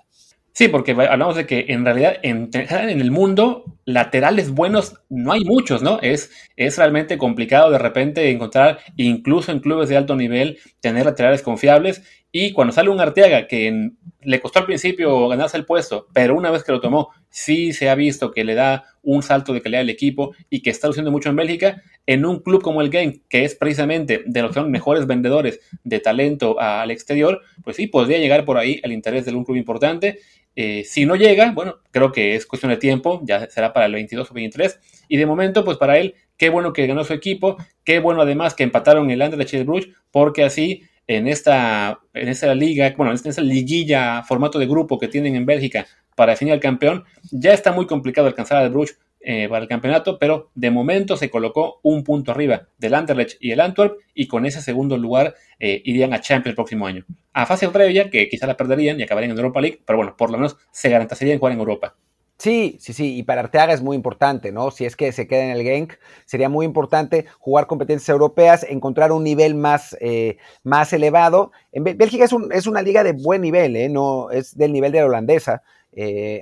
Sí, 0.59 0.67
porque 0.67 0.91
hablamos 0.91 1.37
de 1.37 1.47
que 1.47 1.67
en 1.69 1.85
realidad 1.85 2.17
en, 2.23 2.51
el 2.53 3.11
mundo 3.13 3.79
laterales 3.85 4.51
buenos 4.51 4.95
no 5.09 5.31
hay 5.31 5.45
muchos, 5.45 5.83
¿no? 5.83 6.01
Es, 6.03 6.33
es 6.57 6.77
realmente 6.77 7.17
complicado 7.17 7.71
de 7.71 7.79
repente 7.79 8.29
encontrar, 8.29 8.81
incluso 8.97 9.53
en 9.53 9.61
clubes 9.61 9.89
de 9.89 9.97
alto 9.97 10.17
nivel, 10.17 10.59
tener 10.81 11.07
laterales 11.07 11.43
confiables. 11.43 12.03
Y 12.33 12.53
cuando 12.53 12.73
sale 12.73 12.91
un 12.91 12.99
Arteaga 12.99 13.47
que 13.47 13.93
le 14.21 14.41
costó 14.41 14.59
al 14.59 14.67
principio 14.67 15.29
ganarse 15.29 15.57
el 15.57 15.65
puesto, 15.65 16.09
pero 16.13 16.35
una 16.35 16.51
vez 16.51 16.65
que 16.65 16.73
lo 16.73 16.81
tomó, 16.81 17.11
sí 17.29 17.73
se 17.73 17.89
ha 17.89 17.95
visto 17.95 18.33
que 18.33 18.43
le 18.43 18.57
da 18.57 18.85
un 19.09 19.23
salto 19.23 19.55
de 19.55 19.63
calidad 19.63 19.81
al 19.81 19.91
equipo 19.91 20.35
y 20.51 20.61
que 20.61 20.69
está 20.69 20.87
luciendo 20.87 21.11
mucho 21.11 21.31
en 21.31 21.37
Bélgica, 21.37 21.83
en 22.07 22.27
un 22.27 22.41
club 22.41 22.63
como 22.63 22.83
el 22.83 22.91
Game, 22.91 23.23
que 23.31 23.45
es 23.45 23.55
precisamente 23.55 24.23
de 24.27 24.43
los 24.43 24.51
que 24.51 24.61
son 24.61 24.71
mejores 24.71 25.07
vendedores 25.07 25.61
de 25.83 25.99
talento 25.99 26.61
al 26.61 26.91
exterior, 26.91 27.41
pues 27.65 27.77
sí, 27.77 27.87
podría 27.87 28.19
llegar 28.19 28.45
por 28.45 28.59
ahí 28.59 28.81
el 28.83 28.93
interés 28.93 29.25
de 29.25 29.33
un 29.33 29.45
club 29.45 29.57
importante. 29.57 30.19
Eh, 30.55 30.85
si 30.85 31.07
no 31.07 31.17
llega, 31.17 31.53
bueno, 31.53 31.77
creo 31.91 32.13
que 32.13 32.35
es 32.35 32.45
cuestión 32.45 32.71
de 32.71 32.77
tiempo, 32.77 33.23
ya 33.25 33.49
será 33.49 33.73
para 33.73 33.87
el 33.87 33.93
22 33.93 34.31
o 34.31 34.35
23. 34.35 34.79
Y 35.09 35.17
de 35.17 35.25
momento, 35.25 35.65
pues 35.65 35.79
para 35.79 35.99
él, 35.99 36.15
qué 36.37 36.51
bueno 36.51 36.75
que 36.75 36.87
ganó 36.87 37.03
su 37.05 37.15
equipo, 37.15 37.57
qué 37.85 38.01
bueno 38.01 38.21
además 38.21 38.55
que 38.55 38.65
empataron 38.65 39.11
el 39.11 39.23
Anderlecht 39.23 39.53
de 39.53 39.65
Bruges, 39.65 39.89
porque 40.11 40.45
así 40.45 40.83
en 41.09 41.27
esta, 41.27 42.01
en 42.13 42.59
liga, 42.59 42.95
bueno, 42.97 43.13
en 43.13 43.29
esta 43.29 43.43
liguilla, 43.43 44.23
formato 44.23 44.59
de 44.59 44.67
grupo 44.67 44.99
que 44.99 45.09
tienen 45.09 45.35
en 45.35 45.47
Bélgica 45.47 45.87
para 46.15 46.33
definir 46.33 46.53
al 46.53 46.61
campeón, 46.61 47.05
ya 47.33 47.53
está 47.55 47.73
muy 47.73 47.87
complicado 47.87 48.29
alcanzar 48.29 48.59
al 48.59 48.71
Bruges 48.71 48.99
eh, 49.21 49.49
para 49.49 49.63
el 49.63 49.69
campeonato, 49.69 50.19
pero 50.19 50.51
de 50.55 50.71
momento 50.71 51.17
se 51.17 51.31
colocó 51.31 51.81
un 51.83 52.05
punto 52.05 52.31
arriba 52.31 52.69
del 52.77 52.95
Anderlecht 52.95 53.39
y 53.41 53.53
el 53.53 53.61
Antwerp 53.61 53.97
y 54.15 54.29
con 54.29 54.45
ese 54.45 54.61
segundo 54.61 54.99
lugar 54.99 55.35
eh, 55.59 55.81
irían 55.85 56.13
a 56.13 56.21
Champions 56.21 56.53
el 56.53 56.55
próximo 56.57 56.87
año. 56.87 57.05
A 57.33 57.47
fase 57.47 57.69
previa, 57.71 58.11
que 58.11 58.29
quizá 58.29 58.47
la 58.47 58.57
perderían 58.57 59.01
y 59.01 59.03
acabarían 59.03 59.33
en 59.33 59.39
Europa 59.39 59.63
League, 59.63 59.81
pero 59.87 59.97
bueno, 59.97 60.15
por 60.17 60.31
lo 60.31 60.37
menos 60.37 60.57
se 60.71 60.91
garantizarían 60.91 61.39
jugar 61.39 61.55
en 61.55 61.59
Europa. 61.61 61.97
Sí, 62.39 62.77
sí, 62.79 62.93
sí, 62.93 63.17
y 63.19 63.25
para 63.25 63.41
Arteaga 63.41 63.73
es 63.75 63.83
muy 63.83 63.97
importante, 63.97 64.53
¿no? 64.53 64.71
Si 64.71 64.85
es 64.85 64.95
que 64.95 65.11
se 65.11 65.27
queda 65.27 65.43
en 65.47 65.51
el 65.51 65.63
Genk, 65.65 65.95
sería 66.25 66.49
muy 66.49 66.65
importante 66.67 67.27
jugar 67.41 67.67
competencias 67.67 68.11
europeas, 68.11 68.65
encontrar 68.69 69.11
un 69.11 69.25
nivel 69.25 69.57
más, 69.57 69.97
eh, 70.01 70.37
más 70.63 70.93
elevado. 70.93 71.51
En 71.73 71.83
Bélgica 71.83 72.25
es, 72.25 72.33
un, 72.33 72.53
es, 72.53 72.69
una 72.69 72.81
liga 72.81 73.03
de 73.03 73.13
buen 73.13 73.41
nivel, 73.43 73.75
¿eh? 73.75 73.89
No, 73.89 74.31
es 74.31 74.57
del 74.57 74.73
nivel 74.73 74.93
de 74.93 75.01
la 75.01 75.07
holandesa. 75.07 75.63
Eh, 75.93 76.41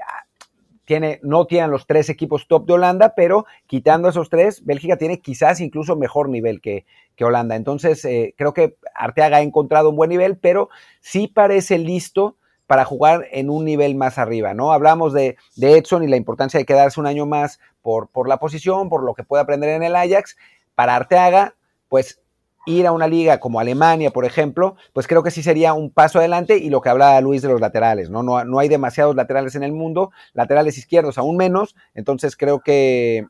tiene, 0.85 1.19
no 1.23 1.47
tienen 1.47 1.71
los 1.71 1.87
tres 1.87 2.11
equipos 2.11 2.47
top 2.47 2.67
de 2.67 2.75
Holanda, 2.75 3.15
pero 3.17 3.47
quitando 3.67 4.11
esos 4.11 4.29
tres, 4.29 4.67
Bélgica 4.67 4.99
tiene 4.99 5.21
quizás 5.21 5.61
incluso 5.61 5.97
mejor 5.97 6.29
nivel 6.29 6.61
que, 6.61 6.85
que 7.17 7.25
Holanda. 7.25 7.57
Entonces, 7.57 8.05
eh, 8.05 8.35
creo 8.37 8.53
que 8.53 8.77
Arteaga 8.95 9.39
ha 9.39 9.43
encontrado 9.43 9.89
un 9.89 9.97
buen 9.97 10.11
nivel, 10.11 10.37
pero 10.37 10.69
sí 11.01 11.27
parece 11.27 11.79
listo 11.79 12.37
para 12.67 12.85
jugar 12.85 13.27
en 13.31 13.51
un 13.51 13.65
nivel 13.65 13.95
más 13.95 14.19
arriba, 14.19 14.55
¿no? 14.55 14.73
Hablamos 14.73 15.13
de, 15.13 15.37
Edson 15.57 16.03
y 16.03 16.09
la 16.09 16.17
importancia 16.17 16.59
de 16.59 16.67
quedarse 16.67 17.01
un 17.01 17.07
año 17.07 17.27
más 17.27 17.61
por, 17.83 18.09
la 18.29 18.39
posición, 18.39 18.89
por 18.89 19.05
lo 19.05 19.15
que 19.15 19.25
puede 19.25 19.43
aprender 19.43 19.71
en 19.71 19.83
el 19.83 19.95
Ajax. 19.95 20.37
Para 20.75 20.97
Arteaga, 20.97 21.55
pues 21.89 22.21
ir 22.67 22.87
a 22.87 22.93
una 22.93 23.07
liga 23.07 23.39
como 23.39 23.61
Alemania, 23.61 24.11
por 24.11 24.25
ejemplo, 24.25 24.75
pues 24.93 25.07
creo 25.07 25.23
que 25.23 25.31
sí 25.31 25.43
sería 25.43 25.73
un 25.73 25.91
paso 25.91 26.19
adelante 26.19 26.59
y 26.59 26.69
lo 26.69 26.81
que 26.81 26.89
hablaba 26.89 27.21
Luis 27.21 27.41
de 27.41 27.49
los 27.49 27.61
laterales, 27.61 28.11
¿no? 28.11 28.23
No, 28.23 28.59
hay 28.59 28.69
demasiados 28.69 29.15
laterales 29.15 29.55
en 29.55 29.63
el 29.63 29.73
mundo, 29.73 30.11
laterales 30.33 30.77
izquierdos 30.77 31.17
aún 31.17 31.37
menos, 31.37 31.77
entonces 31.95 32.37
creo 32.37 32.61
que 32.61 33.25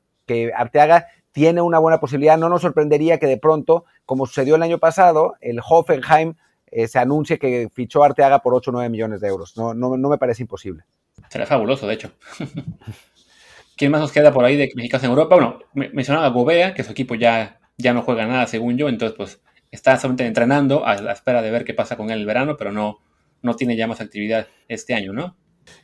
Arteaga 0.57 1.07
tiene 1.37 1.61
una 1.61 1.79
buena 1.79 2.01
posibilidad. 2.01 2.39
No 2.39 2.49
nos 2.49 2.63
sorprendería 2.63 3.19
que 3.19 3.27
de 3.27 3.37
pronto, 3.37 3.85
como 4.07 4.25
sucedió 4.25 4.55
el 4.55 4.63
año 4.63 4.79
pasado, 4.79 5.35
el 5.43 5.61
Hoffenheim 5.61 6.37
eh, 6.67 6.89
se 6.89 6.99
anuncie 6.99 7.39
que 7.39 7.69
fichó 7.73 8.03
Arteaga 8.03 8.41
por 8.41 8.55
8 8.55 8.71
o 8.71 8.73
9 8.73 8.89
millones 8.89 9.21
de 9.21 9.29
euros. 9.29 9.57
No, 9.57 9.75
no, 9.75 9.97
no 9.97 10.09
me 10.09 10.19
parece 10.19 10.43
imposible. 10.43 10.85
Será 11.29 11.47
fabuloso, 11.47 11.87
de 11.87 11.95
hecho. 11.95 12.13
¿Quién 13.77 13.91
más 13.91 14.01
nos 14.01 14.13
queda 14.13 14.33
por 14.33 14.45
ahí 14.45 14.57
de 14.57 14.71
mexicanos 14.75 15.05
en 15.05 15.11
Europa? 15.11 15.35
Bueno, 15.35 15.59
mencionaba 15.75 16.29
Gobea, 16.29 16.73
que 16.73 16.83
su 16.83 16.93
equipo 16.93 17.15
ya, 17.15 17.61
ya 17.77 17.93
no 17.93 18.03
juega 18.03 18.27
nada, 18.27 18.47
según 18.47 18.79
yo, 18.79 18.89
entonces 18.89 19.17
pues 19.17 19.43
está 19.71 19.99
solamente 19.99 20.27
entrenando 20.27 20.87
a 20.87 20.95
la 20.97 21.13
espera 21.13 21.43
de 21.43 21.51
ver 21.51 21.65
qué 21.65 21.75
pasa 21.75 21.97
con 21.97 22.11
él 22.11 22.21
el 22.21 22.27
verano, 22.27 22.57
pero 22.57 22.73
no, 22.73 23.01
no 23.43 23.55
tiene 23.55 23.77
ya 23.77 23.87
más 23.87 24.01
actividad 24.01 24.47
este 24.69 24.95
año, 24.95 25.13
¿no? 25.13 25.37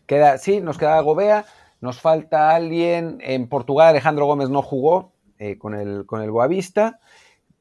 Queda, 0.06 0.38
sí, 0.38 0.60
nos 0.60 0.78
queda 0.78 0.98
Gobea, 1.00 1.44
nos 1.80 2.00
falta 2.00 2.54
alguien 2.54 3.18
en 3.20 3.48
Portugal, 3.48 3.88
Alejandro 3.88 4.24
Gómez 4.24 4.48
no 4.48 4.62
jugó 4.62 5.12
eh, 5.38 5.58
con, 5.58 5.74
el, 5.74 6.06
con 6.06 6.22
el 6.22 6.30
Boavista. 6.30 7.00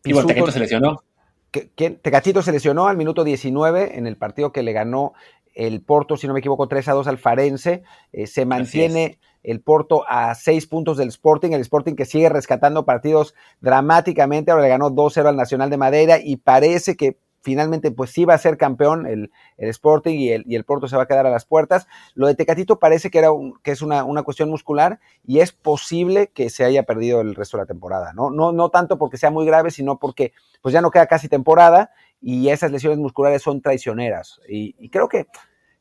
Y 0.04 0.14
Tecatito 0.14 0.52
se 0.52 0.60
lesionó 0.60 1.04
que, 1.52 1.92
Tecatito 1.92 2.42
se 2.42 2.52
lesionó 2.52 2.88
al 2.88 2.98
minuto 2.98 3.24
19 3.24 3.98
en 3.98 4.08
el 4.08 4.18
partido 4.18 4.52
que 4.52 4.64
le 4.64 4.74
ganó 4.74 5.14
el 5.54 5.82
Porto, 5.82 6.16
si 6.16 6.28
no 6.28 6.34
me 6.34 6.40
equivoco, 6.40 6.68
3 6.68 6.88
a 6.88 6.94
2 6.94 7.08
al 7.08 7.18
Farense. 7.18 7.84
Eh, 8.14 8.26
se 8.26 8.46
mantiene 8.46 9.20
el 9.44 9.62
Porto 9.62 10.06
a 10.08 10.34
6 10.34 10.68
puntos 10.68 10.98
del 10.98 11.10
Sporting, 11.10 11.52
el 11.52 11.62
Sporting 11.62 11.96
que 11.96 12.06
sigue 12.06 12.30
rescatando 12.30 12.86
partidos 12.86 13.36
dramáticamente. 13.60 14.52
Ahora 14.52 14.64
le 14.64 14.70
ganó 14.70 14.92
2-0 14.92 15.28
al 15.28 15.36
Nacional 15.36 15.70
de 15.70 15.78
Madeira 15.78 16.20
y 16.24 16.38
parece 16.38 16.96
que 16.96 17.18
finalmente 17.42 17.92
pues 17.92 18.12
sí 18.12 18.26
va 18.26 18.34
a 18.34 18.38
ser 18.38 18.58
campeón 18.58 19.06
el, 19.06 19.32
Sporting 19.58 20.18
y 20.18 20.32
el, 20.32 20.44
y 20.48 20.56
el, 20.56 20.64
Porto 20.64 20.88
se 20.88 20.96
va 20.96 21.04
a 21.04 21.08
quedar 21.08 21.26
a 21.26 21.30
las 21.30 21.46
puertas. 21.46 21.88
Lo 22.14 22.28
de 22.28 22.36
Tecatito 22.36 22.80
parece 22.80 23.10
que, 23.10 23.20
era 23.20 23.30
que 23.64 23.72
es 23.72 23.82
una, 23.82 24.04
una, 24.04 24.24
cuestión 24.24 24.50
muscular 24.50 25.00
y 25.26 25.40
es 25.40 25.52
posible 25.52 26.28
que 26.28 26.50
se 26.50 26.64
haya 26.64 26.84
perdido 26.84 27.22
el 27.22 27.36
resto 27.36 27.58
de 27.58 27.64
la 27.64 27.68
temporada, 27.68 28.14
¿no? 28.14 28.30
No, 28.30 28.52
no 28.52 28.70
tanto 28.70 28.98
porque 28.98 29.18
sea 29.18 29.32
muy 29.32 29.46
grave, 29.46 29.72
sino 29.72 29.98
porque 30.00 30.34
pues 30.62 30.74
ya 30.74 30.82
no 30.82 30.92
queda 30.92 31.08
casi 31.08 31.28
temporada 31.28 31.92
y 32.22 32.50
esas 32.50 32.72
lesiones 32.72 33.00
musculares 33.00 33.42
son 33.42 33.62
traicioneras. 33.62 34.40
Y, 34.48 34.90
creo, 34.90 35.10
que, 35.10 35.28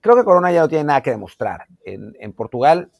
creo 0.00 0.16
que 0.16 0.24
Corona 0.24 0.50
ya 0.52 0.60
no 0.60 0.68
tiene 0.68 0.84
nada 0.84 1.02
que 1.02 1.10
demostrar. 1.10 1.66
En, 1.84 2.16
en 2.18 2.32
Portugal 2.32 2.90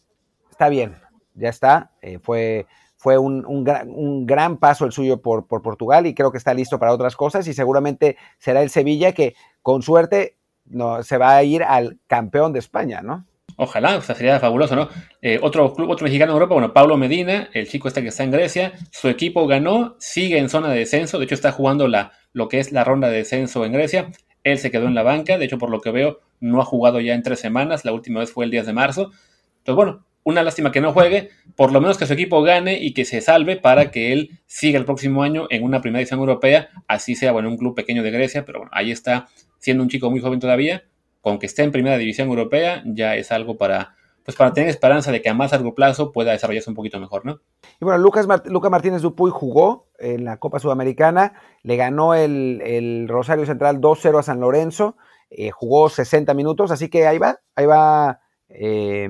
está 0.50 0.68
bien, 0.68 0.96
ya 1.34 1.48
está, 1.48 1.92
eh, 2.02 2.18
fue 2.18 2.66
fue 3.00 3.16
un, 3.16 3.46
un, 3.46 3.64
gran, 3.64 3.88
un, 3.88 4.26
gran, 4.26 4.58
paso 4.58 4.84
el 4.84 4.92
suyo 4.92 5.22
por, 5.22 5.46
por, 5.46 5.62
Portugal 5.62 6.06
y 6.06 6.12
creo 6.12 6.30
que 6.30 6.36
está 6.36 6.52
listo 6.52 6.78
para 6.78 6.92
otras 6.92 7.16
cosas 7.16 7.48
y 7.48 7.54
seguramente 7.54 8.18
será 8.36 8.60
el 8.60 8.68
Sevilla 8.68 9.12
que 9.12 9.34
con 9.62 9.80
suerte 9.80 10.36
no, 10.66 11.02
se 11.02 11.16
va 11.16 11.34
a 11.34 11.42
ir 11.42 11.62
al 11.62 11.98
campeón 12.06 12.52
de 12.52 12.58
España, 12.58 13.00
¿no? 13.00 13.24
Ojalá, 13.56 13.96
o 13.96 14.02
sea, 14.02 14.14
sería 14.14 14.38
fabuloso, 14.38 14.76
¿no? 14.76 14.90
Eh, 15.22 15.40
otro 15.40 15.72
club, 15.72 15.88
otro 15.88 16.04
mexicano 16.04 16.32
en 16.32 16.34
Europa, 16.34 16.52
bueno, 16.52 16.74
Pablo 16.74 16.98
Medina, 16.98 17.48
el 17.54 17.66
chico 17.68 17.88
este 17.88 18.02
que 18.02 18.08
está 18.08 18.22
en 18.22 18.32
Grecia, 18.32 18.74
su 18.90 19.08
equipo 19.08 19.46
ganó, 19.46 19.96
sigue 19.98 20.36
en 20.36 20.50
zona 20.50 20.68
de 20.68 20.80
descenso, 20.80 21.18
de 21.18 21.24
hecho 21.24 21.34
está 21.34 21.52
jugando 21.52 21.88
la, 21.88 22.12
lo 22.34 22.48
que 22.48 22.60
es 22.60 22.70
la 22.70 22.84
ronda 22.84 23.08
de 23.08 23.16
descenso 23.16 23.64
en 23.64 23.72
Grecia, 23.72 24.10
él 24.44 24.58
se 24.58 24.70
quedó 24.70 24.88
en 24.88 24.94
la 24.94 25.02
banca, 25.02 25.38
de 25.38 25.46
hecho 25.46 25.56
por 25.56 25.70
lo 25.70 25.80
que 25.80 25.90
veo 25.90 26.20
no 26.38 26.60
ha 26.60 26.66
jugado 26.66 27.00
ya 27.00 27.14
en 27.14 27.22
tres 27.22 27.40
semanas, 27.40 27.86
la 27.86 27.92
última 27.92 28.20
vez 28.20 28.30
fue 28.30 28.44
el 28.44 28.50
10 28.50 28.66
de 28.66 28.72
marzo, 28.74 29.10
entonces 29.58 29.74
bueno, 29.74 30.04
una 30.24 30.42
lástima 30.42 30.72
que 30.72 30.80
no 30.80 30.92
juegue, 30.92 31.30
por 31.56 31.72
lo 31.72 31.80
menos 31.80 31.98
que 31.98 32.06
su 32.06 32.12
equipo 32.12 32.42
gane 32.42 32.78
y 32.80 32.92
que 32.92 33.04
se 33.04 33.20
salve 33.20 33.56
para 33.56 33.90
que 33.90 34.12
él 34.12 34.38
siga 34.46 34.78
el 34.78 34.84
próximo 34.84 35.22
año 35.22 35.46
en 35.50 35.64
una 35.64 35.80
primera 35.80 36.00
edición 36.00 36.20
europea, 36.20 36.68
así 36.88 37.14
sea, 37.14 37.32
bueno, 37.32 37.48
un 37.48 37.56
club 37.56 37.74
pequeño 37.74 38.02
de 38.02 38.10
Grecia, 38.10 38.44
pero 38.44 38.60
bueno, 38.60 38.70
ahí 38.74 38.90
está 38.90 39.28
siendo 39.58 39.82
un 39.82 39.88
chico 39.88 40.10
muy 40.10 40.20
joven 40.20 40.40
todavía, 40.40 40.84
con 41.20 41.38
que 41.38 41.46
esté 41.46 41.62
en 41.62 41.72
primera 41.72 41.98
división 41.98 42.28
europea, 42.28 42.82
ya 42.86 43.16
es 43.16 43.32
algo 43.32 43.56
para, 43.56 43.94
pues 44.24 44.36
para 44.36 44.52
tener 44.52 44.70
esperanza 44.70 45.12
de 45.12 45.22
que 45.22 45.28
a 45.28 45.34
más 45.34 45.52
largo 45.52 45.74
plazo 45.74 46.12
pueda 46.12 46.32
desarrollarse 46.32 46.70
un 46.70 46.76
poquito 46.76 47.00
mejor, 47.00 47.24
¿no? 47.24 47.40
Y 47.80 47.84
bueno, 47.84 47.98
Lucas 47.98 48.26
Lucas 48.46 48.70
Martínez 48.70 49.02
Dupuy 49.02 49.30
jugó 49.30 49.88
en 49.98 50.24
la 50.24 50.38
Copa 50.38 50.58
Sudamericana, 50.58 51.34
le 51.62 51.76
ganó 51.76 52.14
el, 52.14 53.06
Rosario 53.08 53.46
Central 53.46 53.80
2-0 53.80 54.18
a 54.18 54.22
San 54.22 54.40
Lorenzo, 54.40 54.96
eh, 55.30 55.50
jugó 55.50 55.88
60 55.88 56.34
minutos, 56.34 56.70
así 56.70 56.88
que 56.88 57.06
ahí 57.06 57.18
va, 57.18 57.40
ahí 57.54 57.66
va. 57.66 58.20
Eh, 58.48 59.08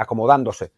acomodándose. 0.00 0.72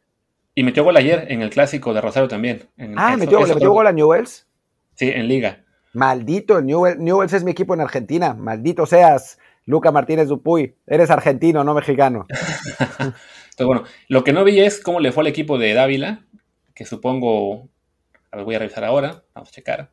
Y 0.55 0.65
metió 0.65 0.85
gol 0.85 0.97
ayer 0.97 1.27
en 1.29 1.41
el 1.41 1.51
clásico 1.51 1.95
de 1.95 2.01
Rosario 2.01 2.29
también. 2.29 2.69
ah, 2.97 3.17
metió, 3.17 3.45
¿le 3.47 3.55
metió 3.55 3.73
gol 3.73 3.87
a 3.87 3.93
Newells? 3.93 4.47
Sí, 4.95 5.09
en 5.09 5.29
Liga. 5.29 5.65
Maldito, 5.95 6.61
Newells, 6.61 6.99
Newells 6.99 7.33
es 7.33 7.45
mi 7.45 7.53
equipo 7.53 7.73
en 7.73 7.81
Argentina. 7.81 8.35
Maldito 8.35 8.85
seas, 8.85 9.39
Luca 9.65 9.93
Martínez 9.93 10.29
Dupuy. 10.29 10.75
Eres 10.87 11.11
argentino, 11.11 11.65
no 11.65 11.73
mexicano. 11.73 12.27
Entonces, 12.99 13.67
bueno, 13.67 13.85
lo 14.09 14.25
que 14.25 14.33
no 14.33 14.45
vi 14.45 14.61
es 14.61 14.81
cómo 14.81 15.01
le 15.01 15.13
fue 15.13 15.23
al 15.23 15.29
equipo 15.29 15.57
de 15.57 15.73
Dávila, 15.73 16.25
que 16.75 16.85
supongo. 16.85 17.69
A 18.31 18.37
ver, 18.37 18.45
voy 18.45 18.55
a 18.55 18.59
revisar 18.59 18.85
ahora. 18.85 19.23
Vamos 19.35 19.51
a 19.51 19.53
checar 19.53 19.91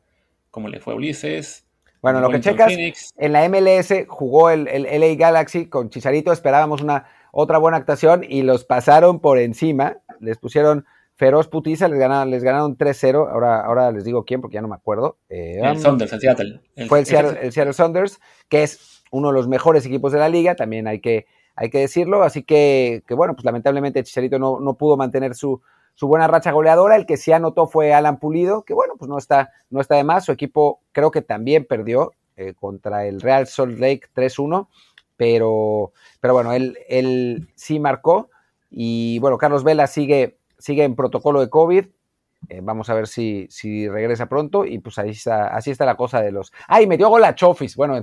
cómo 0.50 0.68
le 0.68 0.80
fue 0.80 0.92
a 0.92 0.96
Ulises. 0.96 1.66
Bueno, 2.02 2.20
lo 2.20 2.30
que 2.30 2.40
checas, 2.40 2.72
en 2.72 3.32
la 3.32 3.46
MLS 3.48 3.92
jugó 4.08 4.50
el, 4.50 4.68
el 4.68 5.00
LA 5.00 5.14
Galaxy 5.14 5.68
con 5.68 5.90
Chicharito. 5.90 6.32
Esperábamos 6.32 6.80
una 6.80 7.06
otra 7.32 7.58
buena 7.58 7.76
actuación 7.76 8.24
y 8.28 8.42
los 8.42 8.64
pasaron 8.64 9.20
por 9.20 9.38
encima, 9.38 9.98
les 10.20 10.38
pusieron 10.38 10.86
feroz 11.14 11.48
putiza, 11.48 11.88
les 11.88 11.98
ganaron, 11.98 12.30
les 12.30 12.42
ganaron 12.42 12.78
3-0, 12.78 13.30
ahora, 13.30 13.60
ahora 13.60 13.92
les 13.92 14.04
digo 14.04 14.24
quién 14.24 14.40
porque 14.40 14.54
ya 14.54 14.62
no 14.62 14.68
me 14.68 14.74
acuerdo. 14.74 15.18
Eh, 15.28 15.60
el 15.62 15.78
Saunders, 15.78 16.12
el 16.12 16.20
Seattle. 16.20 16.60
fue 16.88 17.00
el 17.00 17.06
Seattle, 17.06 17.72
Saunders, 17.72 18.20
que 18.48 18.62
es 18.62 19.02
uno 19.10 19.28
de 19.28 19.34
los 19.34 19.48
mejores 19.48 19.84
equipos 19.84 20.12
de 20.12 20.18
la 20.18 20.28
liga, 20.28 20.54
también 20.54 20.88
hay 20.88 21.00
que, 21.00 21.26
hay 21.56 21.68
que 21.68 21.78
decirlo, 21.78 22.22
así 22.22 22.42
que, 22.42 23.02
que 23.06 23.14
bueno, 23.14 23.34
pues 23.34 23.44
lamentablemente 23.44 24.02
Chicharito 24.02 24.38
no, 24.38 24.60
no 24.60 24.74
pudo 24.74 24.96
mantener 24.96 25.34
su, 25.34 25.60
su 26.00 26.08
buena 26.08 26.26
racha 26.26 26.52
goleadora. 26.52 26.96
El 26.96 27.04
que 27.04 27.18
sí 27.18 27.30
anotó 27.32 27.66
fue 27.66 27.92
Alan 27.92 28.18
Pulido, 28.18 28.62
que 28.62 28.72
bueno, 28.72 28.94
pues 28.98 29.10
no 29.10 29.18
está, 29.18 29.50
no 29.68 29.82
está 29.82 29.96
de 29.96 30.04
más. 30.04 30.24
Su 30.24 30.32
equipo 30.32 30.80
creo 30.92 31.10
que 31.10 31.20
también 31.20 31.66
perdió 31.66 32.14
eh, 32.36 32.54
contra 32.58 33.04
el 33.04 33.20
Real 33.20 33.46
Salt 33.46 33.78
Lake 33.78 34.04
3-1 34.14 34.66
pero, 35.20 35.92
pero 36.18 36.32
bueno, 36.32 36.54
él, 36.54 36.78
él 36.88 37.50
sí 37.54 37.78
marcó 37.78 38.30
y 38.70 39.18
bueno, 39.18 39.36
Carlos 39.36 39.64
Vela 39.64 39.86
sigue, 39.86 40.38
sigue 40.58 40.82
en 40.82 40.96
protocolo 40.96 41.40
de 41.40 41.50
COVID. 41.50 41.84
Eh, 42.48 42.60
vamos 42.62 42.88
a 42.88 42.94
ver 42.94 43.06
si, 43.06 43.46
si, 43.50 43.86
regresa 43.86 44.30
pronto 44.30 44.64
y 44.64 44.78
pues 44.78 44.98
ahí 44.98 45.10
está, 45.10 45.48
así 45.48 45.70
está 45.70 45.84
la 45.84 45.98
cosa 45.98 46.22
de 46.22 46.32
los... 46.32 46.54
¡Ay, 46.66 46.86
me 46.86 46.96
dio 46.96 47.10
gol 47.10 47.22
a 47.24 47.34
Chofis! 47.34 47.76
Bueno, 47.76 48.02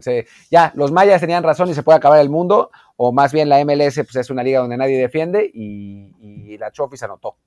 ya, 0.52 0.72
los 0.76 0.92
mayas 0.92 1.20
tenían 1.20 1.42
razón 1.42 1.72
y 1.72 1.74
se 1.74 1.82
puede 1.82 1.98
acabar 1.98 2.20
el 2.20 2.30
mundo, 2.30 2.70
o 2.98 3.12
más 3.12 3.34
bien 3.34 3.50
la 3.50 3.66
MLS 3.66 3.96
pues 3.96 4.16
es 4.18 4.30
una 4.30 4.44
liga 4.44 4.60
donde 4.60 4.78
nadie 4.78 5.00
defiende 5.00 5.50
y, 5.52 6.12
y 6.22 6.56
la 6.60 6.72
Chofis 6.72 7.02
anotó. 7.02 7.38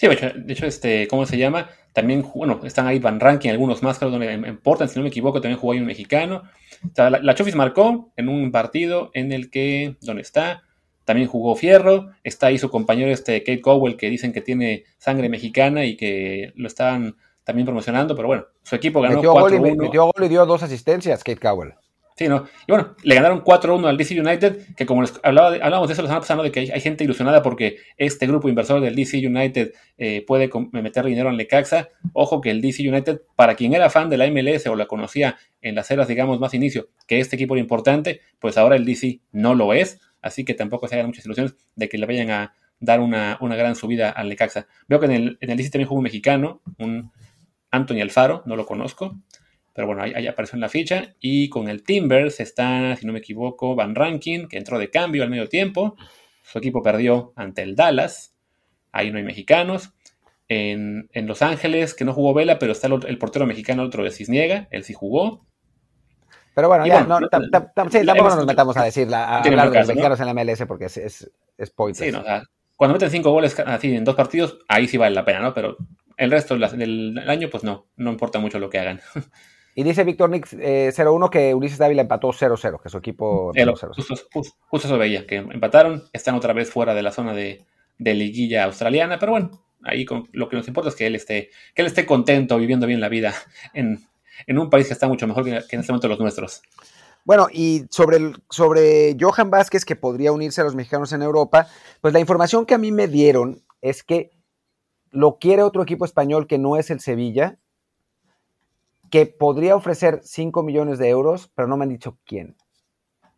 Sí, 0.00 0.06
de 0.08 0.52
hecho, 0.54 0.64
este, 0.64 1.06
¿cómo 1.08 1.26
se 1.26 1.36
llama? 1.36 1.68
También, 1.92 2.24
bueno, 2.34 2.62
están 2.64 2.86
ahí 2.86 2.98
Van 2.98 3.20
Ranking, 3.20 3.50
algunos 3.50 3.82
más, 3.82 4.00
donde 4.00 4.32
en 4.32 4.56
Portland, 4.56 4.90
si 4.90 4.98
no 4.98 5.02
me 5.02 5.10
equivoco, 5.10 5.42
también 5.42 5.60
jugó 5.60 5.74
ahí 5.74 5.78
un 5.78 5.84
mexicano. 5.84 6.44
O 6.90 6.94
sea, 6.94 7.10
la, 7.10 7.34
Chofis 7.34 7.54
marcó 7.54 8.10
en 8.16 8.30
un 8.30 8.50
partido 8.50 9.10
en 9.12 9.30
el 9.30 9.50
que, 9.50 9.96
¿dónde 10.00 10.22
está? 10.22 10.62
También 11.04 11.28
jugó 11.28 11.54
Fierro, 11.54 12.12
está 12.24 12.46
ahí 12.46 12.56
su 12.56 12.70
compañero 12.70 13.10
este 13.10 13.40
Kate 13.40 13.60
Cowell, 13.60 13.98
que 13.98 14.08
dicen 14.08 14.32
que 14.32 14.40
tiene 14.40 14.84
sangre 14.96 15.28
mexicana 15.28 15.84
y 15.84 15.98
que 15.98 16.54
lo 16.56 16.66
están 16.66 17.16
también 17.44 17.66
promocionando, 17.66 18.16
pero 18.16 18.26
bueno, 18.26 18.46
su 18.62 18.76
equipo 18.76 19.02
ganó 19.02 19.20
4-1. 19.20 19.76
Metió 19.76 20.04
gol 20.04 20.24
y 20.24 20.28
dio 20.28 20.46
dos 20.46 20.62
asistencias, 20.62 21.22
Kate 21.22 21.40
Cowell. 21.40 21.74
Sí, 22.20 22.28
¿no? 22.28 22.44
Y 22.66 22.72
bueno, 22.72 22.96
le 23.02 23.14
ganaron 23.14 23.42
4-1 23.42 23.88
al 23.88 23.96
DC 23.96 24.20
United, 24.20 24.74
que 24.76 24.84
como 24.84 25.00
les 25.00 25.18
hablábamos 25.22 25.88
de 25.88 25.94
eso 25.94 26.02
la 26.02 26.08
semana 26.08 26.20
pasada, 26.20 26.42
de 26.42 26.52
que 26.52 26.60
hay, 26.70 26.80
gente 26.82 27.02
ilusionada 27.02 27.42
porque 27.42 27.78
este 27.96 28.26
grupo 28.26 28.46
inversor 28.50 28.82
del 28.82 28.94
DC 28.94 29.26
United 29.26 29.72
eh, 29.96 30.22
puede 30.26 30.50
meter 30.72 31.06
dinero 31.06 31.30
en 31.30 31.38
Lecaxa. 31.38 31.88
Ojo 32.12 32.42
que 32.42 32.50
el 32.50 32.60
DC 32.60 32.86
United, 32.86 33.22
para 33.36 33.54
quien 33.54 33.72
era 33.72 33.88
fan 33.88 34.10
de 34.10 34.18
la 34.18 34.30
MLS 34.30 34.66
o 34.66 34.76
la 34.76 34.84
conocía 34.84 35.38
en 35.62 35.74
las 35.74 35.90
eras, 35.90 36.08
digamos, 36.08 36.38
más 36.40 36.52
inicio, 36.52 36.90
que 37.06 37.20
este 37.20 37.36
equipo 37.36 37.54
era 37.54 37.62
importante, 37.62 38.20
pues 38.38 38.58
ahora 38.58 38.76
el 38.76 38.84
DC 38.84 39.20
no 39.32 39.54
lo 39.54 39.72
es, 39.72 39.98
así 40.20 40.44
que 40.44 40.52
tampoco 40.52 40.88
se 40.88 40.96
hagan 40.96 41.06
muchas 41.06 41.24
ilusiones 41.24 41.54
de 41.74 41.88
que 41.88 41.96
le 41.96 42.04
vayan 42.04 42.30
a 42.32 42.54
dar 42.80 43.00
una, 43.00 43.38
gran 43.40 43.76
subida 43.76 44.10
al 44.10 44.28
Lecaxa. 44.28 44.66
Veo 44.88 45.00
que 45.00 45.06
en 45.06 45.12
el, 45.12 45.38
en 45.40 45.48
el 45.52 45.56
DC 45.56 45.70
también 45.70 45.88
jugó 45.88 46.00
un 46.00 46.04
mexicano, 46.04 46.60
un 46.78 47.12
Anthony 47.70 48.02
Alfaro, 48.02 48.42
no 48.44 48.56
lo 48.56 48.66
conozco. 48.66 49.16
Pero 49.72 49.86
bueno, 49.86 50.02
ahí, 50.02 50.26
apareció 50.26 50.56
en 50.56 50.60
la 50.60 50.68
ficha. 50.68 51.14
Y 51.20 51.48
con 51.48 51.68
el 51.68 51.82
Timbers 51.82 52.40
está, 52.40 52.96
si 52.96 53.06
no 53.06 53.12
me 53.12 53.20
equivoco, 53.20 53.74
Van 53.74 53.94
Rankin, 53.94 54.48
que 54.48 54.58
entró 54.58 54.78
de 54.78 54.90
cambio 54.90 55.22
al 55.22 55.30
medio 55.30 55.48
tiempo. 55.48 55.96
Su 56.42 56.58
equipo 56.58 56.82
perdió 56.82 57.32
ante 57.36 57.62
el 57.62 57.76
Dallas. 57.76 58.34
Ahí 58.92 59.10
no 59.10 59.18
hay 59.18 59.24
mexicanos. 59.24 59.92
En, 60.48 61.08
Los 61.14 61.42
Ángeles, 61.42 61.94
que 61.94 62.04
no 62.04 62.12
jugó 62.12 62.34
Vela, 62.34 62.58
pero 62.58 62.72
está 62.72 62.88
el, 62.88 63.18
portero 63.18 63.46
mexicano, 63.46 63.84
otro 63.84 64.02
de 64.02 64.10
Cisniega. 64.10 64.66
Él 64.72 64.82
sí 64.82 64.94
jugó. 64.94 65.46
Pero 66.54 66.66
bueno, 66.66 66.84
ya, 66.84 67.04
no, 67.04 67.20
tampoco 67.28 68.36
nos 68.36 68.46
metamos 68.46 68.76
a 68.76 68.84
decir 68.84 69.08
a, 69.14 69.38
hablar 69.38 69.70
de 69.70 69.78
los 69.78 69.88
mexicanos 69.88 70.18
en 70.18 70.26
la 70.26 70.34
MLS 70.34 70.64
porque 70.66 70.86
es, 70.86 70.96
es, 70.96 71.30
es 71.56 71.72
Sí, 71.92 72.10
no, 72.10 72.24
cuando 72.80 72.94
meten 72.94 73.10
cinco 73.10 73.30
goles 73.30 73.58
así 73.60 73.94
en 73.94 74.04
dos 74.04 74.14
partidos, 74.16 74.58
ahí 74.66 74.88
sí 74.88 74.96
vale 74.96 75.14
la 75.14 75.24
pena, 75.24 75.40
¿no? 75.40 75.54
Pero 75.54 75.76
el 76.16 76.30
resto 76.30 76.56
del 76.56 77.18
año, 77.28 77.48
pues 77.50 77.62
no, 77.62 77.88
no 77.96 78.10
importa 78.10 78.38
mucho 78.38 78.58
lo 78.58 78.70
que 78.70 78.78
hagan. 78.78 79.00
Y 79.80 79.82
dice 79.82 80.04
Víctor 80.04 80.28
Nix 80.28 80.52
0-1 80.52 81.26
eh, 81.26 81.30
que 81.32 81.54
Ulises 81.54 81.78
Dávila 81.78 82.02
empató 82.02 82.28
0-0, 82.28 82.82
que 82.82 82.90
su 82.90 82.98
equipo... 82.98 83.50
justo, 84.30 84.86
eso 84.86 84.98
veía, 84.98 85.26
que 85.26 85.36
empataron, 85.36 86.04
están 86.12 86.34
otra 86.34 86.52
vez 86.52 86.70
fuera 86.70 86.92
de 86.92 87.00
la 87.00 87.12
zona 87.12 87.32
de, 87.32 87.64
liguilla 87.96 88.64
australiana, 88.64 89.18
pero 89.18 89.32
bueno, 89.32 89.50
ahí 89.82 90.04
lo 90.32 90.50
que 90.50 90.56
nos 90.56 90.68
importa 90.68 90.90
es 90.90 90.96
que 90.96 91.06
él 91.06 91.14
esté, 91.14 91.48
que 91.74 91.80
él 91.80 91.86
esté 91.86 92.04
contento, 92.04 92.58
viviendo 92.58 92.86
bien 92.86 93.00
la 93.00 93.08
vida 93.08 93.32
en, 93.72 94.06
un 94.48 94.68
país 94.68 94.86
que 94.86 94.92
está 94.92 95.08
mucho 95.08 95.26
mejor 95.26 95.44
que, 95.44 95.50
en 95.50 95.80
este 95.80 95.92
momento 95.92 96.08
los 96.08 96.20
nuestros. 96.20 96.60
Bueno, 97.24 97.46
y 97.50 97.84
sobre, 97.88 98.18
sobre 98.50 99.16
Johan 99.18 99.48
Vázquez, 99.48 99.86
que 99.86 99.96
podría 99.96 100.30
unirse 100.30 100.60
a 100.60 100.64
los 100.64 100.74
mexicanos 100.74 101.10
en 101.14 101.22
Europa, 101.22 101.68
pues 102.02 102.12
la 102.12 102.20
información 102.20 102.66
que 102.66 102.74
a 102.74 102.78
mí 102.78 102.92
me 102.92 103.08
dieron 103.08 103.64
es 103.80 104.02
que 104.02 104.30
lo 105.10 105.38
quiere 105.38 105.62
otro 105.62 105.82
equipo 105.82 106.04
español 106.04 106.46
que 106.46 106.58
no 106.58 106.76
es 106.76 106.90
el 106.90 107.00
Sevilla, 107.00 107.58
que 109.10 109.26
podría 109.26 109.76
ofrecer 109.76 110.20
5 110.22 110.62
millones 110.62 110.98
de 110.98 111.08
euros, 111.08 111.50
pero 111.54 111.68
no 111.68 111.76
me 111.76 111.84
han 111.84 111.90
dicho 111.90 112.18
quién. 112.24 112.56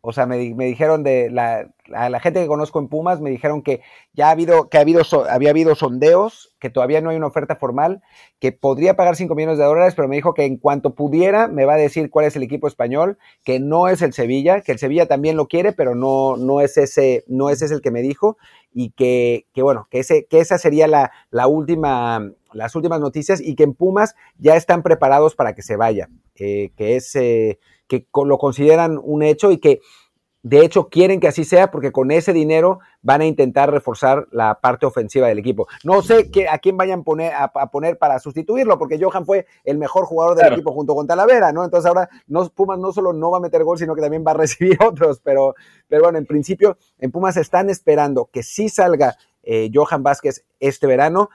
O 0.05 0.11
sea, 0.11 0.25
me, 0.25 0.37
dijeron 0.37 1.01
de 1.01 1.29
la, 1.29 1.71
a 1.93 2.09
la 2.09 2.19
gente 2.19 2.41
que 2.41 2.47
conozco 2.47 2.77
en 2.77 2.89
Pumas, 2.89 3.21
me 3.21 3.29
dijeron 3.29 3.61
que 3.61 3.79
ya 4.11 4.27
ha 4.27 4.31
habido, 4.31 4.67
que 4.67 4.77
ha 4.77 4.81
habido, 4.81 5.01
había 5.29 5.51
habido 5.51 5.75
sondeos, 5.75 6.53
que 6.59 6.69
todavía 6.69 6.99
no 6.99 7.09
hay 7.09 7.15
una 7.15 7.27
oferta 7.27 7.55
formal, 7.55 8.01
que 8.37 8.51
podría 8.51 8.97
pagar 8.97 9.15
5 9.15 9.33
millones 9.33 9.59
de 9.59 9.63
dólares, 9.63 9.93
pero 9.95 10.09
me 10.09 10.17
dijo 10.17 10.33
que 10.33 10.43
en 10.43 10.57
cuanto 10.57 10.93
pudiera 10.93 11.47
me 11.47 11.63
va 11.63 11.75
a 11.75 11.77
decir 11.77 12.09
cuál 12.09 12.25
es 12.25 12.35
el 12.35 12.43
equipo 12.43 12.67
español, 12.67 13.17
que 13.45 13.61
no 13.61 13.87
es 13.87 14.01
el 14.01 14.11
Sevilla, 14.11 14.59
que 14.59 14.73
el 14.73 14.79
Sevilla 14.79 15.07
también 15.07 15.37
lo 15.37 15.47
quiere, 15.47 15.71
pero 15.71 15.95
no, 15.95 16.35
no 16.35 16.59
es 16.59 16.75
ese, 16.75 17.23
no 17.27 17.49
es 17.49 17.61
ese 17.61 17.75
el 17.75 17.81
que 17.81 17.91
me 17.91 18.01
dijo, 18.01 18.35
y 18.73 18.89
que, 18.89 19.47
que 19.53 19.61
bueno, 19.61 19.87
que, 19.89 19.99
ese, 19.99 20.25
que 20.25 20.41
esa 20.41 20.57
sería 20.57 20.87
la, 20.87 21.13
la 21.31 21.47
última 21.47 22.29
las 22.51 22.75
últimas 22.75 22.99
noticias 22.99 23.41
y 23.41 23.55
que 23.55 23.63
en 23.63 23.73
Pumas 23.73 24.15
ya 24.37 24.55
están 24.55 24.83
preparados 24.83 25.35
para 25.35 25.55
que 25.55 25.61
se 25.61 25.75
vaya, 25.75 26.09
eh, 26.35 26.71
que 26.75 26.95
es 26.95 27.15
eh, 27.15 27.57
que 28.01 28.07
lo 28.25 28.37
consideran 28.37 28.99
un 29.01 29.21
hecho 29.21 29.51
y 29.51 29.57
que 29.57 29.81
de 30.43 30.59
hecho 30.59 30.89
quieren 30.89 31.21
que 31.21 31.29
así 31.29 31.45
sea 31.45 31.71
porque 31.71 31.91
con 31.91 32.11
ese 32.11 32.33
dinero 32.33 32.79
van 33.01 33.21
a 33.21 33.25
intentar 33.25 33.71
reforzar 33.71 34.27
la 34.31 34.59
parte 34.59 34.85
ofensiva 34.85 35.27
del 35.27 35.39
equipo. 35.39 35.67
No 35.83 36.01
sé 36.01 36.29
a 36.51 36.57
quién 36.57 36.77
vayan 36.77 37.03
poner, 37.03 37.33
a, 37.33 37.49
poner 37.71 37.97
para 37.97 38.19
sustituirlo 38.19 38.77
porque 38.77 38.99
Johan 39.01 39.25
fue 39.25 39.45
el 39.63 39.77
mejor 39.77 40.05
jugador 40.05 40.35
del 40.35 40.53
equipo 40.53 40.73
junto 40.73 40.95
con 40.95 41.07
Talavera, 41.07 41.53
¿no? 41.53 41.63
Entonces 41.63 41.87
ahora 41.87 42.09
no, 42.27 42.47
Pumas 42.49 42.77
no 42.77 42.91
solo 42.91 43.13
no 43.13 43.31
va 43.31 43.37
a 43.37 43.41
meter 43.41 43.63
gol, 43.63 43.77
sino 43.77 43.95
que 43.95 44.01
también 44.01 44.23
va 44.27 44.31
a 44.31 44.33
recibir 44.37 44.77
otros, 44.83 45.21
pero, 45.21 45.55
pero 45.87 46.03
bueno, 46.03 46.17
en 46.17 46.25
principio 46.25 46.77
en 46.99 47.11
Pumas 47.11 47.37
están 47.37 47.69
esperando 47.69 48.29
que 48.31 48.43
sí 48.43 48.67
salga 48.67 49.15
eh, 49.43 49.69
Johan 49.73 50.03
Vázquez 50.03 50.45
este 50.59 50.87
verano 50.87 51.29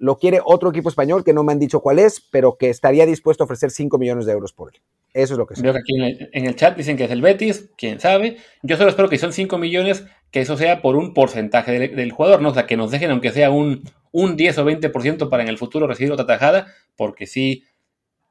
lo 0.00 0.18
quiere 0.18 0.40
otro 0.42 0.70
equipo 0.70 0.88
español 0.88 1.24
que 1.24 1.34
no 1.34 1.44
me 1.44 1.52
han 1.52 1.58
dicho 1.58 1.80
cuál 1.80 1.98
es, 1.98 2.26
pero 2.32 2.56
que 2.56 2.70
estaría 2.70 3.04
dispuesto 3.04 3.44
a 3.44 3.46
ofrecer 3.46 3.70
5 3.70 3.98
millones 3.98 4.24
de 4.24 4.32
euros 4.32 4.54
por 4.54 4.74
él. 4.74 4.80
Eso 5.12 5.34
es 5.34 5.38
lo 5.38 5.46
que 5.46 5.56
sé. 5.56 5.62
Que 5.62 5.68
aquí 5.68 5.94
en 6.32 6.46
el, 6.46 6.56
chat 6.56 6.74
dicen 6.74 6.96
que 6.96 7.04
es 7.04 7.10
el 7.10 7.20
Betis, 7.20 7.68
quién 7.76 8.00
sabe. 8.00 8.38
Yo 8.62 8.78
solo 8.78 8.88
espero 8.88 9.10
que 9.10 9.18
son 9.18 9.34
5 9.34 9.58
millones, 9.58 10.06
que 10.30 10.40
eso 10.40 10.56
sea 10.56 10.80
por 10.80 10.96
un 10.96 11.12
porcentaje 11.12 11.78
del, 11.90 12.12
jugador, 12.12 12.40
¿no? 12.40 12.48
O 12.48 12.54
sea, 12.54 12.66
que 12.66 12.78
nos 12.78 12.90
dejen 12.90 13.10
aunque 13.10 13.30
sea 13.30 13.50
un, 13.50 13.82
un 14.10 14.36
10 14.36 14.58
o 14.58 14.64
20% 14.64 15.28
para 15.28 15.42
en 15.42 15.50
el 15.50 15.58
futuro 15.58 15.86
recibir 15.86 16.12
otra 16.12 16.26
tajada, 16.26 16.68
porque 16.96 17.26
si 17.26 17.64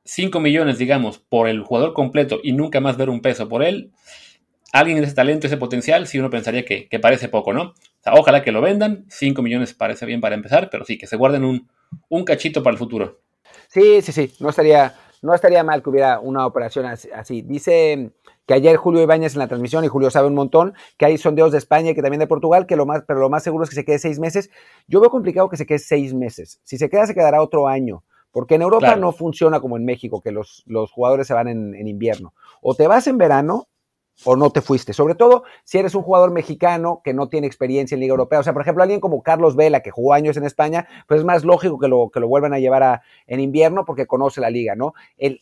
5 0.05 0.39
millones, 0.39 0.79
digamos, 0.79 1.19
por 1.19 1.47
el 1.47 1.61
jugador 1.61 1.93
completo 1.93 2.39
y 2.43 2.53
nunca 2.53 2.79
más 2.79 2.97
ver 2.97 3.11
un 3.11 3.21
peso 3.21 3.47
por 3.47 3.61
él, 3.61 3.91
alguien 4.71 4.99
de 4.99 5.05
ese 5.05 5.13
talento, 5.13 5.47
ese 5.47 5.57
potencial, 5.57 6.07
sí 6.07 6.19
uno 6.19 6.29
pensaría 6.29 6.65
que, 6.65 6.87
parece 6.99 7.29
poco, 7.29 7.53
¿no? 7.53 7.73
O 7.99 8.03
sea, 8.03 8.13
ojalá 8.13 8.43
que 8.43 8.51
lo 8.51 8.61
vendan, 8.61 9.05
5 9.09 9.41
millones 9.41 9.73
parece 9.73 10.05
bien 10.05 10.21
para 10.21 10.35
empezar, 10.35 10.69
pero 10.69 10.85
sí, 10.85 10.97
que 10.97 11.07
se 11.07 11.17
guarden 11.17 11.43
un, 11.43 12.25
cachito 12.25 12.63
para 12.63 12.73
el 12.73 12.77
futuro. 12.77 13.19
Sí, 13.67 14.01
sí, 14.01 14.11
sí, 14.11 14.33
no 14.39 14.49
estaría, 14.49 14.95
no 15.21 15.33
estaría 15.33 15.63
mal 15.63 15.83
que 15.83 15.89
hubiera 15.89 16.19
una 16.19 16.45
operación 16.45 16.85
así. 16.85 17.41
Dice 17.41 18.11
que 18.45 18.53
ayer 18.53 18.77
Julio 18.77 19.01
Ibáñez 19.01 19.33
en 19.33 19.39
la 19.39 19.47
transmisión, 19.47 19.83
y 19.83 19.89
Julio 19.89 20.09
sabe 20.09 20.27
un 20.27 20.35
montón, 20.35 20.73
que 20.97 21.05
hay 21.05 21.17
sondeos 21.17 21.51
de 21.51 21.57
España 21.57 21.91
y 21.91 21.95
que 21.95 22.01
también 22.01 22.19
de 22.19 22.27
Portugal, 22.27 22.65
que 22.65 22.75
lo 22.75 22.85
más, 22.85 23.03
pero 23.07 23.19
lo 23.19 23.29
más 23.29 23.43
seguro 23.43 23.63
es 23.63 23.69
que 23.69 23.75
se 23.75 23.85
quede 23.85 23.99
seis 23.99 24.17
meses. 24.17 24.49
Yo 24.87 25.01
veo 25.01 25.09
complicado 25.09 25.49
que 25.49 25.57
se 25.57 25.65
quede 25.65 25.79
seis 25.79 26.13
meses. 26.13 26.61
Si 26.63 26.77
se 26.77 26.89
queda, 26.89 27.05
se 27.05 27.13
quedará 27.13 27.41
otro 27.41 27.67
año. 27.67 28.03
Porque 28.31 28.55
en 28.55 28.61
Europa 28.61 28.95
no 28.95 29.11
funciona 29.11 29.59
como 29.59 29.77
en 29.77 29.85
México, 29.85 30.21
que 30.21 30.31
los, 30.31 30.63
los 30.67 30.91
jugadores 30.91 31.27
se 31.27 31.33
van 31.33 31.47
en, 31.47 31.87
invierno. 31.87 32.33
O 32.61 32.75
te 32.75 32.87
vas 32.87 33.07
en 33.07 33.17
verano 33.17 33.67
o 34.25 34.35
no 34.35 34.49
te 34.49 34.61
fuiste. 34.61 34.93
Sobre 34.93 35.15
todo 35.15 35.43
si 35.63 35.77
eres 35.77 35.95
un 35.95 36.03
jugador 36.03 36.31
mexicano 36.31 37.01
que 37.03 37.13
no 37.13 37.29
tiene 37.29 37.47
experiencia 37.47 37.95
en 37.95 38.01
Liga 38.01 38.11
Europea. 38.11 38.39
O 38.39 38.43
sea, 38.43 38.53
por 38.53 38.61
ejemplo, 38.61 38.83
alguien 38.83 38.99
como 38.99 39.23
Carlos 39.23 39.55
Vela, 39.55 39.81
que 39.81 39.91
jugó 39.91 40.13
años 40.13 40.37
en 40.37 40.45
España, 40.45 40.87
pues 41.07 41.19
es 41.19 41.25
más 41.25 41.43
lógico 41.43 41.79
que 41.79 41.87
lo, 41.87 42.09
que 42.09 42.19
lo 42.19 42.27
vuelvan 42.27 42.53
a 42.53 42.59
llevar 42.59 42.83
a, 42.83 43.01
en 43.27 43.39
invierno 43.39 43.85
porque 43.85 44.07
conoce 44.07 44.41
la 44.41 44.49
liga, 44.49 44.75
¿no? 44.75 44.93
El, 45.17 45.39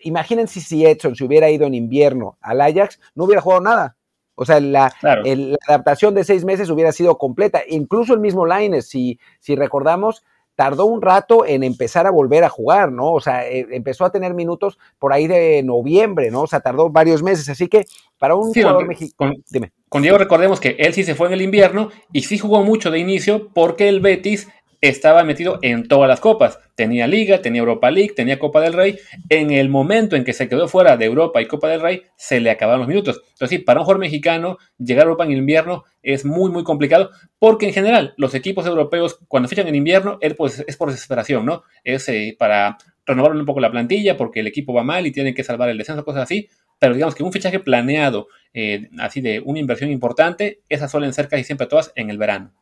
imagínense 0.00 0.60
si 0.60 0.86
Edson 0.86 1.16
se 1.16 1.24
hubiera 1.24 1.50
ido 1.50 1.66
en 1.66 1.74
invierno 1.74 2.38
al 2.40 2.60
Ajax, 2.60 3.00
no 3.14 3.24
hubiera 3.24 3.42
jugado 3.42 3.62
nada. 3.62 3.96
O 4.34 4.46
sea, 4.46 4.58
la, 4.58 4.90
la 5.02 5.56
adaptación 5.68 6.14
de 6.14 6.24
seis 6.24 6.46
meses 6.46 6.70
hubiera 6.70 6.92
sido 6.92 7.18
completa. 7.18 7.60
Incluso 7.68 8.14
el 8.14 8.20
mismo 8.20 8.46
Lines, 8.46 8.88
si, 8.88 9.18
si 9.38 9.54
recordamos, 9.54 10.24
tardó 10.60 10.84
un 10.84 11.00
rato 11.00 11.46
en 11.46 11.64
empezar 11.64 12.06
a 12.06 12.10
volver 12.10 12.44
a 12.44 12.50
jugar, 12.50 12.92
¿no? 12.92 13.12
O 13.12 13.20
sea, 13.22 13.48
eh, 13.48 13.66
empezó 13.70 14.04
a 14.04 14.12
tener 14.12 14.34
minutos 14.34 14.78
por 14.98 15.10
ahí 15.10 15.26
de 15.26 15.62
noviembre, 15.62 16.30
¿no? 16.30 16.42
O 16.42 16.46
sea, 16.46 16.60
tardó 16.60 16.90
varios 16.90 17.22
meses. 17.22 17.48
Así 17.48 17.66
que 17.66 17.86
para 18.18 18.34
un 18.34 18.52
jugador 18.52 18.86
mexicano. 18.86 19.32
Con, 19.52 19.72
con 19.88 20.02
Diego 20.02 20.18
recordemos 20.18 20.60
que 20.60 20.76
él 20.78 20.92
sí 20.92 21.02
se 21.02 21.14
fue 21.14 21.28
en 21.28 21.32
el 21.32 21.40
invierno 21.40 21.88
y 22.12 22.24
sí 22.24 22.36
jugó 22.36 22.62
mucho 22.62 22.90
de 22.90 22.98
inicio 22.98 23.48
porque 23.54 23.88
el 23.88 24.00
Betis 24.00 24.48
estaba 24.80 25.24
metido 25.24 25.58
en 25.62 25.86
todas 25.86 26.08
las 26.08 26.20
copas. 26.20 26.58
Tenía 26.74 27.06
Liga, 27.06 27.42
tenía 27.42 27.60
Europa 27.60 27.90
League, 27.90 28.14
tenía 28.14 28.38
Copa 28.38 28.60
del 28.60 28.72
Rey. 28.72 28.98
En 29.28 29.50
el 29.50 29.68
momento 29.68 30.16
en 30.16 30.24
que 30.24 30.32
se 30.32 30.48
quedó 30.48 30.68
fuera 30.68 30.96
de 30.96 31.04
Europa 31.04 31.42
y 31.42 31.46
Copa 31.46 31.68
del 31.68 31.80
Rey, 31.80 32.02
se 32.16 32.40
le 32.40 32.50
acabaron 32.50 32.80
los 32.80 32.88
minutos. 32.88 33.22
Entonces, 33.32 33.58
sí, 33.58 33.58
para 33.58 33.80
un 33.80 33.84
jugador 33.84 34.00
mexicano, 34.00 34.58
llegar 34.78 35.02
a 35.02 35.08
Europa 35.08 35.24
en 35.24 35.32
invierno 35.32 35.84
es 36.02 36.24
muy, 36.24 36.50
muy 36.50 36.64
complicado, 36.64 37.10
porque 37.38 37.66
en 37.66 37.74
general, 37.74 38.14
los 38.16 38.34
equipos 38.34 38.66
europeos, 38.66 39.18
cuando 39.28 39.48
fichan 39.48 39.68
en 39.68 39.74
invierno, 39.74 40.18
es, 40.20 40.34
pues, 40.34 40.64
es 40.66 40.76
por 40.76 40.90
desesperación, 40.90 41.44
¿no? 41.44 41.64
Es 41.84 42.08
eh, 42.08 42.34
para 42.38 42.78
renovar 43.04 43.32
un 43.32 43.44
poco 43.44 43.60
la 43.60 43.70
plantilla, 43.70 44.16
porque 44.16 44.40
el 44.40 44.46
equipo 44.46 44.72
va 44.72 44.82
mal 44.82 45.06
y 45.06 45.12
tienen 45.12 45.34
que 45.34 45.44
salvar 45.44 45.68
el 45.68 45.78
descenso, 45.78 46.04
cosas 46.04 46.22
así. 46.22 46.48
pero 46.78 46.94
digamos 46.94 47.14
que 47.14 47.22
un 47.22 47.32
fichaje 47.32 47.60
planeado, 47.60 48.28
eh, 48.54 48.88
así 48.98 49.20
de 49.20 49.40
una 49.44 49.58
inversión 49.58 49.90
importante, 49.90 50.62
esas 50.68 50.90
suelen 50.90 51.12
ser 51.12 51.28
casi 51.28 51.44
siempre 51.44 51.66
todas 51.66 51.92
en 51.94 52.08
el 52.08 52.16
verano. 52.16 52.54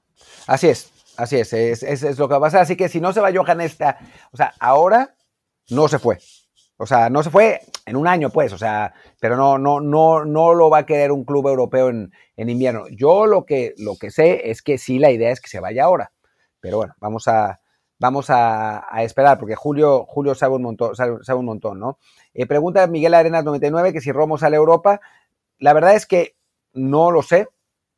Así 0.48 0.66
es, 0.66 0.92
así 1.18 1.36
es, 1.36 1.52
es, 1.52 1.82
es, 1.82 2.18
lo 2.18 2.28
que 2.28 2.32
va 2.32 2.38
a 2.38 2.40
pasar. 2.40 2.62
Así 2.62 2.76
que 2.76 2.88
si 2.88 3.00
no 3.00 3.12
se 3.12 3.20
va 3.20 3.32
Johan 3.34 3.60
esta, 3.60 3.98
o 4.32 4.36
sea, 4.36 4.54
ahora 4.58 5.14
no 5.70 5.88
se 5.88 5.98
fue. 5.98 6.18
O 6.78 6.86
sea, 6.86 7.10
no 7.10 7.22
se 7.22 7.30
fue 7.30 7.60
en 7.86 7.96
un 7.96 8.06
año, 8.06 8.30
pues, 8.30 8.52
o 8.52 8.58
sea, 8.58 8.94
pero 9.20 9.36
no, 9.36 9.58
no, 9.58 9.80
no, 9.80 10.24
no 10.24 10.54
lo 10.54 10.70
va 10.70 10.78
a 10.78 10.86
querer 10.86 11.10
un 11.10 11.24
club 11.24 11.48
europeo 11.48 11.88
en, 11.88 12.12
en 12.36 12.48
invierno. 12.48 12.86
Yo 12.88 13.26
lo 13.26 13.44
que, 13.44 13.74
lo 13.78 13.96
que 13.96 14.10
sé 14.10 14.50
es 14.50 14.62
que 14.62 14.78
sí, 14.78 14.98
la 14.98 15.10
idea 15.10 15.32
es 15.32 15.40
que 15.40 15.48
se 15.48 15.60
vaya 15.60 15.84
ahora. 15.84 16.12
Pero 16.60 16.76
bueno, 16.76 16.94
vamos 17.00 17.26
a, 17.26 17.60
vamos 17.98 18.26
a, 18.30 18.86
esperar, 18.98 19.38
porque 19.38 19.56
Julio, 19.56 20.04
Julio 20.06 20.34
sabe 20.34 20.54
un 20.54 20.62
montón, 20.62 20.94
sabe, 20.94 21.18
un 21.34 21.44
montón, 21.44 21.80
¿no? 21.80 21.98
Eh, 22.34 22.46
pregunta 22.46 22.86
Miguel 22.86 23.14
Arenas 23.14 23.44
99 23.44 23.92
que 23.92 24.00
si 24.00 24.12
Romo 24.12 24.38
sale 24.38 24.56
a 24.56 24.58
Europa. 24.58 25.00
La 25.58 25.72
verdad 25.72 25.94
es 25.94 26.06
que 26.06 26.36
no 26.72 27.10
lo 27.10 27.22
sé, 27.22 27.48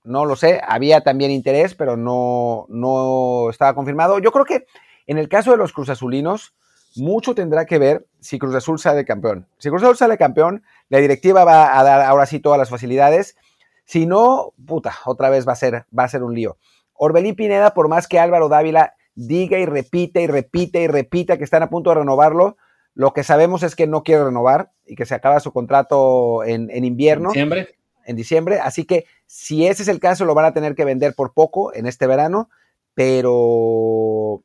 no 0.04 0.24
lo 0.24 0.36
sé. 0.36 0.60
Había 0.66 1.02
también 1.02 1.30
interés, 1.30 1.74
pero 1.74 1.96
no, 1.96 2.66
no 2.68 3.50
estaba 3.50 3.74
confirmado. 3.74 4.18
Yo 4.18 4.32
creo 4.32 4.44
que 4.44 4.66
en 5.06 5.18
el 5.18 5.28
caso 5.28 5.50
de 5.50 5.56
los 5.56 5.72
Cruz 5.72 5.88
Azulinos, 5.88 6.54
mucho 6.96 7.34
tendrá 7.34 7.66
que 7.66 7.78
ver 7.78 8.06
si 8.20 8.38
Cruz 8.38 8.54
Azul 8.54 8.78
sale 8.78 9.04
campeón. 9.04 9.46
Si 9.58 9.68
Cruz 9.68 9.82
Azul 9.82 9.96
sale 9.96 10.18
campeón, 10.18 10.62
la 10.88 10.98
directiva 10.98 11.44
va 11.44 11.78
a 11.78 11.82
dar 11.84 12.02
ahora 12.02 12.26
sí 12.26 12.40
todas 12.40 12.58
las 12.58 12.70
facilidades. 12.70 13.36
Si 13.84 14.06
no, 14.06 14.52
puta, 14.66 14.94
otra 15.04 15.30
vez 15.30 15.46
va 15.46 15.52
a 15.52 15.56
ser, 15.56 15.86
va 15.96 16.04
a 16.04 16.08
ser 16.08 16.22
un 16.22 16.34
lío. 16.34 16.56
Orbelín 16.94 17.34
Pineda, 17.34 17.74
por 17.74 17.88
más 17.88 18.06
que 18.06 18.18
Álvaro 18.18 18.48
Dávila 18.48 18.94
diga 19.14 19.58
y 19.58 19.66
repite 19.66 20.22
y 20.22 20.26
repite 20.26 20.82
y 20.82 20.86
repita 20.86 21.38
que 21.38 21.44
están 21.44 21.62
a 21.62 21.70
punto 21.70 21.90
de 21.90 21.96
renovarlo. 21.96 22.56
Lo 22.94 23.12
que 23.12 23.24
sabemos 23.24 23.62
es 23.62 23.76
que 23.76 23.86
no 23.86 24.02
quiere 24.02 24.24
renovar 24.24 24.72
y 24.86 24.96
que 24.96 25.06
se 25.06 25.14
acaba 25.14 25.40
su 25.40 25.52
contrato 25.52 26.44
en, 26.44 26.84
invierno. 26.84 27.30
¿En 27.30 27.32
diciembre? 27.32 27.79
En 28.10 28.16
diciembre. 28.16 28.58
Así 28.58 28.84
que 28.84 29.06
si 29.26 29.66
ese 29.66 29.82
es 29.82 29.88
el 29.88 30.00
caso, 30.00 30.24
lo 30.24 30.34
van 30.34 30.44
a 30.44 30.52
tener 30.52 30.74
que 30.74 30.84
vender 30.84 31.14
por 31.14 31.32
poco 31.32 31.72
en 31.72 31.86
este 31.86 32.08
verano. 32.08 32.50
Pero, 32.94 34.42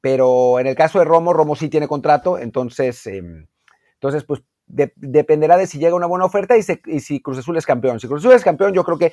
pero 0.00 0.60
en 0.60 0.68
el 0.68 0.76
caso 0.76 1.00
de 1.00 1.04
Romo, 1.04 1.32
Romo 1.32 1.56
sí 1.56 1.68
tiene 1.68 1.88
contrato. 1.88 2.38
Entonces, 2.38 3.04
em, 3.08 3.48
entonces 3.94 4.22
pues 4.22 4.42
dependerá 4.66 5.56
de 5.56 5.66
si 5.66 5.78
llega 5.78 5.94
una 5.96 6.06
buena 6.06 6.24
oferta 6.24 6.56
y, 6.56 6.62
si 6.62 7.20
Cruz 7.20 7.38
Azul 7.38 7.56
es 7.56 7.66
campeón. 7.66 7.98
Si 7.98 8.06
Cruz 8.06 8.20
Azul 8.20 8.34
es 8.34 8.44
campeón, 8.44 8.72
yo 8.72 8.84
creo 8.84 8.98
que 8.98 9.12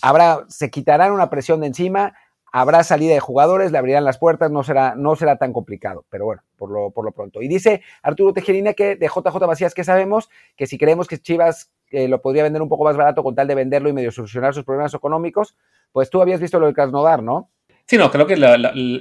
habrá, 0.00 0.44
se 0.48 0.70
quitarán 0.70 1.12
una 1.12 1.28
presión 1.28 1.60
de 1.60 1.66
encima 1.66 2.14
habrá 2.52 2.84
salida 2.84 3.14
de 3.14 3.20
jugadores, 3.20 3.72
le 3.72 3.78
abrirán 3.78 4.04
las 4.04 4.18
puertas, 4.18 4.50
no 4.50 4.62
será, 4.62 4.94
no 4.94 5.16
será 5.16 5.36
tan 5.36 5.54
complicado, 5.54 6.04
pero 6.10 6.26
bueno, 6.26 6.42
por 6.56 6.70
lo, 6.70 6.90
por 6.90 7.04
lo 7.04 7.12
pronto. 7.12 7.40
Y 7.40 7.48
dice 7.48 7.82
Arturo 8.02 8.34
Tejerina 8.34 8.74
que 8.74 8.94
de 8.94 9.08
JJ 9.08 9.46
Vacías 9.46 9.74
que 9.74 9.84
sabemos 9.84 10.28
que 10.54 10.66
si 10.66 10.76
creemos 10.76 11.08
que 11.08 11.18
Chivas 11.18 11.72
lo 11.92 12.20
podría 12.22 12.42
vender 12.42 12.62
un 12.62 12.68
poco 12.68 12.84
más 12.84 12.96
barato 12.96 13.22
con 13.22 13.34
tal 13.34 13.46
de 13.46 13.54
venderlo 13.54 13.88
y 13.88 13.92
medio 13.92 14.10
solucionar 14.10 14.54
sus 14.54 14.64
problemas 14.64 14.94
económicos, 14.94 15.56
pues 15.92 16.10
tú 16.10 16.22
habías 16.22 16.40
visto 16.40 16.58
lo 16.58 16.66
de 16.66 16.74
Krasnodar, 16.74 17.22
¿no? 17.22 17.50
Sí, 17.86 17.98
no, 17.98 18.10
creo 18.10 18.26
que 18.26 18.36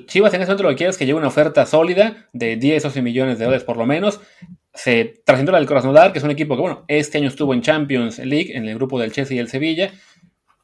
Chivas 0.06 0.34
en 0.34 0.42
ese 0.42 0.52
momento 0.52 0.70
lo 0.70 0.76
que 0.76 0.88
es 0.88 0.98
que 0.98 1.06
lleve 1.06 1.20
una 1.20 1.28
oferta 1.28 1.66
sólida 1.66 2.28
de 2.34 2.58
10 2.58 2.86
o 2.86 2.88
11 2.88 3.02
millones 3.02 3.40
de 3.40 3.46
dólares 3.46 3.64
por 3.64 3.78
lo 3.78 3.86
menos. 3.86 4.20
Se 4.74 5.22
trascendió 5.26 5.52
la 5.52 5.60
del 5.60 5.68
Krasnodar, 5.68 6.12
que 6.12 6.20
es 6.20 6.24
un 6.24 6.32
equipo 6.32 6.56
que, 6.56 6.62
bueno, 6.62 6.86
este 6.88 7.18
año 7.18 7.28
estuvo 7.28 7.54
en 7.54 7.62
Champions 7.62 8.20
League, 8.20 8.56
en 8.56 8.68
el 8.68 8.76
grupo 8.76 9.00
del 9.00 9.12
Chelsea 9.12 9.36
y 9.36 9.40
el 9.40 9.50
Sevilla, 9.50 9.92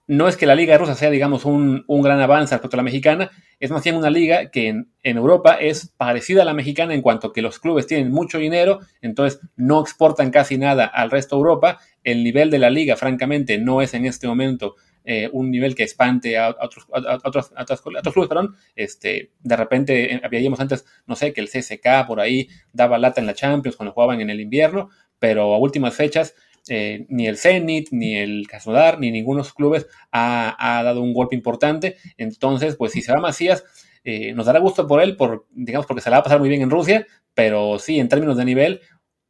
no 0.07 0.29
es 0.29 0.37
que 0.37 0.45
la 0.45 0.55
liga 0.55 0.77
rusa 0.77 0.95
sea, 0.95 1.09
digamos, 1.09 1.43
un, 1.43 1.83
gran 1.87 2.19
avance 2.21 2.55
respecto 2.55 2.75
a 2.75 2.79
la 2.79 2.83
mexicana, 2.83 3.29
es 3.59 3.71
más 3.71 3.83
bien 3.83 3.97
una 3.97 4.09
liga 4.09 4.49
que 4.51 4.69
en, 4.69 4.87
Europa 5.03 5.55
es 5.59 5.93
parecida 5.97 6.43
a 6.43 6.45
la 6.45 6.53
mexicana 6.53 6.93
en 6.93 7.01
cuanto 7.01 7.33
que 7.33 7.41
los 7.41 7.59
clubes 7.59 7.87
tienen 7.87 8.11
mucho 8.11 8.37
dinero, 8.37 8.79
entonces 9.01 9.41
no 9.57 9.81
exportan 9.81 10.31
casi 10.31 10.57
nada 10.57 10.85
al 10.85 11.11
resto 11.11 11.35
de 11.35 11.39
Europa. 11.39 11.79
El 12.03 12.23
nivel 12.23 12.49
de 12.49 12.59
la 12.59 12.69
liga, 12.69 12.95
francamente, 12.95 13.57
no 13.57 13.81
es 13.81 13.93
en 13.93 14.05
este 14.05 14.27
momento 14.27 14.75
eh, 15.03 15.29
un 15.31 15.51
nivel 15.51 15.75
que 15.75 15.83
espante 15.83 16.37
a, 16.37 16.49
otros, 16.49 16.87
otros, 16.89 17.81
clubes, 17.81 18.29
perdón. 18.29 18.55
Este, 18.75 19.31
de 19.41 19.55
repente, 19.55 20.15
eh, 20.15 20.21
habíamos 20.23 20.59
antes, 20.61 20.85
no 21.05 21.15
sé, 21.15 21.33
que 21.33 21.41
el 21.41 21.49
CSK 21.49 22.05
por 22.07 22.21
ahí 22.21 22.47
daba 22.71 22.97
lata 22.97 23.19
en 23.19 23.27
la 23.27 23.33
Champions 23.33 23.75
cuando 23.75 23.93
jugaban 23.93 24.21
en 24.21 24.29
el 24.29 24.39
invierno, 24.39 24.89
pero 25.19 25.53
a 25.53 25.57
últimas 25.57 25.95
fechas 25.95 26.35
eh, 26.69 27.05
ni 27.09 27.27
el 27.27 27.37
Zenit, 27.37 27.89
ni 27.91 28.17
el 28.17 28.47
Krasnodar, 28.47 28.99
ni 28.99 29.11
ninguno 29.11 29.37
de 29.37 29.45
los 29.45 29.53
clubes 29.53 29.87
ha, 30.11 30.81
dado 30.83 31.01
un 31.01 31.13
golpe 31.13 31.35
importante. 31.35 31.97
Entonces, 32.17 32.75
pues 32.75 32.91
si 32.91 33.01
se 33.01 33.11
va 33.11 33.19
Macías, 33.19 33.63
eh, 34.03 34.33
nos 34.33 34.45
dará 34.45 34.59
gusto 34.59 34.87
por 34.87 35.01
él, 35.01 35.15
por, 35.15 35.45
digamos, 35.51 35.85
porque 35.85 36.01
se 36.01 36.09
la 36.09 36.17
va 36.17 36.21
a 36.21 36.23
pasar 36.23 36.39
muy 36.39 36.49
bien 36.49 36.61
en 36.61 36.69
Rusia, 36.69 37.05
pero 37.33 37.79
sí, 37.79 37.99
en 37.99 38.09
términos 38.09 38.37
de 38.37 38.45
nivel, 38.45 38.81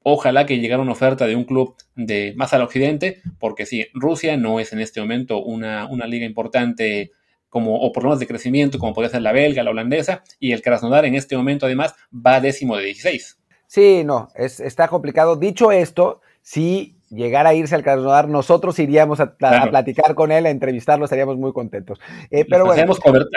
ojalá 0.03 0.45
que 0.45 0.59
llegara 0.59 0.81
una 0.81 0.93
oferta 0.93 1.27
de 1.27 1.35
un 1.35 1.43
club 1.43 1.75
de 1.95 2.33
más 2.37 2.53
al 2.53 2.61
occidente, 2.61 3.21
porque 3.39 3.65
sí, 3.65 3.87
Rusia 3.93 4.37
no 4.37 4.59
es 4.59 4.73
en 4.73 4.79
este 4.79 5.01
momento 5.01 5.43
una, 5.43 5.87
una 5.87 6.07
liga 6.07 6.25
importante 6.25 7.11
como, 7.49 7.79
o 7.79 7.91
por 7.91 8.03
lo 8.03 8.09
menos 8.09 8.19
de 8.19 8.27
crecimiento, 8.27 8.77
como 8.77 8.93
podría 8.93 9.09
ser 9.09 9.21
la 9.21 9.31
belga, 9.31 9.63
la 9.63 9.71
holandesa, 9.71 10.23
y 10.39 10.51
el 10.51 10.61
Krasnodar 10.61 11.05
en 11.05 11.15
este 11.15 11.35
momento 11.35 11.65
además 11.65 11.95
va 12.13 12.39
décimo 12.39 12.77
de 12.77 12.85
16. 12.85 13.39
Sí, 13.67 14.03
no, 14.05 14.29
es, 14.35 14.59
está 14.59 14.87
complicado. 14.87 15.35
Dicho 15.35 15.71
esto, 15.71 16.21
sí 16.41 16.96
llegara 17.09 17.49
a 17.49 17.53
irse 17.53 17.75
al 17.75 17.83
Krasnodar, 17.83 18.27
nosotros 18.27 18.77
iríamos 18.79 19.19
a, 19.19 19.35
platicar 19.35 20.15
con 20.15 20.31
él, 20.31 20.45
a 20.45 20.49
entrevistarlo, 20.49 21.05
estaríamos 21.05 21.37
muy 21.37 21.53
contentos. 21.53 21.99
Eh, 22.31 22.45
pero 22.49 22.65
bueno. 22.65 22.93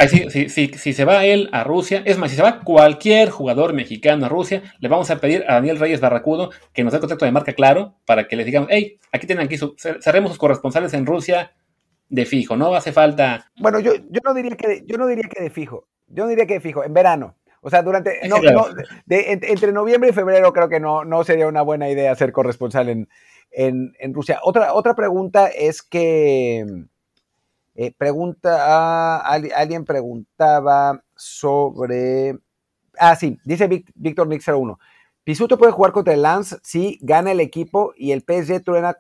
Si, 0.09 0.49
si, 0.49 0.93
se 0.93 1.05
va 1.05 1.25
él 1.25 1.49
a 1.53 1.65
Rusia, 1.65 2.03
es 2.05 2.19
más, 2.19 2.31
si 2.31 2.37
se 2.37 2.43
va 2.43 2.61
cualquier 2.61 3.31
jugador 3.31 3.73
mexicano 3.73 4.27
a 4.27 4.29
Rusia, 4.29 4.63
le 4.79 4.89
vamos 4.89 5.11
a 5.11 5.19
pedir 5.19 5.45
a 5.49 5.55
Daniel 5.55 5.79
Reyes 5.79 6.01
Barracudo 6.01 6.51
que 6.73 6.85
nos 6.85 6.93
dé 6.93 7.01
contacto 7.01 7.25
de 7.25 7.33
marca 7.33 7.53
claro 7.53 7.95
para 8.05 8.27
que 8.27 8.37
les 8.37 8.47
digamos, 8.47 8.69
hey, 8.73 8.99
aquí 9.13 9.27
tienen 9.27 9.47
aquí, 9.47 9.57
su, 9.57 9.75
cerremos 9.77 10.31
sus 10.31 10.39
corresponsales 10.39 10.93
en 10.95 11.07
Rusia 11.07 11.53
de 12.09 12.27
fijo, 12.27 12.57
no 12.57 12.75
hace 12.75 12.93
falta. 12.93 13.51
Bueno, 13.61 13.79
yo, 13.81 13.95
yo, 13.95 14.21
no 14.25 14.35
diría 14.35 14.57
que 14.57 14.83
yo 14.87 14.99
no 14.99 15.07
diría 15.07 15.29
que 15.29 15.43
de 15.43 15.51
fijo, 15.51 15.87
yo 16.09 16.25
no 16.25 16.29
diría 16.29 16.47
que 16.47 16.55
de 16.55 16.61
fijo, 16.61 16.85
en 16.85 16.93
verano. 16.93 17.37
O 17.63 17.69
sea, 17.69 17.83
durante. 17.83 18.21
entre 18.25 19.73
noviembre 19.73 20.11
y 20.11 20.13
febrero 20.15 20.53
creo 20.53 20.69
que 20.69 20.81
no, 20.81 21.05
no 21.05 21.25
sería 21.25 21.47
una 21.47 21.63
buena 21.63 21.91
idea 21.91 22.15
ser 22.15 22.33
corresponsal 22.33 22.89
en, 22.89 23.09
en, 23.51 24.15
Rusia. 24.15 24.41
Otra, 24.43 24.75
otra 24.75 24.95
pregunta 24.95 25.49
es 25.49 25.83
que. 25.83 26.65
Eh, 27.75 27.95
pregunta. 27.97 29.19
alguien 29.19 29.85
preguntaba 29.85 31.03
sobre. 31.15 32.39
Ah, 32.99 33.17
sí, 33.17 33.39
dice 33.45 33.69
Víctor 33.95 34.27
Mix 34.27 34.47
01. 34.47 34.79
Pisuto 35.23 35.59
puede 35.59 35.73
jugar 35.73 35.93
contra 35.93 36.15
el 36.15 36.23
Lance 36.23 36.57
si 36.63 36.99
gana 37.03 37.31
el 37.31 37.41
equipo 37.41 37.93
y 37.97 38.13
el 38.13 38.21
PSG 38.23 38.65
truena, 38.65 38.95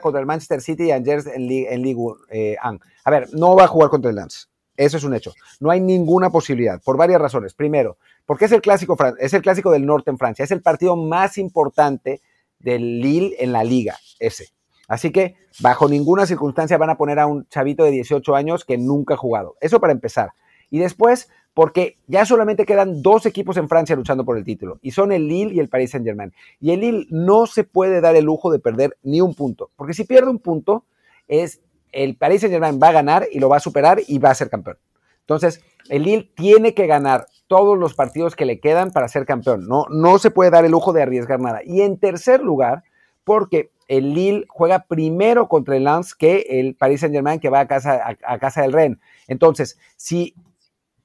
contra 0.00 0.20
el 0.20 0.26
Manchester 0.26 0.60
City 0.60 0.84
y 0.84 0.90
Angers 0.90 1.26
en, 1.26 1.50
en 1.50 1.82
Ligue 1.82 2.00
1. 2.00 2.16
Eh, 2.30 2.56
a 2.60 3.10
ver, 3.10 3.28
no 3.32 3.54
va 3.56 3.64
a 3.64 3.68
jugar 3.68 3.88
contra 3.88 4.10
el 4.10 4.16
Lance. 4.16 4.48
Eso 4.76 4.96
es 4.96 5.04
un 5.04 5.14
hecho. 5.14 5.32
No 5.60 5.70
hay 5.70 5.80
ninguna 5.80 6.30
posibilidad, 6.30 6.80
por 6.82 6.96
varias 6.96 7.20
razones. 7.20 7.54
Primero, 7.54 7.98
porque 8.26 8.46
es 8.46 8.52
el 8.52 8.60
clásico, 8.60 8.96
es 9.18 9.32
el 9.34 9.42
clásico 9.42 9.70
del 9.70 9.86
norte 9.86 10.10
en 10.10 10.18
Francia, 10.18 10.44
es 10.44 10.50
el 10.50 10.62
partido 10.62 10.96
más 10.96 11.38
importante 11.38 12.20
del 12.62 13.00
Lille 13.00 13.36
en 13.38 13.52
la 13.52 13.64
liga, 13.64 13.96
ese. 14.18 14.48
Así 14.88 15.10
que 15.10 15.36
bajo 15.60 15.88
ninguna 15.88 16.26
circunstancia 16.26 16.76
van 16.78 16.90
a 16.90 16.96
poner 16.96 17.18
a 17.18 17.26
un 17.26 17.46
chavito 17.48 17.84
de 17.84 17.90
18 17.90 18.34
años 18.34 18.64
que 18.64 18.78
nunca 18.78 19.14
ha 19.14 19.16
jugado. 19.16 19.56
Eso 19.60 19.80
para 19.80 19.92
empezar. 19.92 20.32
Y 20.70 20.78
después, 20.78 21.30
porque 21.54 21.98
ya 22.06 22.24
solamente 22.24 22.64
quedan 22.64 23.02
dos 23.02 23.26
equipos 23.26 23.56
en 23.56 23.68
Francia 23.68 23.96
luchando 23.96 24.24
por 24.24 24.38
el 24.38 24.44
título, 24.44 24.78
y 24.82 24.92
son 24.92 25.12
el 25.12 25.28
Lille 25.28 25.54
y 25.54 25.60
el 25.60 25.68
Paris 25.68 25.90
Saint-Germain. 25.90 26.32
Y 26.60 26.72
el 26.72 26.80
Lille 26.80 27.06
no 27.10 27.46
se 27.46 27.64
puede 27.64 28.00
dar 28.00 28.16
el 28.16 28.24
lujo 28.24 28.50
de 28.50 28.58
perder 28.58 28.96
ni 29.02 29.20
un 29.20 29.34
punto, 29.34 29.70
porque 29.76 29.94
si 29.94 30.04
pierde 30.04 30.30
un 30.30 30.38
punto, 30.38 30.84
es 31.28 31.60
el 31.92 32.16
Paris 32.16 32.40
Saint-Germain 32.40 32.80
va 32.82 32.88
a 32.88 32.92
ganar 32.92 33.28
y 33.30 33.38
lo 33.38 33.48
va 33.48 33.58
a 33.58 33.60
superar 33.60 34.00
y 34.06 34.18
va 34.18 34.30
a 34.30 34.34
ser 34.34 34.48
campeón. 34.48 34.78
Entonces, 35.22 35.64
el 35.88 36.02
Lille 36.02 36.30
tiene 36.34 36.74
que 36.74 36.86
ganar 36.86 37.26
todos 37.46 37.78
los 37.78 37.94
partidos 37.94 38.36
que 38.36 38.46
le 38.46 38.60
quedan 38.60 38.90
para 38.90 39.08
ser 39.08 39.26
campeón. 39.26 39.66
No, 39.68 39.86
no 39.90 40.18
se 40.18 40.30
puede 40.30 40.50
dar 40.50 40.64
el 40.64 40.70
lujo 40.70 40.92
de 40.92 41.02
arriesgar 41.02 41.40
nada. 41.40 41.60
Y 41.64 41.82
en 41.82 41.98
tercer 41.98 42.40
lugar, 42.40 42.84
porque 43.24 43.70
el 43.88 44.14
Lille 44.14 44.46
juega 44.48 44.86
primero 44.86 45.48
contra 45.48 45.76
el 45.76 45.84
Lens 45.84 46.14
que 46.14 46.46
el 46.48 46.74
Paris 46.74 47.00
Saint-Germain 47.00 47.40
que 47.40 47.50
va 47.50 47.60
a 47.60 47.68
casa, 47.68 48.16
a, 48.24 48.38
casa 48.38 48.62
del 48.62 48.72
Ren. 48.72 49.00
Entonces, 49.28 49.78
si, 49.96 50.34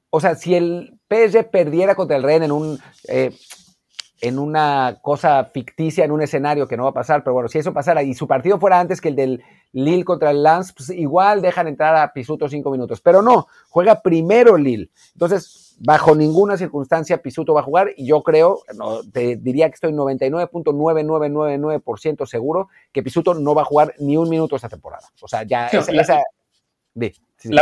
o 0.09 0.19
sea, 0.19 0.35
si 0.35 0.55
el 0.55 0.97
PSG 1.09 1.49
perdiera 1.51 1.95
contra 1.95 2.15
el 2.15 2.23
Ren 2.23 2.43
en 2.43 2.51
un, 2.51 2.79
eh, 3.09 3.35
en 4.21 4.39
una 4.39 4.99
cosa 5.01 5.43
ficticia, 5.45 6.05
en 6.05 6.11
un 6.11 6.21
escenario 6.21 6.67
que 6.67 6.77
no 6.77 6.83
va 6.83 6.89
a 6.89 6.93
pasar, 6.93 7.23
pero 7.23 7.33
bueno, 7.33 7.49
si 7.49 7.59
eso 7.59 7.73
pasara 7.73 8.03
y 8.03 8.13
su 8.13 8.27
partido 8.27 8.59
fuera 8.59 8.79
antes 8.79 9.01
que 9.01 9.09
el 9.09 9.15
del 9.15 9.43
Lille 9.73 10.03
contra 10.03 10.31
el 10.31 10.43
Lance, 10.43 10.73
pues 10.75 10.89
igual 10.89 11.41
dejan 11.41 11.67
entrar 11.67 11.95
a 11.95 12.11
Pisuto 12.13 12.49
cinco 12.49 12.71
minutos, 12.71 13.01
pero 13.01 13.21
no, 13.21 13.47
juega 13.69 14.01
primero 14.01 14.57
Lille. 14.57 14.89
Entonces, 15.13 15.75
bajo 15.79 16.15
ninguna 16.15 16.57
circunstancia 16.57 17.21
Pisuto 17.21 17.53
va 17.53 17.61
a 17.61 17.63
jugar 17.63 17.91
y 17.95 18.07
yo 18.07 18.23
creo, 18.23 18.63
no, 18.75 19.03
te 19.03 19.35
diría 19.35 19.69
que 19.69 19.75
estoy 19.75 19.93
99.9999% 19.93 22.25
seguro 22.25 22.69
que 22.91 23.03
Pisuto 23.03 23.35
no 23.35 23.53
va 23.53 23.61
a 23.61 23.65
jugar 23.65 23.93
ni 23.99 24.17
un 24.17 24.27
minuto 24.29 24.55
esta 24.55 24.69
temporada. 24.69 25.07
O 25.21 25.27
sea, 25.27 25.43
ya 25.43 25.67
esa, 25.67 25.91
la 25.91 26.23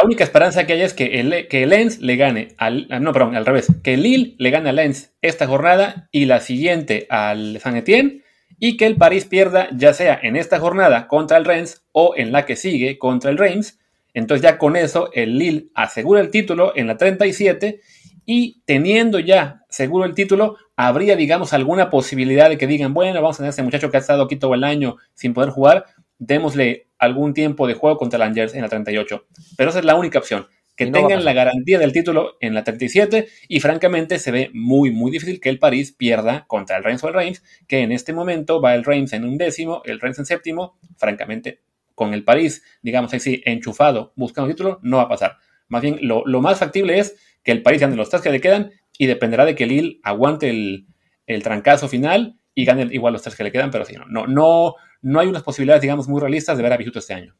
única 0.03 0.23
esperanza 0.23 0.65
que 0.65 0.73
hay 0.73 0.81
es 0.81 0.93
que 0.93 1.19
el, 1.19 1.47
que 1.47 1.65
Lens 1.65 1.99
le 1.99 2.15
gane 2.15 2.49
al. 2.57 2.87
No, 3.01 3.11
perdón, 3.11 3.35
al 3.35 3.45
revés. 3.45 3.67
Que 3.83 3.97
Lille 3.97 4.35
le 4.37 4.49
gane 4.49 4.69
a 4.69 4.73
Lens 4.73 5.13
esta 5.21 5.47
jornada 5.47 6.07
y 6.11 6.25
la 6.25 6.39
siguiente 6.39 7.07
al 7.09 7.59
San 7.59 7.75
Etienne 7.75 8.23
y 8.57 8.77
que 8.77 8.85
el 8.85 8.95
París 8.95 9.25
pierda 9.25 9.67
ya 9.75 9.93
sea 9.93 10.17
en 10.21 10.35
esta 10.35 10.59
jornada 10.59 11.07
contra 11.07 11.37
el 11.37 11.45
Rennes 11.45 11.85
o 11.91 12.13
en 12.15 12.31
la 12.31 12.45
que 12.45 12.55
sigue 12.55 12.97
contra 12.97 13.31
el 13.31 13.37
Reims. 13.37 13.79
Entonces 14.13 14.43
ya 14.43 14.57
con 14.57 14.77
eso 14.77 15.09
el 15.13 15.37
Lille 15.37 15.67
asegura 15.75 16.21
el 16.21 16.31
título 16.31 16.71
en 16.75 16.87
la 16.87 16.95
37 16.95 17.81
y 18.25 18.61
teniendo 18.65 19.19
ya 19.19 19.65
seguro 19.69 20.05
el 20.05 20.15
título, 20.15 20.55
habría, 20.75 21.15
digamos, 21.15 21.53
alguna 21.53 21.89
posibilidad 21.89 22.49
de 22.49 22.57
que 22.57 22.65
digan, 22.65 22.93
bueno, 22.93 23.21
vamos 23.21 23.35
a 23.35 23.37
tener 23.37 23.47
a 23.47 23.51
este 23.51 23.63
muchacho 23.63 23.91
que 23.91 23.97
ha 23.97 23.99
estado 23.99 24.23
aquí 24.23 24.37
todo 24.37 24.53
el 24.55 24.63
año 24.63 24.95
sin 25.13 25.33
poder 25.33 25.51
jugar, 25.51 25.85
démosle 26.17 26.87
algún 26.97 27.33
tiempo 27.33 27.67
de 27.67 27.73
juego 27.73 27.97
contra 27.97 28.17
el 28.17 28.23
Angers 28.23 28.53
en 28.55 28.61
la 28.61 28.69
38. 28.69 29.25
Pero 29.57 29.69
esa 29.69 29.79
es 29.79 29.85
la 29.85 29.95
única 29.95 30.19
opción, 30.19 30.47
que 30.75 30.87
tengan 30.87 31.23
la 31.23 31.33
garantía 31.33 31.79
del 31.79 31.93
título 31.93 32.37
en 32.41 32.53
la 32.53 32.63
37 32.63 33.27
y 33.47 33.59
francamente 33.59 34.19
se 34.19 34.31
ve 34.31 34.51
muy, 34.53 34.91
muy 34.91 35.11
difícil 35.11 35.39
que 35.39 35.49
el 35.49 35.59
París 35.59 35.91
pierda 35.91 36.45
contra 36.47 36.77
el 36.77 36.83
Reims 36.83 37.03
o 37.03 37.07
el 37.07 37.13
Reims, 37.13 37.43
que 37.67 37.79
en 37.79 37.91
este 37.91 38.13
momento 38.13 38.61
va 38.61 38.75
el 38.75 38.83
Reims 38.83 39.13
en 39.13 39.23
un 39.23 39.37
décimo, 39.37 39.81
el 39.85 39.99
Reims 39.99 40.19
en 40.19 40.25
séptimo, 40.25 40.77
francamente, 40.97 41.59
con 41.93 42.13
el 42.13 42.23
París, 42.23 42.63
digamos 42.81 43.13
así, 43.13 43.41
enchufado, 43.45 44.11
buscando 44.15 44.49
título, 44.49 44.79
no 44.83 44.97
va 44.97 45.03
a 45.03 45.09
pasar. 45.09 45.37
Más 45.67 45.81
bien, 45.81 45.97
lo, 46.01 46.23
lo 46.25 46.41
más 46.41 46.59
factible 46.59 46.99
es 46.99 47.15
que 47.43 47.51
el 47.51 47.61
París 47.61 47.81
gane 47.81 47.95
los 47.95 48.09
tres 48.09 48.21
que 48.21 48.31
le 48.31 48.41
quedan 48.41 48.71
y 48.97 49.07
dependerá 49.07 49.45
de 49.45 49.55
que 49.55 49.65
Lille 49.65 49.99
aguante 50.03 50.49
el, 50.49 51.43
trancazo 51.43 51.87
final 51.87 52.37
y 52.55 52.65
gane 52.65 52.87
igual 52.91 53.13
los 53.13 53.21
tres 53.21 53.35
que 53.35 53.43
le 53.43 53.51
quedan, 53.51 53.69
pero 53.69 53.85
sí, 53.85 53.95
no, 53.95 54.25
no, 54.25 54.75
no, 55.01 55.19
hay 55.19 55.27
unas 55.27 55.43
posibilidades, 55.43 55.81
digamos, 55.81 56.07
muy 56.07 56.21
realistas 56.21 56.57
de 56.57 56.63
ver 56.63 56.73
a 56.73 56.77
Bisuto 56.77 56.99
este 56.99 57.13
año. 57.13 57.35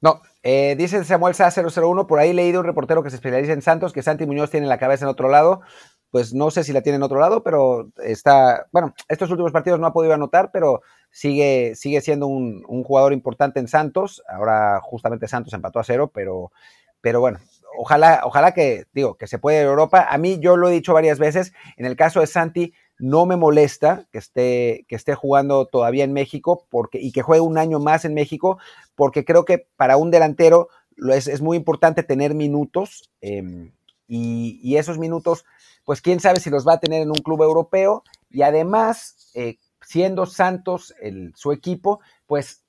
No, 0.00 0.20
eh, 0.42 0.76
dice 0.78 1.02
Samuel 1.02 1.34
Sa 1.34 1.50
001, 1.50 2.06
por 2.06 2.20
ahí 2.20 2.32
leído 2.32 2.60
un 2.60 2.66
reportero 2.66 3.02
que 3.02 3.10
se 3.10 3.16
especializa 3.16 3.54
en 3.54 3.62
Santos, 3.62 3.92
que 3.92 4.02
Santi 4.02 4.26
Muñoz 4.26 4.50
tiene 4.50 4.66
la 4.66 4.78
cabeza 4.78 5.06
en 5.06 5.10
otro 5.10 5.28
lado, 5.28 5.62
pues 6.10 6.34
no 6.34 6.50
sé 6.50 6.62
si 6.62 6.72
la 6.72 6.82
tiene 6.82 6.96
en 6.96 7.02
otro 7.02 7.18
lado, 7.18 7.42
pero 7.42 7.90
está, 7.96 8.66
bueno, 8.70 8.94
estos 9.08 9.30
últimos 9.30 9.50
partidos 9.50 9.80
no 9.80 9.86
ha 9.86 9.92
podido 9.92 10.14
anotar, 10.14 10.50
pero 10.52 10.82
sigue, 11.10 11.74
sigue 11.74 12.00
siendo 12.00 12.26
un, 12.26 12.62
un 12.68 12.84
jugador 12.84 13.12
importante 13.12 13.58
en 13.58 13.66
Santos, 13.66 14.22
ahora 14.28 14.78
justamente 14.82 15.26
Santos 15.26 15.54
empató 15.54 15.80
a 15.80 15.84
cero, 15.84 16.12
pero, 16.14 16.52
pero 17.00 17.20
bueno, 17.20 17.40
ojalá, 17.78 18.22
ojalá 18.24 18.52
que, 18.52 18.86
digo, 18.92 19.16
que 19.16 19.26
se 19.26 19.38
pueda 19.38 19.60
ir 19.60 19.66
a 19.66 19.70
Europa. 19.70 20.06
A 20.08 20.18
mí, 20.18 20.38
yo 20.40 20.56
lo 20.56 20.68
he 20.68 20.72
dicho 20.72 20.92
varias 20.92 21.18
veces, 21.18 21.52
en 21.76 21.86
el 21.86 21.96
caso 21.96 22.20
de 22.20 22.26
Santi, 22.26 22.74
no 22.98 23.26
me 23.26 23.36
molesta 23.36 24.06
que 24.10 24.18
esté, 24.18 24.84
que 24.88 24.96
esté 24.96 25.14
jugando 25.14 25.66
todavía 25.66 26.04
en 26.04 26.12
México 26.12 26.66
porque, 26.70 26.98
y 27.00 27.12
que 27.12 27.22
juegue 27.22 27.40
un 27.40 27.58
año 27.58 27.78
más 27.78 28.04
en 28.04 28.14
México, 28.14 28.58
porque 28.94 29.24
creo 29.24 29.44
que 29.44 29.66
para 29.76 29.96
un 29.96 30.10
delantero 30.10 30.68
es, 31.12 31.28
es 31.28 31.40
muy 31.40 31.56
importante 31.56 32.02
tener 32.02 32.34
minutos 32.34 33.10
em, 33.20 33.72
y, 34.08 34.76
esos 34.76 34.98
minutos, 34.98 35.44
pues 35.84 36.00
quién 36.00 36.18
sabe 36.18 36.40
si 36.40 36.50
los 36.50 36.66
va 36.66 36.74
a 36.74 36.80
tener 36.80 37.02
en 37.02 37.10
un 37.10 37.22
club 37.22 37.42
europeo 37.42 38.02
y 38.30 38.42
además, 38.42 39.30
eh, 39.34 39.58
siendo 39.82 40.26
Santos 40.26 40.94
el, 41.00 41.32
su 41.36 41.52
equipo, 41.52 42.00
pues 42.26 42.64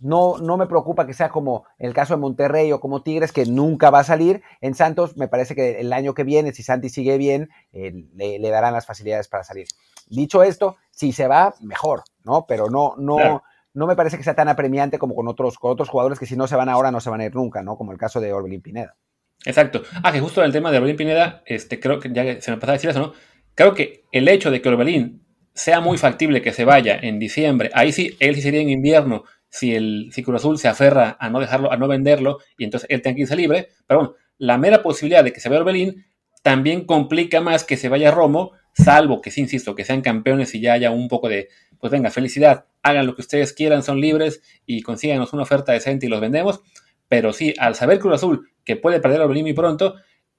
no, 0.00 0.38
no 0.38 0.56
me 0.56 0.66
preocupa 0.66 1.06
que 1.06 1.14
sea 1.14 1.30
como 1.30 1.64
el 1.78 1.94
caso 1.94 2.14
de 2.14 2.20
Monterrey 2.20 2.70
o 2.72 2.80
como 2.80 3.02
Tigres, 3.02 3.32
que 3.32 3.46
nunca 3.46 3.90
va 3.90 4.00
a 4.00 4.04
salir. 4.04 4.42
En 4.60 4.74
Santos, 4.74 5.16
me 5.16 5.28
parece 5.28 5.54
que 5.54 5.80
el 5.80 5.92
año 5.92 6.14
que 6.14 6.24
viene, 6.24 6.52
si 6.52 6.62
Santi 6.62 6.88
sigue 6.88 7.16
bien, 7.18 7.48
eh, 7.72 7.92
le, 8.14 8.50
darán 8.50 8.74
las 8.74 8.86
facilidades 8.86 9.28
para 9.28 9.44
salir. 9.44 9.66
Dicho 10.08 10.42
esto, 10.42 10.76
si 10.90 11.12
se 11.12 11.26
va, 11.26 11.54
mejor, 11.60 12.02
¿no? 12.24 12.46
Pero 12.46 12.68
no, 12.68 12.94
no, 12.98 13.42
no 13.72 13.86
me 13.86 13.96
parece 13.96 14.16
que 14.16 14.24
sea 14.24 14.34
tan 14.34 14.48
apremiante 14.48 14.98
como 14.98 15.14
con 15.14 15.28
otros, 15.28 15.58
con 15.58 15.72
otros 15.72 15.88
jugadores 15.88 16.18
que 16.18 16.26
si 16.26 16.36
no 16.36 16.46
se 16.46 16.56
van 16.56 16.68
ahora, 16.68 16.90
no 16.90 17.00
se 17.00 17.10
van 17.10 17.20
a 17.20 17.24
ir 17.24 17.34
nunca, 17.34 17.62
¿no? 17.62 17.76
Como 17.76 17.92
el 17.92 17.98
caso 17.98 18.20
de 18.20 18.32
Orbelín 18.32 18.62
Pineda. 18.62 18.96
Exacto. 19.44 19.82
Ah, 20.02 20.12
que 20.12 20.20
justo 20.20 20.40
en 20.40 20.46
el 20.46 20.52
tema 20.52 20.70
de 20.70 20.78
Orbelín 20.78 20.96
Pineda, 20.96 21.42
este, 21.46 21.80
creo 21.80 22.00
que 22.00 22.10
ya 22.12 22.40
se 22.40 22.50
me 22.50 22.56
pasaba 22.58 22.72
a 22.72 22.76
decir 22.76 22.90
eso, 22.90 23.00
¿no? 23.00 23.12
Creo 23.54 23.74
que 23.74 24.04
el 24.12 24.28
hecho 24.28 24.50
de 24.50 24.60
que 24.60 24.68
Orbelín 24.68 25.24
sea 25.54 25.80
muy 25.80 25.96
factible 25.96 26.42
que 26.42 26.52
se 26.52 26.64
vaya 26.66 26.98
en 27.00 27.18
diciembre, 27.18 27.70
ahí 27.72 27.92
sí, 27.92 28.16
él 28.20 28.34
sí 28.34 28.42
sería 28.42 28.60
en 28.60 28.68
invierno, 28.68 29.24
si 29.48 29.74
el 29.74 30.10
si 30.12 30.24
Azul 30.34 30.58
se 30.58 30.68
aferra 30.68 31.16
a 31.18 31.30
no 31.30 31.40
dejarlo, 31.40 31.72
a 31.72 31.76
no 31.76 31.88
venderlo, 31.88 32.38
y 32.58 32.64
entonces 32.64 32.88
él 32.90 33.02
tenga 33.02 33.16
que 33.16 33.22
irse 33.22 33.36
libre. 33.36 33.68
Pero 33.86 34.00
bueno, 34.00 34.14
la 34.38 34.58
mera 34.58 34.82
posibilidad 34.82 35.24
de 35.24 35.32
que 35.32 35.40
se 35.40 35.48
vaya 35.48 35.60
Orbelín 35.60 36.04
también 36.42 36.84
complica 36.84 37.40
más 37.40 37.64
que 37.64 37.76
se 37.76 37.88
vaya 37.88 38.10
Romo, 38.10 38.52
salvo 38.72 39.20
que 39.20 39.30
sí, 39.30 39.40
insisto, 39.40 39.74
que 39.74 39.84
sean 39.84 40.02
campeones 40.02 40.54
y 40.54 40.60
ya 40.60 40.74
haya 40.74 40.90
un 40.90 41.08
poco 41.08 41.28
de, 41.28 41.48
pues 41.78 41.90
venga, 41.90 42.10
felicidad, 42.10 42.66
hagan 42.82 43.06
lo 43.06 43.14
que 43.14 43.22
ustedes 43.22 43.52
quieran, 43.52 43.82
son 43.82 44.00
libres 44.00 44.42
y 44.64 44.82
consíganos 44.82 45.32
una 45.32 45.42
oferta 45.42 45.72
decente 45.72 46.06
y 46.06 46.08
los 46.08 46.20
vendemos. 46.20 46.60
Pero 47.08 47.32
sí, 47.32 47.54
al 47.58 47.74
saber 47.74 47.98
Cruz 47.98 48.14
Azul 48.14 48.50
que 48.64 48.76
puede 48.76 49.00
perder 49.00 49.20
a 49.20 49.24
Orbelín 49.24 49.44
muy 49.44 49.54
pronto, 49.54 49.96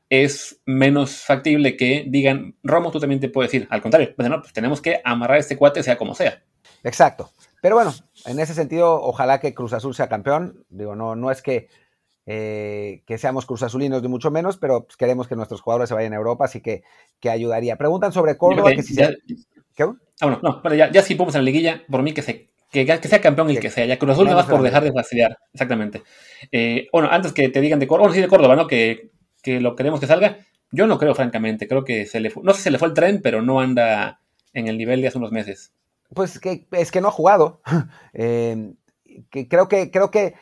es 0.09 0.61
menos 0.65 1.17
factible 1.17 1.75
que 1.75 2.05
digan, 2.07 2.55
Romo, 2.63 2.91
tú 2.91 2.99
también 2.99 3.19
te 3.19 3.29
puedes 3.29 3.53
ir. 3.53 3.67
Al 3.69 3.81
contrario, 3.81 4.13
pues 4.15 4.29
no, 4.29 4.41
pues 4.41 4.53
tenemos 4.53 4.81
que 4.81 5.01
amarrar 5.03 5.39
este 5.39 5.57
cuate 5.57 5.83
sea 5.83 5.97
como 5.97 6.15
sea. 6.15 6.43
Exacto. 6.83 7.31
Pero 7.61 7.75
bueno, 7.75 7.93
en 8.25 8.39
ese 8.39 8.53
sentido, 8.53 9.01
ojalá 9.01 9.39
que 9.39 9.53
Cruz 9.53 9.73
Azul 9.73 9.95
sea 9.95 10.09
campeón. 10.09 10.65
Digo, 10.69 10.95
no, 10.95 11.15
no 11.15 11.31
es 11.31 11.41
que, 11.41 11.69
eh, 12.25 13.03
que 13.05 13.17
seamos 13.17 13.45
Cruz 13.45 13.63
Azulinos 13.63 14.01
ni 14.01 14.07
mucho 14.07 14.31
menos, 14.31 14.57
pero 14.57 14.85
pues, 14.85 14.97
queremos 14.97 15.27
que 15.27 15.35
nuestros 15.35 15.61
jugadores 15.61 15.89
se 15.89 15.95
vayan 15.95 16.13
a 16.13 16.17
Europa, 16.17 16.45
así 16.45 16.61
que, 16.61 16.83
que 17.19 17.29
ayudaría. 17.29 17.77
Preguntan 17.77 18.11
sobre 18.11 18.37
Córdoba. 18.37 18.71
Que 18.73 18.83
si 18.83 18.95
ya, 18.95 19.11
¿Qué? 19.75 19.83
Ah, 20.21 20.39
no, 20.41 20.61
no, 20.63 20.73
ya, 20.73 20.91
ya 20.91 21.01
si 21.01 21.15
podemos 21.15 21.35
en 21.35 21.41
la 21.41 21.45
liguilla, 21.45 21.83
por 21.89 22.01
mí 22.01 22.13
que, 22.13 22.21
se, 22.21 22.49
que, 22.71 22.85
sea 22.85 23.21
campeón 23.21 23.49
el 23.49 23.59
que, 23.59 23.69
sea. 23.69 23.85
Ya 23.85 23.99
Cruz 23.99 24.13
Azul 24.13 24.27
no 24.27 24.35
vas 24.35 24.47
por 24.47 24.61
dejar 24.61 24.83
de 24.83 24.91
fastidiar. 24.91 25.37
Exactamente. 25.53 26.03
Eh, 26.51 26.87
bueno, 26.91 27.09
antes 27.11 27.33
que 27.33 27.49
te 27.49 27.61
digan 27.61 27.79
de 27.79 27.87
Córdoba, 27.87 28.13
sí 28.13 28.21
de 28.21 28.27
Córdoba, 28.27 28.55
¿no? 28.55 28.67
Que, 28.67 29.11
que 29.41 29.59
lo 29.59 29.75
queremos 29.75 29.99
que 29.99 30.07
salga. 30.07 30.39
Yo 30.71 30.87
no 30.87 30.97
creo, 30.97 31.15
francamente. 31.15 31.67
Creo 31.67 31.83
que 31.83 32.05
se 32.05 32.19
le 32.19 32.31
no 32.43 32.51
sé 32.51 32.57
si 32.57 32.63
se 32.63 32.71
le 32.71 32.79
fue 32.79 32.89
el 32.89 32.93
tren, 32.93 33.21
pero 33.21 33.41
no 33.41 33.59
anda 33.61 34.19
en 34.53 34.67
el 34.67 34.77
nivel 34.77 35.01
de 35.01 35.07
hace 35.07 35.17
unos 35.17 35.31
meses. 35.31 35.73
Pues 36.13 36.39
que, 36.39 36.67
es 36.71 36.91
que 36.91 37.01
no 37.01 37.09
ha 37.09 37.11
jugado. 37.11 37.61
Em, 38.13 38.75
creo 39.31 39.67
que 39.67 39.91
creo 39.91 40.11
que 40.11 40.35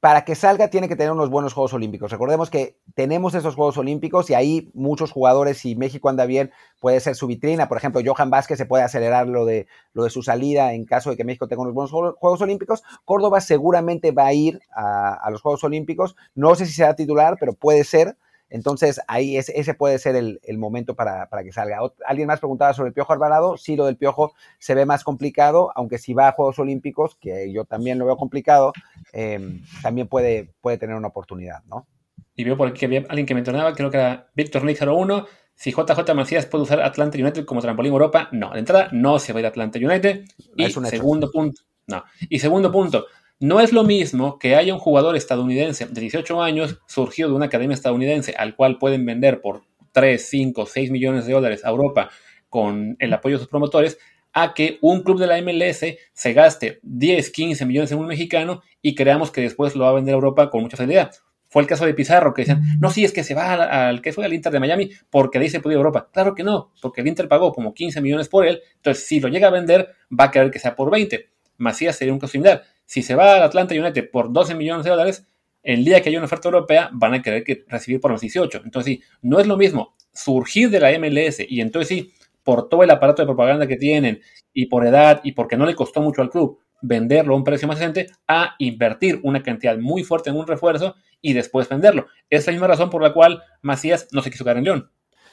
para 0.00 0.24
que 0.24 0.36
salga 0.36 0.70
tiene 0.70 0.88
que 0.88 0.94
tener 0.94 1.10
unos 1.10 1.28
buenos 1.28 1.52
Juegos 1.52 1.74
Olímpicos. 1.74 2.12
Recordemos 2.12 2.50
que 2.50 2.78
tenemos 2.94 3.34
esos 3.34 3.56
Juegos 3.56 3.78
Olímpicos 3.78 4.30
y 4.30 4.34
ahí 4.34 4.70
muchos 4.72 5.10
jugadores, 5.10 5.58
si 5.58 5.74
México 5.74 6.08
anda 6.08 6.24
bien, 6.24 6.52
puede 6.80 7.00
ser 7.00 7.16
su 7.16 7.26
vitrina. 7.26 7.68
Por 7.68 7.78
ejemplo, 7.78 8.00
Johan 8.04 8.30
Vázquez 8.30 8.58
se 8.58 8.66
puede 8.66 8.84
acelerar 8.84 9.26
lo 9.26 9.44
de, 9.44 9.66
lo 9.94 10.04
de 10.04 10.10
su 10.10 10.22
salida 10.22 10.72
en 10.72 10.84
caso 10.84 11.10
de 11.10 11.16
que 11.16 11.24
México 11.24 11.48
tenga 11.48 11.62
unos 11.62 11.74
buenos 11.74 12.14
Juegos 12.16 12.40
Olímpicos. 12.40 12.84
Córdoba 13.04 13.40
seguramente 13.40 14.12
va 14.12 14.26
a 14.26 14.32
ir 14.34 14.60
a, 14.72 15.14
a 15.14 15.30
los 15.30 15.42
Juegos 15.42 15.64
Olímpicos. 15.64 16.14
No 16.36 16.54
sé 16.54 16.66
si 16.66 16.72
será 16.72 16.94
titular, 16.94 17.36
pero 17.40 17.54
puede 17.54 17.82
ser. 17.82 18.16
Entonces, 18.50 19.00
ahí 19.08 19.36
ese 19.36 19.74
puede 19.74 19.98
ser 19.98 20.16
el, 20.16 20.58
momento 20.58 20.94
para, 20.94 21.28
que 21.42 21.52
salga. 21.52 21.78
Alguien 22.06 22.28
más 22.28 22.40
preguntaba 22.40 22.72
sobre 22.72 22.88
el 22.88 22.94
Piojo 22.94 23.12
Alvarado. 23.12 23.56
Sí, 23.56 23.76
lo 23.76 23.86
del 23.86 23.96
Piojo 23.96 24.34
se 24.58 24.74
ve 24.74 24.86
más 24.86 25.04
complicado, 25.04 25.70
aunque 25.74 25.98
si 25.98 26.14
va 26.14 26.28
a 26.28 26.32
Juegos 26.32 26.58
Olímpicos, 26.58 27.16
que 27.16 27.52
yo 27.52 27.64
también 27.64 27.98
lo 27.98 28.06
veo 28.06 28.16
complicado, 28.16 28.72
em, 29.12 29.62
también 29.82 30.08
puede, 30.08 30.50
puede 30.60 30.78
tener 30.78 30.96
una 30.96 31.08
oportunidad, 31.08 31.62
¿no? 31.64 31.86
Y 32.34 32.44
veo 32.44 32.56
por 32.56 32.68
aquí 32.68 32.84
había 32.84 33.00
alguien 33.08 33.26
que 33.26 33.34
mencionaba, 33.34 33.74
creo 33.74 33.90
que 33.90 33.96
era 33.96 34.30
Víctor 34.34 34.64
Nick 34.64 34.80
01, 34.80 35.26
si 35.54 35.72
JJ 35.72 36.14
Macías 36.14 36.46
puede 36.46 36.62
usar 36.62 36.80
Atlanta 36.80 37.18
United 37.18 37.44
como 37.44 37.60
trampolín 37.60 37.92
Europa, 37.92 38.28
no, 38.30 38.52
de 38.52 38.60
entrada 38.60 38.88
no 38.92 39.18
se 39.18 39.32
va 39.32 39.38
a 39.38 39.40
ir 39.40 39.46
a 39.46 39.48
Atlanta 39.48 39.78
United. 39.78 40.24
Y 40.56 40.70
segundo 40.70 41.32
punto, 41.32 41.62
no. 41.88 42.04
Y 42.28 42.38
segundo 42.38 42.70
punto, 42.70 43.06
no 43.40 43.60
es 43.60 43.72
lo 43.72 43.84
mismo 43.84 44.38
que 44.38 44.56
haya 44.56 44.74
un 44.74 44.80
jugador 44.80 45.16
estadounidense 45.16 45.86
de 45.86 46.00
18 46.00 46.42
años 46.42 46.80
surgido 46.86 47.28
de 47.28 47.36
una 47.36 47.46
academia 47.46 47.74
estadounidense 47.74 48.34
al 48.36 48.56
cual 48.56 48.78
pueden 48.78 49.06
vender 49.06 49.40
por 49.40 49.62
3, 49.92 50.28
5, 50.28 50.66
6 50.66 50.90
millones 50.90 51.26
de 51.26 51.32
dólares 51.32 51.64
a 51.64 51.70
Europa 51.70 52.10
con 52.48 52.96
el 52.98 53.12
apoyo 53.12 53.36
de 53.36 53.40
sus 53.40 53.48
promotores, 53.48 53.98
a 54.32 54.54
que 54.54 54.78
un 54.80 55.02
club 55.02 55.18
de 55.18 55.26
la 55.26 55.40
MLS 55.40 55.84
se 56.12 56.32
gaste 56.32 56.80
10, 56.82 57.30
15 57.30 57.66
millones 57.66 57.92
en 57.92 57.98
un 57.98 58.06
mexicano 58.06 58.62
y 58.82 58.94
creamos 58.94 59.30
que 59.30 59.40
después 59.40 59.74
lo 59.74 59.84
va 59.84 59.90
a 59.90 59.94
vender 59.94 60.14
a 60.14 60.16
Europa 60.16 60.50
con 60.50 60.62
mucha 60.62 60.76
facilidad. 60.76 61.12
Fue 61.50 61.62
el 61.62 61.68
caso 61.68 61.86
de 61.86 61.94
Pizarro, 61.94 62.34
que 62.34 62.42
decían, 62.42 62.62
no, 62.78 62.90
sí, 62.90 63.04
es 63.04 63.12
que 63.12 63.24
se 63.24 63.34
va 63.34 63.54
al, 63.88 64.02
que 64.02 64.12
fue 64.12 64.24
al 64.24 64.34
Inter 64.34 64.52
de 64.52 64.60
Miami 64.60 64.90
porque 65.08 65.38
de 65.38 65.44
ahí 65.44 65.50
se 65.50 65.60
puede 65.60 65.74
ir 65.74 65.78
a 65.78 65.80
Europa. 65.80 66.10
Claro 66.12 66.34
que 66.34 66.44
no, 66.44 66.72
porque 66.82 67.00
el 67.00 67.06
Inter 67.06 67.26
pagó 67.26 67.52
como 67.52 67.72
15 67.72 68.02
millones 68.02 68.28
por 68.28 68.46
él, 68.46 68.60
entonces 68.76 69.06
si 69.06 69.18
lo 69.18 69.28
llega 69.28 69.48
a 69.48 69.50
vender, 69.50 69.88
va 70.08 70.24
a 70.24 70.30
querer 70.30 70.50
que 70.50 70.58
sea 70.58 70.76
por 70.76 70.90
20. 70.90 71.30
Macías 71.56 71.96
sería 71.96 72.12
un 72.12 72.20
caso 72.20 72.32
similar. 72.32 72.62
Si 72.88 73.02
se 73.02 73.14
va 73.14 73.34
al 73.34 73.42
Atlanta 73.42 73.74
United 73.74 74.10
por 74.10 74.32
12 74.32 74.54
millones 74.54 74.82
de 74.82 74.90
dólares, 74.90 75.26
el 75.62 75.84
día 75.84 76.00
que 76.00 76.08
haya 76.08 76.16
una 76.16 76.24
oferta 76.24 76.48
europea 76.48 76.88
van 76.90 77.12
a 77.12 77.20
querer 77.20 77.44
que 77.44 77.66
recibir 77.68 78.00
por 78.00 78.10
los 78.10 78.22
18. 78.22 78.62
Entonces 78.64 78.94
sí, 78.94 79.02
no 79.20 79.38
es 79.38 79.46
lo 79.46 79.58
mismo 79.58 79.94
surgir 80.10 80.70
de 80.70 80.80
la 80.80 80.98
MLS 80.98 81.40
y 81.46 81.60
entonces 81.60 81.86
sí, 81.88 82.14
por 82.42 82.70
todo 82.70 82.82
el 82.82 82.90
aparato 82.90 83.20
de 83.20 83.26
propaganda 83.26 83.66
que 83.66 83.76
tienen 83.76 84.22
y 84.54 84.66
por 84.66 84.86
edad 84.86 85.20
y 85.22 85.32
porque 85.32 85.58
no 85.58 85.66
le 85.66 85.74
costó 85.74 86.00
mucho 86.00 86.22
al 86.22 86.30
club 86.30 86.60
venderlo 86.80 87.34
a 87.34 87.36
un 87.36 87.44
precio 87.44 87.68
más 87.68 87.78
decente, 87.78 88.06
a 88.26 88.54
invertir 88.58 89.20
una 89.22 89.42
cantidad 89.42 89.76
muy 89.76 90.02
fuerte 90.02 90.30
en 90.30 90.36
un 90.36 90.46
refuerzo 90.46 90.94
y 91.20 91.34
después 91.34 91.68
venderlo. 91.68 92.06
Es 92.30 92.46
la 92.46 92.52
misma 92.52 92.68
razón 92.68 92.88
por 92.88 93.02
la 93.02 93.12
cual 93.12 93.42
Macías 93.60 94.08
no 94.12 94.22
se 94.22 94.30
quiso 94.30 94.44
quedar 94.44 94.56
en 94.56 94.64
León. 94.64 94.90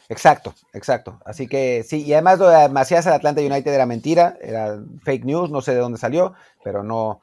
Exacto, 0.10 0.54
exacto. 0.74 1.22
Así 1.26 1.48
que 1.48 1.84
sí, 1.84 2.04
y 2.04 2.12
además 2.12 2.38
lo 2.38 2.50
de 2.50 2.68
Macías 2.68 3.08
al 3.08 3.14
Atlanta 3.14 3.40
United 3.40 3.74
era 3.74 3.86
mentira, 3.86 4.38
era 4.42 4.78
fake 5.04 5.24
news, 5.24 5.50
no 5.50 5.62
sé 5.62 5.74
de 5.74 5.80
dónde 5.80 5.98
salió, 5.98 6.34
pero 6.62 6.84
no, 6.84 7.22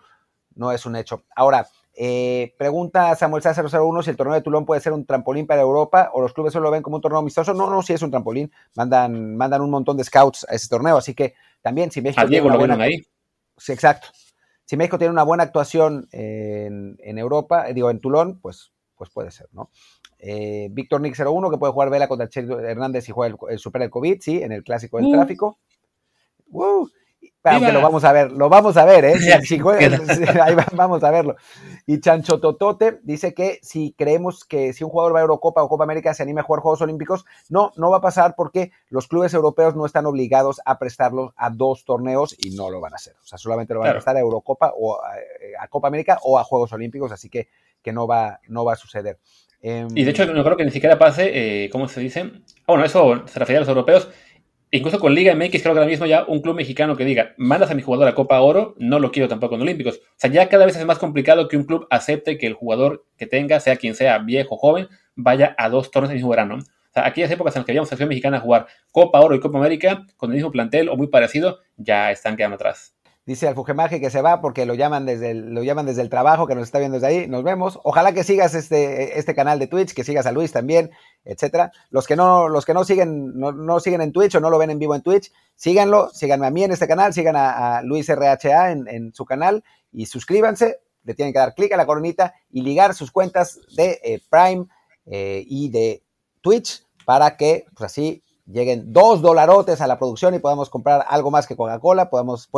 no 0.56 0.72
es 0.72 0.86
un 0.86 0.96
hecho. 0.96 1.24
Ahora, 1.34 1.66
eh, 1.94 2.54
pregunta 2.56 3.14
Samuel 3.16 3.42
César 3.42 3.66
01 3.66 4.02
si 4.02 4.10
el 4.10 4.16
torneo 4.16 4.34
de 4.34 4.40
Tulón 4.40 4.64
puede 4.64 4.80
ser 4.80 4.92
un 4.92 5.04
trampolín 5.04 5.46
para 5.46 5.60
Europa 5.60 6.10
o 6.14 6.22
los 6.22 6.32
clubes 6.32 6.52
solo 6.52 6.64
lo 6.64 6.70
ven 6.70 6.82
como 6.82 6.96
un 6.96 7.02
torneo 7.02 7.18
amistoso. 7.18 7.52
No, 7.52 7.68
no, 7.68 7.82
sí 7.82 7.92
es 7.92 8.02
un 8.02 8.10
trampolín. 8.10 8.50
Mandan, 8.74 9.36
mandan 9.36 9.60
un 9.60 9.70
montón 9.70 9.96
de 9.96 10.04
scouts 10.04 10.46
a 10.48 10.54
ese 10.54 10.68
torneo, 10.68 10.96
así 10.96 11.14
que 11.14 11.34
también 11.60 11.90
si 11.90 12.00
México... 12.00 12.22
A 12.22 12.26
Diego 12.26 12.48
lo 12.48 12.58
buena, 12.58 12.82
ahí. 12.82 13.02
Sí, 13.56 13.72
exacto. 13.72 14.08
Si 14.64 14.76
México 14.76 14.96
tiene 14.96 15.12
una 15.12 15.22
buena 15.22 15.42
actuación 15.42 16.08
en, 16.12 17.18
Europa, 17.18 17.66
digo, 17.74 17.90
en 17.90 18.00
Tulón, 18.00 18.40
pues, 18.40 18.72
pues 18.96 19.10
puede 19.10 19.30
ser, 19.30 19.48
¿no? 19.52 19.70
Eh, 20.18 20.68
Víctor 20.70 21.00
Nick 21.00 21.18
01, 21.18 21.50
que 21.50 21.58
puede 21.58 21.72
jugar 21.72 21.90
vela 21.90 22.08
contra 22.08 22.28
Hernández 22.32 23.08
y 23.08 23.12
juega 23.12 23.36
el, 23.50 23.58
Super 23.58 23.82
el 23.82 23.90
COVID, 23.90 24.20
sí, 24.20 24.42
en 24.42 24.52
el 24.52 24.62
clásico 24.62 24.96
del 24.96 25.06
uh. 25.06 25.12
tráfico. 25.12 25.58
Uh, 26.50 26.86
aunque 27.44 27.72
lo 27.72 27.80
vamos 27.80 28.04
a 28.04 28.12
ver, 28.12 28.32
lo 28.32 28.48
vamos 28.48 28.76
a 28.76 28.84
ver, 28.84 29.04
¿eh? 29.04 29.14
ahí 30.42 30.56
vamos 30.72 31.02
a 31.02 31.10
verlo. 31.10 31.36
Y 31.86 32.00
Chancho 32.00 32.40
Totote 32.40 33.00
dice 33.02 33.34
que 33.34 33.58
si 33.62 33.92
creemos 33.92 34.44
que 34.44 34.72
si 34.72 34.84
un 34.84 34.90
jugador 34.90 35.14
va 35.14 35.18
a 35.18 35.22
Eurocopa 35.22 35.62
o 35.62 35.68
Copa 35.68 35.84
América 35.84 36.14
se 36.14 36.22
anime 36.22 36.40
a 36.40 36.44
jugar 36.44 36.62
Juegos 36.62 36.82
Olímpicos, 36.82 37.24
no, 37.48 37.72
no 37.76 37.90
va 37.90 37.98
a 37.98 38.00
pasar 38.00 38.34
porque 38.36 38.70
los 38.88 39.08
clubes 39.08 39.34
europeos 39.34 39.74
no 39.74 39.86
están 39.86 40.06
obligados 40.06 40.60
a 40.64 40.78
prestarlo 40.78 41.34
a 41.36 41.50
dos 41.50 41.84
torneos 41.84 42.36
y 42.38 42.50
no 42.50 42.70
lo 42.70 42.80
van 42.80 42.92
a 42.92 42.96
hacer. 42.96 43.14
O 43.22 43.26
sea, 43.26 43.38
solamente 43.38 43.74
lo 43.74 43.80
van 43.80 43.90
a 43.90 43.92
prestar 43.94 44.16
a 44.16 44.20
Eurocopa 44.20 44.72
o 44.76 45.00
a, 45.02 45.68
Copa 45.68 45.88
América 45.88 46.18
o 46.22 46.38
a 46.38 46.44
Juegos 46.44 46.72
Olímpicos, 46.72 47.10
así 47.12 47.28
que, 47.28 47.48
que 47.82 47.92
no, 47.92 48.06
va, 48.06 48.40
no 48.48 48.64
va 48.64 48.74
a 48.74 48.76
suceder. 48.76 49.18
Em, 49.60 49.88
y 49.94 50.04
de 50.04 50.10
hecho, 50.10 50.26
no 50.26 50.44
creo 50.44 50.56
que 50.56 50.64
ni 50.64 50.72
siquiera 50.72 50.98
pase, 50.98 51.30
eh, 51.64 51.70
¿cómo 51.70 51.88
se 51.88 52.00
dice? 52.00 52.30
Bueno, 52.66 52.84
eso 52.84 53.22
se 53.26 53.38
refiere 53.38 53.58
a 53.58 53.60
los 53.60 53.68
europeos 53.68 54.08
incluso 54.72 54.98
con 54.98 55.14
Liga 55.14 55.34
MX, 55.34 55.62
creo 55.62 55.74
que 55.74 55.80
ahora 55.80 55.86
mismo 55.86 56.06
ya 56.06 56.24
un 56.24 56.40
club 56.40 56.56
mexicano 56.56 56.96
que 56.96 57.04
diga, 57.04 57.34
mandas 57.36 57.70
a 57.70 57.74
mi 57.74 57.82
jugador 57.82 58.08
a 58.08 58.14
Copa 58.14 58.40
Oro, 58.40 58.74
no 58.78 58.98
lo 58.98 59.12
quiero 59.12 59.28
tampoco 59.28 59.54
en 59.54 59.60
Olímpicos. 59.60 59.96
O 59.98 60.14
sea, 60.16 60.30
ya 60.30 60.48
cada 60.48 60.66
vez 60.66 60.76
es 60.76 60.84
más 60.84 60.98
complicado 60.98 61.46
que 61.46 61.56
un 61.56 61.64
club 61.64 61.86
acepte 61.90 62.38
que 62.38 62.46
el 62.46 62.54
jugador 62.54 63.04
que 63.16 63.26
tenga, 63.26 63.60
sea 63.60 63.76
quien 63.76 63.94
sea, 63.94 64.18
viejo 64.18 64.56
o 64.56 64.58
joven, 64.58 64.88
vaya 65.14 65.54
a 65.58 65.68
dos 65.68 65.90
torneos 65.90 66.10
el 66.10 66.16
mismo 66.16 66.30
verano. 66.30 66.56
O 66.56 66.92
sea, 66.92 67.06
aquellas 67.06 67.30
épocas 67.30 67.54
en 67.54 67.60
las 67.60 67.66
que 67.66 67.72
habíamos 67.72 67.88
selección 67.88 68.08
mexicana 68.08 68.38
a 68.38 68.40
jugar 68.40 68.66
Copa 68.90 69.20
Oro 69.20 69.34
y 69.34 69.40
Copa 69.40 69.58
América 69.58 70.06
con 70.16 70.30
el 70.30 70.36
mismo 70.36 70.50
plantel 70.50 70.88
o 70.88 70.96
muy 70.96 71.06
parecido, 71.06 71.60
ya 71.76 72.10
están 72.10 72.36
quedando 72.36 72.56
atrás. 72.56 72.94
Dice 73.24 73.46
Alfujemaje 73.46 74.00
que 74.00 74.10
se 74.10 74.20
va 74.20 74.40
porque 74.40 74.66
lo 74.66 74.74
llaman 74.74 75.06
desde 75.06 75.30
el, 75.30 75.54
lo 75.54 75.62
llaman 75.62 75.86
desde 75.86 76.02
el 76.02 76.10
trabajo, 76.10 76.48
que 76.48 76.56
nos 76.56 76.64
está 76.64 76.80
viendo 76.80 76.96
desde 76.96 77.06
ahí. 77.06 77.28
Nos 77.28 77.44
vemos. 77.44 77.78
Ojalá 77.84 78.12
que 78.12 78.24
sigas 78.24 78.54
este, 78.54 79.16
este 79.16 79.32
canal 79.32 79.60
de 79.60 79.68
Twitch, 79.68 79.94
que 79.94 80.02
sigas 80.02 80.26
a 80.26 80.32
Luis 80.32 80.50
también, 80.50 80.90
etcétera. 81.24 81.70
Los 81.90 82.08
que 82.08 82.16
no, 82.16 82.48
los 82.48 82.64
que 82.64 82.74
no 82.74 82.82
siguen, 82.82 83.38
no, 83.38 83.78
siguen 83.78 84.00
en 84.00 84.10
Twitch 84.12 84.34
o 84.34 84.40
no 84.40 84.50
lo 84.50 84.58
ven 84.58 84.70
en 84.70 84.80
vivo 84.80 84.96
en 84.96 85.02
Twitch, 85.02 85.32
síganlo, 85.54 86.10
síganme 86.10 86.48
a 86.48 86.50
mí 86.50 86.64
en 86.64 86.72
este 86.72 86.88
canal, 86.88 87.14
sigan 87.14 87.36
a, 87.36 87.80
Luis 87.82 88.08
RHA 88.08 88.72
en, 88.72 89.14
su 89.14 89.24
canal 89.24 89.62
y 89.92 90.06
suscríbanse. 90.06 90.80
Le 91.04 91.14
tienen 91.14 91.32
que 91.32 91.38
dar 91.38 91.54
clic 91.54 91.72
a 91.72 91.76
la 91.76 91.86
coronita 91.86 92.34
y 92.50 92.62
ligar 92.62 92.92
sus 92.92 93.12
cuentas 93.12 93.60
de 93.76 94.00
eh, 94.02 94.20
Prime 94.30 94.66
eh, 95.06 95.44
y 95.46 95.68
de 95.68 96.02
Twitch 96.40 96.84
para 97.04 97.36
que, 97.36 97.66
pues 97.76 97.92
así, 97.92 98.22
lleguen 98.46 98.92
dos 98.92 99.22
dolarotes 99.22 99.80
a 99.80 99.86
la 99.86 99.98
producción 99.98 100.34
y 100.34 100.38
podamos 100.38 100.68
comprar 100.68 101.04
algo 101.08 101.30
más 101.30 101.46
que 101.46 101.56
Coca-Cola, 101.56 102.10
podamos, 102.10 102.48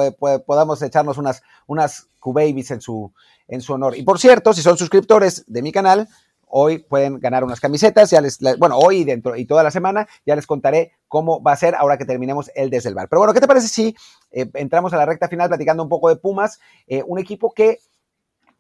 podamos 0.47 0.83
echarnos 0.83 1.19
unas, 1.19 1.43
unas 1.67 2.09
Q-Babies 2.21 2.71
en 2.71 2.81
su, 2.81 3.13
en 3.49 3.61
su 3.61 3.75
honor. 3.75 3.97
Y 3.97 4.03
por 4.03 4.19
cierto, 4.19 4.53
si 4.53 4.63
son 4.63 4.77
suscriptores 4.77 5.45
de 5.47 5.63
mi 5.63 5.73
canal, 5.73 6.09
hoy 6.57 6.79
pueden 6.79 7.19
ganar 7.19 7.45
unas 7.45 7.61
camisetas, 7.61 8.11
ya 8.11 8.21
les, 8.21 8.39
bueno, 8.59 8.79
hoy 8.79 9.05
dentro 9.05 9.37
y 9.37 9.45
toda 9.45 9.63
la 9.63 9.71
semana, 9.71 10.07
ya 10.25 10.37
les 10.37 10.47
contaré 10.47 10.93
cómo 11.09 11.43
va 11.43 11.53
a 11.53 11.57
ser 11.57 11.75
ahora 11.75 11.99
que 11.99 12.05
terminemos 12.05 12.51
el 12.55 12.71
desde 12.71 12.89
el 12.89 12.95
bar. 12.95 13.09
Pero 13.09 13.21
bueno, 13.21 13.35
¿qué 13.35 13.41
te 13.41 13.49
parece 13.49 13.69
si 13.69 13.97
eh, 14.31 14.49
entramos 14.55 14.93
a 14.93 14.97
la 14.97 15.05
recta 15.07 15.29
final 15.29 15.49
platicando 15.49 15.83
un 15.83 15.89
poco 15.89 16.09
de 16.09 16.17
Pumas? 16.17 16.61
Eh, 16.87 17.03
un 17.07 17.19
equipo 17.19 17.53
que, 17.53 17.81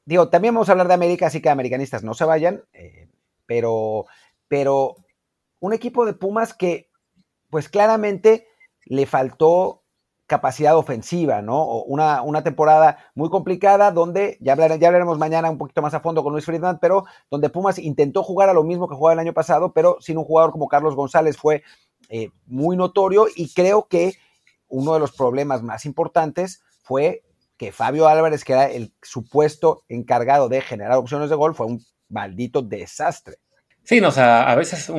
digo, 0.04 0.28
también 0.28 0.54
vamos 0.54 0.68
a 0.68 0.72
hablar 0.72 0.88
de 0.88 0.94
América, 0.94 1.28
así 1.28 1.40
que 1.40 1.48
americanistas 1.50 2.02
no 2.02 2.14
se 2.14 2.24
vayan, 2.24 2.64
eh, 2.72 3.08
pero, 3.46 4.06
pero 4.48 4.96
un 5.60 5.72
equipo 5.72 6.04
de 6.04 6.14
Pumas 6.14 6.52
que 6.52 6.88
pues 7.54 7.68
claramente 7.68 8.48
le 8.84 9.06
faltó 9.06 9.84
capacidad 10.26 10.76
ofensiva, 10.76 11.40
¿no? 11.40 11.82
Una, 11.84 12.20
una 12.22 12.42
temporada 12.42 12.98
muy 13.14 13.30
complicada 13.30 13.92
donde, 13.92 14.38
ya, 14.40 14.54
hablaremos 14.54 15.18
mañana 15.18 15.52
un 15.52 15.58
poquito 15.58 15.80
más 15.80 15.94
a 15.94 16.00
fondo 16.00 16.24
con 16.24 16.32
Luis 16.32 16.44
Friedman, 16.44 16.80
pero 16.80 17.04
donde 17.30 17.50
Pumas 17.50 17.78
intentó 17.78 18.24
jugar 18.24 18.48
a 18.48 18.54
lo 18.54 18.64
mismo 18.64 18.88
que 18.88 18.96
jugaba 18.96 19.12
el 19.12 19.20
año 19.20 19.32
pasado, 19.32 19.72
pero 19.72 19.98
sin 20.00 20.18
un 20.18 20.24
jugador 20.24 20.50
como 20.50 20.66
Carlos 20.66 20.96
González 20.96 21.36
fue 21.36 21.62
eh, 22.08 22.30
muy 22.46 22.76
notorio 22.76 23.28
y 23.32 23.54
creo 23.54 23.86
que 23.86 24.14
uno 24.66 24.94
de 24.94 24.98
los 24.98 25.12
problemas 25.12 25.62
más 25.62 25.86
importantes 25.86 26.60
fue 26.82 27.22
que 27.56 27.70
Fabio 27.70 28.08
Álvarez, 28.08 28.42
que 28.42 28.54
era 28.54 28.68
el 28.68 28.92
supuesto 29.00 29.84
encargado 29.88 30.48
de 30.48 30.60
generar 30.60 30.98
opciones 30.98 31.30
de 31.30 31.36
gol, 31.36 31.54
fue 31.54 31.66
un 31.66 31.86
maldito 32.08 32.62
desastre. 32.62 33.36
Sí, 33.84 34.00
no, 34.00 34.08
a 34.08 34.54
veces 34.56 34.90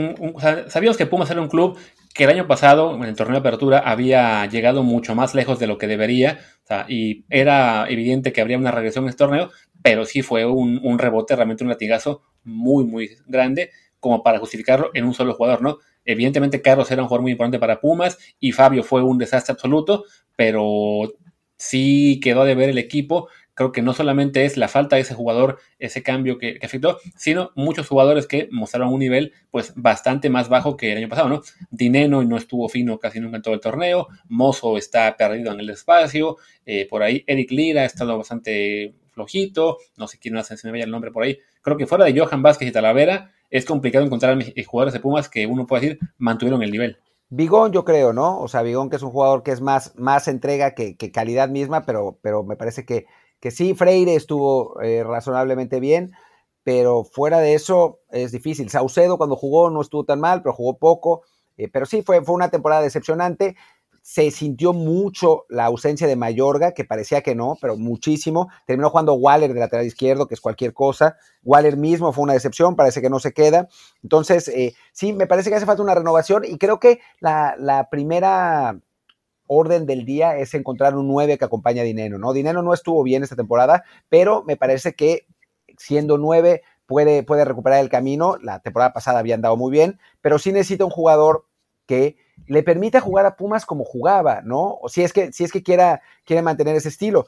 sabíamos 0.70 0.96
que 0.96 1.06
Pumas 1.06 1.30
era 1.32 1.42
un 1.42 1.50
club 1.50 1.78
que 2.16 2.24
el 2.24 2.30
año 2.30 2.48
pasado, 2.48 2.96
en 2.96 3.04
el 3.04 3.16
torneo 3.18 3.34
de 3.34 3.40
apertura, 3.40 3.80
había 3.80 4.46
llegado 4.46 4.84
mucho 4.84 5.16
más 5.16 5.36
lejos 5.36 5.60
de 5.60 5.68
lo 5.68 5.78
que 5.78 5.86
debería, 5.86 6.40
y 6.88 7.26
era 7.30 7.86
evidente 7.90 8.32
que 8.32 8.40
habría 8.40 8.58
una 8.58 8.72
regresión 8.72 9.04
en 9.04 9.10
este 9.10 9.18
torneo, 9.26 9.52
pero 9.84 10.06
sí 10.06 10.22
fue 10.22 10.46
un, 10.46 10.98
rebote, 10.98 11.36
realmente 11.36 11.66
un 11.66 11.70
latigazo 11.70 12.24
muy, 12.46 12.86
muy 12.86 13.10
grande, 13.28 13.72
como 14.00 14.24
para 14.24 14.40
justificarlo 14.40 14.92
en 14.94 15.04
un 15.04 15.14
solo 15.14 15.34
jugador, 15.34 15.62
¿no? 15.62 15.80
Evidentemente 16.06 16.62
Carlos 16.62 16.90
era 16.90 17.02
un 17.02 17.10
jugador 17.10 17.24
muy 17.24 17.34
importante 17.34 17.60
para 17.60 17.82
Pumas 17.82 18.18
y 18.40 18.54
Fabio 18.54 18.84
fue 18.84 19.04
un 19.04 19.18
desastre 19.18 19.52
absoluto, 19.52 20.06
pero 20.38 21.12
sí 21.58 22.22
quedó 22.24 22.46
de 22.46 22.56
ver 22.56 22.70
el 22.70 22.78
equipo 22.78 23.28
creo 23.56 23.72
que 23.72 23.82
no 23.82 23.94
solamente 23.94 24.46
es 24.46 24.58
la 24.58 24.68
falta 24.68 24.98
de 24.98 25.02
ese 25.02 25.16
jugador, 25.16 25.60
ese 25.80 26.04
cambio 26.04 26.38
que, 26.38 26.60
afectó, 26.62 27.00
sino 27.18 27.52
muchos 27.56 27.88
jugadores 27.88 28.28
que 28.28 28.48
mostraron 28.52 28.94
un 28.94 29.00
nivel 29.00 29.34
pues 29.50 29.74
bastante 29.76 30.30
más 30.30 30.50
bajo 30.50 30.78
que 30.78 30.92
el 30.92 31.00
año 31.00 31.10
pasado, 31.10 31.30
¿no? 31.30 31.42
Dineno 31.72 32.24
no 32.24 32.38
estuvo 32.38 32.70
fino 32.70 33.00
casi 33.00 33.20
nunca 33.20 33.38
en 33.38 33.42
todo 33.42 33.54
el 33.54 33.62
torneo, 33.62 34.08
Mozo 34.30 34.78
está 34.78 35.16
perdido 35.18 35.52
en 35.54 35.62
el 35.62 35.70
espacio, 35.70 36.38
eh, 36.66 36.86
por 36.88 37.02
ahí 37.02 37.24
Eric 37.26 37.52
Lira 37.52 37.82
ha 37.82 37.86
estado 37.86 38.18
bastante 38.18 38.94
flojito, 39.12 39.78
no 39.98 40.08
sé 40.08 40.20
quién 40.20 40.34
más 40.34 40.48
se 40.48 40.68
me 40.68 40.72
vaya 40.72 40.84
el 40.84 40.92
nombre 40.92 41.12
por 41.12 41.24
ahí. 41.24 41.40
Creo 41.62 41.78
que 41.78 41.88
fuera 41.88 42.06
de 42.06 42.20
Johan 42.20 42.44
Vázquez 42.44 42.68
y 42.68 42.72
Talavera 42.72 43.32
es 43.50 43.66
complicado 43.66 44.06
encontrar 44.06 44.38
jugadores 44.66 44.94
de 44.94 45.00
Pumas 45.00 45.30
que 45.30 45.48
uno 45.48 45.66
puede 45.66 45.82
decir 45.82 46.00
mantuvieron 46.18 46.62
el 46.62 46.72
nivel. 46.72 46.98
Bigón, 47.30 47.72
yo 47.72 47.86
creo, 47.86 48.14
¿no? 48.14 48.40
O 48.40 48.48
sea, 48.48 48.62
Bigón 48.62 48.90
que 48.90 48.98
es 48.98 49.02
un 49.02 49.10
jugador 49.10 49.42
que 49.42 49.52
es 49.52 49.62
más, 49.62 49.96
más 49.96 50.28
entrega 50.28 50.76
que, 50.76 50.96
que 50.96 51.12
calidad 51.12 51.50
misma, 51.50 51.86
pero, 51.86 52.20
pero 52.22 52.44
me 52.44 52.56
parece 52.56 52.86
que 52.86 53.06
que 53.46 53.52
sí, 53.52 53.76
Freire 53.76 54.16
estuvo 54.16 54.82
eh, 54.82 55.04
razonablemente 55.04 55.80
bien, 55.80 56.14
pero 56.64 57.04
fuera 57.04 57.38
de 57.38 57.54
eso 57.54 58.00
es 58.10 58.32
difícil. 58.32 58.72
Saucedo 58.72 59.20
cuando 59.20 59.36
jugó 59.36 59.70
no 59.70 59.82
estuvo 59.82 60.04
tan 60.04 60.20
mal, 60.20 60.42
pero 60.42 60.56
jugó 60.56 60.80
poco. 60.80 61.22
Eh, 61.56 61.70
pero 61.72 61.86
sí, 61.86 62.02
fue, 62.02 62.24
fue 62.24 62.34
una 62.34 62.50
temporada 62.50 62.82
decepcionante. 62.82 63.56
Se 64.02 64.32
sintió 64.32 64.74
mucho 64.74 65.46
la 65.48 65.66
ausencia 65.66 66.08
de 66.08 66.16
Mayorga, 66.16 66.72
que 66.72 66.86
parecía 66.86 67.22
que 67.22 67.36
no, 67.36 67.56
pero 67.62 67.78
muchísimo. 67.78 68.50
Terminó 68.66 68.90
jugando 68.90 69.14
Waller 69.14 69.54
de 69.54 69.60
lateral 69.60 69.86
izquierdo, 69.86 70.28
que 70.28 70.34
es 70.34 70.42
cualquier 70.42 70.74
cosa. 70.74 71.16
Waller 71.44 71.78
mismo 71.78 72.14
fue 72.14 72.24
una 72.24 72.34
decepción, 72.34 72.76
parece 72.76 73.00
que 73.00 73.12
no 73.12 73.20
se 73.20 73.32
queda. 73.32 73.68
Entonces, 74.02 74.48
eh, 74.48 74.74
sí, 74.92 75.14
me 75.14 75.28
parece 75.28 75.52
que 75.52 75.58
hace 75.58 75.68
falta 75.68 75.84
una 75.84 75.94
renovación 75.94 76.46
y 76.46 76.58
creo 76.58 76.80
que 76.80 77.00
la, 77.20 77.56
la 77.60 77.92
primera 77.92 78.80
orden 79.48 79.86
del 79.86 80.06
día 80.06 80.38
es 80.38 80.54
encontrar 80.54 80.96
un 80.96 81.08
9 81.08 81.38
que 81.38 81.46
acompañe 81.46 81.82
a 81.82 81.84
Dineno, 81.84 82.18
¿no? 82.18 82.34
Dineno 82.34 82.62
no 82.62 82.74
estuvo 82.74 83.04
bien 83.04 83.24
esta 83.24 83.36
temporada, 83.36 83.84
pero 84.10 84.44
me 84.44 84.58
parece 84.58 84.94
que 84.94 85.28
siendo 85.78 86.18
9 86.18 86.64
puede, 86.86 87.24
puede 87.24 87.46
recuperar 87.46 87.80
el 87.80 87.90
camino. 87.90 88.38
La 88.42 88.60
temporada 88.60 88.94
pasada 88.94 89.20
había 89.20 89.36
andado 89.36 89.58
muy 89.58 89.72
bien, 89.72 90.00
pero 90.22 90.40
sí 90.40 90.52
necesita 90.52 90.86
un 90.86 90.92
jugador 90.92 91.46
que 91.86 92.18
le 92.48 92.64
permita 92.64 93.00
jugar 93.00 93.26
a 93.26 93.36
Pumas 93.36 93.66
como 93.66 93.84
jugaba, 93.84 94.42
¿no? 94.42 94.78
O 94.82 94.90
si 94.90 95.04
es 95.04 95.14
que, 95.14 95.32
si 95.32 95.44
es 95.44 95.52
que 95.52 95.64
quiera, 95.64 96.02
quiere 96.26 96.42
mantener 96.42 96.76
ese 96.76 96.90
estilo. 96.90 97.28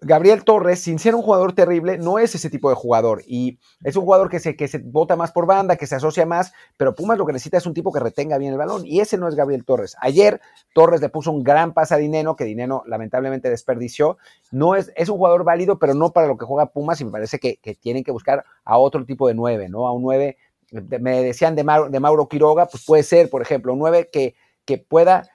Gabriel 0.00 0.44
Torres, 0.44 0.80
sin 0.80 0.98
ser 0.98 1.14
un 1.14 1.22
jugador 1.22 1.54
terrible, 1.54 1.98
no 1.98 2.18
es 2.18 2.34
ese 2.34 2.50
tipo 2.50 2.68
de 2.68 2.74
jugador. 2.74 3.22
Y 3.26 3.58
es 3.82 3.96
un 3.96 4.04
jugador 4.04 4.28
que 4.28 4.40
se, 4.40 4.56
que 4.56 4.68
se 4.68 4.78
vota 4.78 5.16
más 5.16 5.32
por 5.32 5.46
banda, 5.46 5.76
que 5.76 5.86
se 5.86 5.94
asocia 5.94 6.26
más, 6.26 6.52
pero 6.76 6.94
Pumas 6.94 7.16
lo 7.16 7.24
que 7.24 7.32
necesita 7.32 7.58
es 7.58 7.66
un 7.66 7.74
tipo 7.74 7.92
que 7.92 8.00
retenga 8.00 8.36
bien 8.38 8.52
el 8.52 8.58
balón. 8.58 8.82
Y 8.84 9.00
ese 9.00 9.16
no 9.16 9.28
es 9.28 9.34
Gabriel 9.34 9.64
Torres. 9.64 9.96
Ayer 10.00 10.40
Torres 10.74 11.00
le 11.00 11.08
puso 11.08 11.30
un 11.30 11.42
gran 11.42 11.72
pase 11.72 11.94
a 11.94 11.98
Dineno, 11.98 12.36
que 12.36 12.44
Dineno 12.44 12.82
lamentablemente 12.86 13.48
desperdició. 13.48 14.18
No 14.50 14.74
es, 14.74 14.92
es 14.96 15.08
un 15.08 15.16
jugador 15.16 15.44
válido, 15.44 15.78
pero 15.78 15.94
no 15.94 16.12
para 16.12 16.26
lo 16.26 16.36
que 16.36 16.44
juega 16.44 16.66
Pumas, 16.66 17.00
y 17.00 17.04
me 17.04 17.10
parece 17.10 17.38
que, 17.38 17.58
tienen 17.80 18.04
que 18.04 18.12
buscar 18.12 18.44
a 18.64 18.78
otro 18.78 19.04
tipo 19.04 19.28
de 19.28 19.34
nueve, 19.34 19.68
¿no? 19.68 19.86
A 19.86 19.92
un 19.92 20.02
nueve, 20.02 20.36
me 20.70 21.22
decían 21.22 21.54
de 21.54 21.64
Mauro, 21.64 21.90
de 21.90 22.00
Mauro 22.00 22.28
Quiroga, 22.28 22.66
pues 22.66 22.84
puede 22.84 23.02
ser, 23.02 23.30
por 23.30 23.42
ejemplo, 23.42 23.72
un 23.72 23.78
nueve 23.78 24.10
que, 24.12 24.34
que 24.64 24.78
pueda 24.78 25.28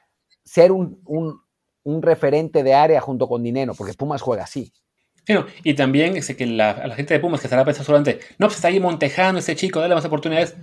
ser 0.44 0.72
un 0.72 1.02
un 1.06 1.42
referente 1.86 2.64
de 2.64 2.74
área 2.74 3.02
junto 3.02 3.28
con 3.28 3.44
Dinero, 3.44 3.74
porque 3.76 3.94
Pumas 3.94 4.22
juega 4.22 4.44
así. 4.44 4.72
y 5.64 5.74
también 5.76 6.22
sé 6.24 6.36
que 6.36 6.46
la, 6.46 6.90
gente 6.96 7.14
de 7.14 7.20
Pumas 7.20 7.40
que 7.40 7.48
estará 7.48 7.66
pensando 7.66 7.86
solamente, 7.86 8.20
no, 8.38 8.48
pues 8.48 8.56
está 8.56 8.68
ahí 8.70 8.80
Montejano, 8.80 9.40
ese 9.40 9.56
chico, 9.56 9.80
dale 9.80 9.96
más 9.96 10.06
oportunidades. 10.06 10.56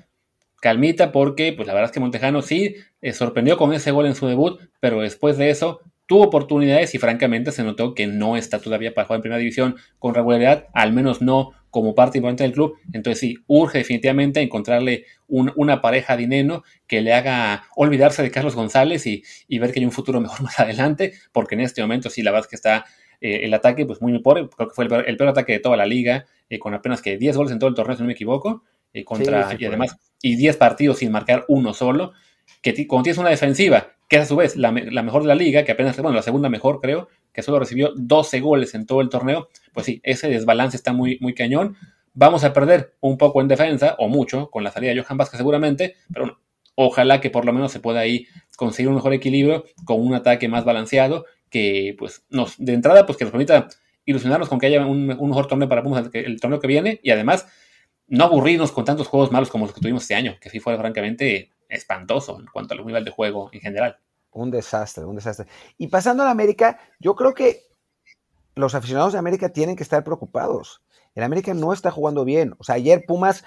Calmita, 0.60 1.12
porque 1.12 1.52
pues 1.52 1.68
la 1.68 1.74
verdad 1.74 1.90
es 1.90 1.92
que 1.92 2.00
Montejano 2.00 2.40
sí 2.40 2.76
eh, 3.02 3.12
sorprendió 3.12 3.58
con 3.58 3.72
ese 3.74 3.90
gol 3.90 4.06
en 4.06 4.14
su 4.14 4.26
debut, 4.26 4.58
pero 4.80 5.00
después 5.00 5.36
de 5.36 5.50
eso 5.50 5.80
tuvo 6.06 6.24
oportunidades 6.24 6.94
y 6.94 6.98
francamente 6.98 7.52
se 7.52 7.62
notó 7.62 7.94
que 7.94 8.06
no 8.06 8.36
está 8.36 8.58
todavía 8.60 8.94
para 8.94 9.06
jugar 9.06 9.18
en 9.18 9.22
primera 9.22 9.38
división 9.38 9.76
con 9.98 10.14
regularidad, 10.14 10.66
al 10.72 10.92
menos 10.92 11.20
no 11.20 11.52
como 11.76 11.94
parte 11.94 12.16
importante 12.16 12.42
del 12.42 12.54
club. 12.54 12.78
Entonces 12.94 13.20
sí, 13.20 13.36
urge 13.48 13.76
definitivamente 13.76 14.40
encontrarle 14.40 15.04
una 15.28 15.82
pareja 15.82 16.16
de 16.16 16.26
Neno 16.26 16.62
que 16.86 17.02
le 17.02 17.12
haga 17.12 17.64
olvidarse 17.76 18.22
de 18.22 18.30
Carlos 18.30 18.54
González 18.54 19.06
y, 19.06 19.22
ver 19.58 19.72
que 19.72 19.80
hay 19.80 19.84
un 19.84 19.92
futuro 19.92 20.18
mejor 20.18 20.40
más 20.42 20.58
adelante, 20.58 21.12
porque 21.32 21.54
en 21.54 21.60
este 21.60 21.82
momento 21.82 22.08
sí, 22.08 22.22
la 22.22 22.30
verdad 22.30 22.46
es 22.46 22.48
que 22.48 22.56
está 22.56 22.86
eh, 23.20 23.40
el 23.42 23.52
ataque 23.52 23.84
pues 23.84 24.00
muy, 24.00 24.10
muy 24.10 24.22
pobre, 24.22 24.48
creo 24.48 24.68
que 24.68 24.74
fue 24.74 24.84
el 24.86 25.16
peor, 25.18 25.28
ataque 25.28 25.52
de 25.52 25.58
toda 25.58 25.76
la 25.76 25.84
liga, 25.84 26.24
eh, 26.48 26.58
con 26.58 26.72
apenas 26.72 27.02
que 27.02 27.18
10 27.18 27.36
goles 27.36 27.52
en 27.52 27.58
todo 27.58 27.68
el 27.68 27.76
torneo, 27.76 27.94
si 27.94 28.02
no 28.02 28.06
me 28.06 28.14
equivoco, 28.14 28.62
eh, 28.94 29.04
contra, 29.04 29.54
y 29.58 29.66
además, 29.66 29.98
y 30.22 30.34
10 30.36 30.56
partidos 30.56 31.00
sin 31.00 31.12
marcar 31.12 31.44
uno 31.48 31.74
solo, 31.74 32.14
que 32.62 32.86
cuando 32.86 33.02
tienes 33.02 33.18
una 33.18 33.28
defensiva, 33.28 33.88
que 34.08 34.16
es 34.16 34.22
a 34.22 34.26
su 34.26 34.36
vez 34.36 34.56
la, 34.56 34.72
mejor 34.72 35.20
de 35.20 35.28
la 35.28 35.34
liga, 35.34 35.62
que 35.62 35.72
apenas, 35.72 35.94
bueno, 36.00 36.16
la 36.16 36.22
segunda 36.22 36.48
mejor 36.48 36.80
creo, 36.80 37.08
que 37.36 37.42
solo 37.42 37.58
recibió 37.58 37.92
12 37.94 38.40
goles 38.40 38.74
en 38.74 38.86
todo 38.86 39.02
el 39.02 39.10
torneo, 39.10 39.50
pues 39.74 39.84
sí, 39.84 40.00
ese 40.04 40.30
desbalance 40.30 40.74
está 40.74 40.94
muy, 40.94 41.18
muy 41.20 41.34
cañón. 41.34 41.76
Vamos 42.14 42.44
a 42.44 42.54
perder 42.54 42.94
un 43.00 43.18
poco 43.18 43.42
en 43.42 43.48
defensa, 43.48 43.94
o 43.98 44.08
mucho, 44.08 44.48
con 44.50 44.64
la 44.64 44.70
salida 44.70 44.94
de 44.94 45.02
Johan 45.02 45.18
Vázquez 45.18 45.36
seguramente, 45.36 45.96
pero 46.10 46.24
bueno, 46.24 46.40
ojalá 46.76 47.20
que 47.20 47.28
por 47.28 47.44
lo 47.44 47.52
menos 47.52 47.72
se 47.72 47.80
pueda 47.80 48.00
ahí 48.00 48.26
conseguir 48.56 48.88
un 48.88 48.94
mejor 48.94 49.12
equilibrio 49.12 49.64
con 49.84 50.00
un 50.00 50.14
ataque 50.14 50.48
más 50.48 50.64
balanceado 50.64 51.26
que 51.50 51.94
pues 51.98 52.24
nos 52.30 52.56
de 52.56 52.72
entrada 52.72 53.04
pues 53.04 53.18
que 53.18 53.24
nos 53.24 53.32
permita 53.32 53.68
ilusionarnos 54.06 54.48
con 54.48 54.58
que 54.58 54.68
haya 54.68 54.86
un, 54.86 55.06
mejor 55.06 55.46
torneo 55.46 55.68
para 55.68 55.82
Pumas 55.82 56.08
el, 56.14 56.40
torneo 56.40 56.58
que 56.58 56.68
viene 56.68 57.00
y 57.02 57.10
además 57.10 57.46
no 58.08 58.24
aburrirnos 58.24 58.72
con 58.72 58.86
tantos 58.86 59.08
juegos 59.08 59.30
malos 59.30 59.50
como 59.50 59.66
los 59.66 59.74
que 59.74 59.82
tuvimos 59.82 60.04
este 60.04 60.14
año, 60.14 60.38
que 60.40 60.48
sí 60.48 60.58
fue 60.58 60.74
francamente 60.78 61.50
espantoso 61.68 62.40
en 62.40 62.46
cuanto 62.46 62.72
al 62.72 62.86
nivel 62.86 63.04
de 63.04 63.10
juego 63.10 63.50
en 63.52 63.60
general. 63.60 63.98
Un 64.36 64.50
desastre, 64.50 65.06
un 65.06 65.16
desastre. 65.16 65.46
Y 65.78 65.86
pasando 65.86 66.22
a 66.22 66.26
la 66.26 66.32
América, 66.32 66.78
yo 67.00 67.16
creo 67.16 67.32
que 67.32 67.62
los 68.54 68.74
aficionados 68.74 69.14
de 69.14 69.18
América 69.18 69.48
tienen 69.48 69.76
que 69.76 69.82
estar 69.82 70.04
preocupados. 70.04 70.82
El 71.14 71.22
América 71.22 71.54
no 71.54 71.72
está 71.72 71.90
jugando 71.90 72.26
bien. 72.26 72.54
O 72.58 72.64
sea, 72.64 72.74
ayer 72.74 73.04
Pumas 73.06 73.44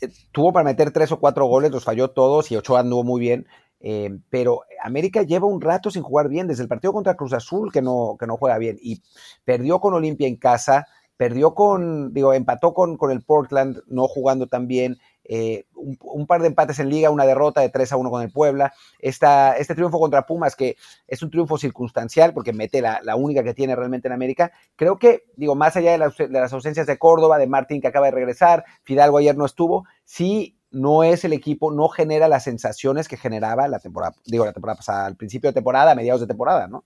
eh, 0.00 0.08
tuvo 0.32 0.52
para 0.52 0.64
meter 0.64 0.90
tres 0.90 1.12
o 1.12 1.20
cuatro 1.20 1.46
goles, 1.46 1.70
los 1.70 1.84
falló 1.84 2.10
todos 2.10 2.50
y 2.50 2.56
Ochoa 2.56 2.80
anduvo 2.80 3.04
muy 3.04 3.20
bien. 3.20 3.46
Eh, 3.78 4.10
pero 4.28 4.62
América 4.82 5.22
lleva 5.22 5.46
un 5.46 5.60
rato 5.60 5.88
sin 5.88 6.02
jugar 6.02 6.28
bien, 6.28 6.48
desde 6.48 6.64
el 6.64 6.68
partido 6.68 6.92
contra 6.92 7.14
Cruz 7.14 7.32
Azul 7.32 7.70
que 7.70 7.80
no, 7.80 8.16
que 8.18 8.26
no 8.26 8.36
juega 8.36 8.58
bien 8.58 8.76
y 8.82 9.02
perdió 9.44 9.78
con 9.78 9.94
Olimpia 9.94 10.26
en 10.26 10.36
casa, 10.36 10.88
perdió 11.16 11.54
con, 11.54 12.12
digo, 12.12 12.32
empató 12.32 12.74
con, 12.74 12.96
con 12.96 13.12
el 13.12 13.22
Portland 13.22 13.82
no 13.86 14.08
jugando 14.08 14.48
tan 14.48 14.66
bien, 14.66 14.98
eh, 15.24 15.66
un, 15.74 16.26
par 16.26 16.40
de 16.40 16.48
empates 16.48 16.78
en 16.78 16.88
liga, 16.88 17.10
una 17.10 17.26
derrota 17.26 17.60
de 17.60 17.68
3 17.68 17.92
a 17.92 17.96
1 17.96 18.10
con 18.10 18.22
el 18.22 18.30
Puebla, 18.30 18.72
Esta, 18.98 19.56
este 19.56 19.74
triunfo 19.74 19.98
contra 19.98 20.26
Pumas, 20.26 20.56
que 20.56 20.76
es 21.08 21.22
un 21.22 21.30
triunfo 21.30 21.58
circunstancial 21.58 22.32
porque 22.34 22.52
mete 22.52 22.80
la, 22.80 23.00
la 23.02 23.16
única 23.16 23.42
que 23.42 23.54
tiene 23.54 23.74
realmente 23.76 24.08
en 24.08 24.12
América, 24.12 24.52
creo 24.76 24.98
que, 24.98 25.24
digo, 25.36 25.54
más 25.54 25.76
allá 25.76 25.92
de, 25.92 26.28
las 26.28 26.52
ausencias 26.52 26.86
de 26.86 26.98
Córdoba, 26.98 27.38
de 27.38 27.46
Martín 27.46 27.80
que 27.80 27.88
acaba 27.88 28.06
de 28.06 28.12
regresar, 28.12 28.64
Fidalgo 28.82 29.18
ayer 29.18 29.36
no 29.36 29.46
estuvo, 29.46 29.84
sí 30.04 30.58
no 30.70 31.04
es 31.04 31.24
el 31.24 31.32
equipo, 31.32 31.70
no 31.70 31.88
genera 31.88 32.28
las 32.28 32.44
sensaciones 32.44 33.06
que 33.08 33.16
generaba 33.16 33.68
la 33.68 33.78
temporada, 33.78 34.14
digo, 34.26 34.44
la 34.44 34.52
temporada 34.52 34.76
pasada, 34.76 35.06
al 35.06 35.16
principio 35.16 35.50
de 35.50 35.54
temporada, 35.54 35.92
a 35.92 35.94
mediados 35.94 36.20
de 36.20 36.26
temporada, 36.26 36.66
¿no? 36.66 36.84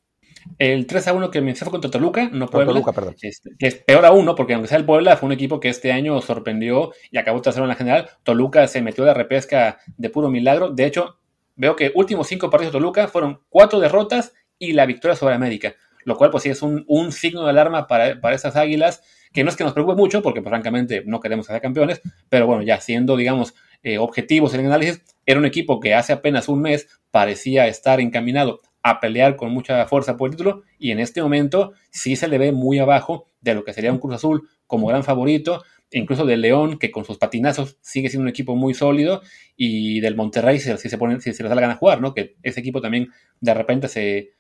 El 0.59 0.87
3 0.87 1.09
a 1.09 1.13
1 1.13 1.31
que 1.31 1.41
me 1.41 1.55
fue 1.55 1.71
contra 1.71 1.91
Toluca, 1.91 2.29
no 2.33 2.49
Puebla. 2.49 2.73
Toluca, 2.73 2.93
perdón. 2.93 3.15
Este, 3.21 3.51
que 3.59 3.67
es 3.67 3.75
peor 3.77 4.05
a 4.05 4.13
uno, 4.13 4.35
porque 4.35 4.55
aunque 4.55 4.69
sea 4.69 4.79
el 4.79 4.85
Puebla, 4.85 5.17
fue 5.17 5.27
un 5.27 5.33
equipo 5.33 5.61
que 5.61 5.69
este 5.69 5.93
año 5.93 6.21
sorprendió 6.21 6.93
y 7.11 7.19
acabó 7.19 7.41
tercero 7.41 7.65
en 7.65 7.69
la 7.69 7.75
general. 7.75 8.11
Toluca 8.23 8.67
se 8.67 8.83
metió 8.83 9.05
de 9.05 9.15
repesca 9.15 9.79
de 9.97 10.11
puro 10.11 10.31
milagro. 10.31 10.71
De 10.71 10.85
hecho, 10.87 11.19
veo 11.55 11.77
que 11.77 11.93
últimos 11.95 12.27
cinco 12.27 12.51
partidos 12.51 12.73
de 12.73 12.79
Toluca 12.79 13.09
fueron 13.09 13.41
cuatro 13.49 13.79
derrotas 13.79 14.33
y 14.59 14.73
la 14.73 14.87
victoria 14.87 15.17
sobre 15.17 15.35
América. 15.35 15.75
Lo 16.05 16.17
cual, 16.17 16.31
pues 16.31 16.45
sí, 16.45 16.51
es 16.51 16.63
un, 16.63 17.13
signo 17.13 17.45
de 17.45 17.51
alarma 17.51 17.87
para, 17.87 18.21
para 18.21 18.35
esas 18.35 18.57
águilas, 18.57 19.03
que 19.33 19.45
no 19.45 19.51
es 19.51 19.57
que 19.57 19.65
nos 19.65 19.75
preocupe 19.75 19.97
mucho, 19.97 20.23
porque 20.23 20.41
pues, 20.41 20.51
francamente 20.51 21.03
no 21.05 21.21
queremos 21.21 21.47
ser 21.47 21.61
campeones, 21.61 22.01
pero 22.29 22.47
bueno, 22.47 22.63
ya 22.63 22.81
siendo, 22.81 23.17
digamos, 23.17 23.55
eh, 23.83 23.99
objetivos 23.99 24.55
en 24.55 24.61
el 24.61 24.67
análisis, 24.67 25.03
era 25.27 25.39
un 25.39 25.45
equipo 25.45 25.79
que 25.79 25.95
hace 25.95 26.13
apenas 26.13 26.49
un 26.49 26.63
mes 26.63 26.89
parecía 27.11 27.67
estar 27.69 28.01
encaminado 28.01 28.61
a 28.91 29.01
pelear 29.01 29.37
con 29.37 29.53
mucha 29.53 29.87
fuerza 29.87 30.17
por 30.17 30.31
el 30.31 30.37
título 30.37 30.63
y 30.79 30.91
en 30.91 31.01
este 31.01 31.23
momento 31.23 31.73
sí 31.91 32.17
se 32.17 32.29
le 32.29 32.39
ve 32.39 32.53
muy 32.53 32.79
abajo 32.79 33.29
de 33.41 33.55
lo 33.55 33.65
que 33.65 33.73
sería 33.73 33.93
un 33.93 33.99
Cruz 33.99 34.15
Azul 34.15 34.49
como 34.67 34.87
gran 34.87 35.05
favorito, 35.05 35.63
incluso 35.91 36.25
del 36.27 36.43
León 36.43 36.79
que 36.79 36.91
con 36.91 37.05
sus 37.05 37.19
patinazos 37.19 37.79
sigue 37.81 38.09
siendo 38.09 38.25
un 38.25 38.29
equipo 38.29 38.57
muy 38.57 38.75
sólido 38.75 39.23
y 39.57 40.01
del 40.01 40.17
Monterrey 40.17 40.59
si, 40.59 40.77
se 40.77 40.99
ponen, 40.99 41.21
si 41.21 41.33
se 41.33 41.43
les 41.43 41.51
da 41.51 41.55
la 41.55 41.63
gana 41.63 41.77
jugar, 41.77 42.01
¿no? 42.01 42.15
Que 42.15 42.37
ese 42.43 42.61
equipo 42.61 42.81
también 42.81 43.09
de 43.41 43.55
repente 43.55 43.89
se 43.89 44.33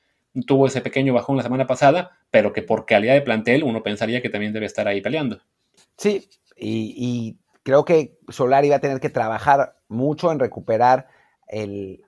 tuvo 0.46 0.66
ese 0.66 0.80
pequeño 0.80 1.14
bajón 1.14 1.36
la 1.36 1.42
semana 1.42 1.66
pasada, 1.66 2.18
pero 2.30 2.52
que 2.52 2.62
por 2.62 2.86
calidad 2.86 3.14
de 3.14 3.22
plantel 3.22 3.64
uno 3.64 3.82
pensaría 3.82 4.20
que 4.22 4.28
también 4.28 4.52
debe 4.52 4.66
estar 4.66 4.86
ahí 4.86 5.00
peleando. 5.00 5.40
Sí, 5.96 6.28
y 6.56 7.38
creo 7.62 7.84
que 7.84 8.18
Solari 8.28 8.68
va 8.68 8.76
a 8.76 8.80
tener 8.80 9.00
que 9.00 9.10
trabajar 9.10 9.76
mucho 9.88 10.32
en 10.32 10.38
recuperar 10.38 11.08
el, 11.46 12.04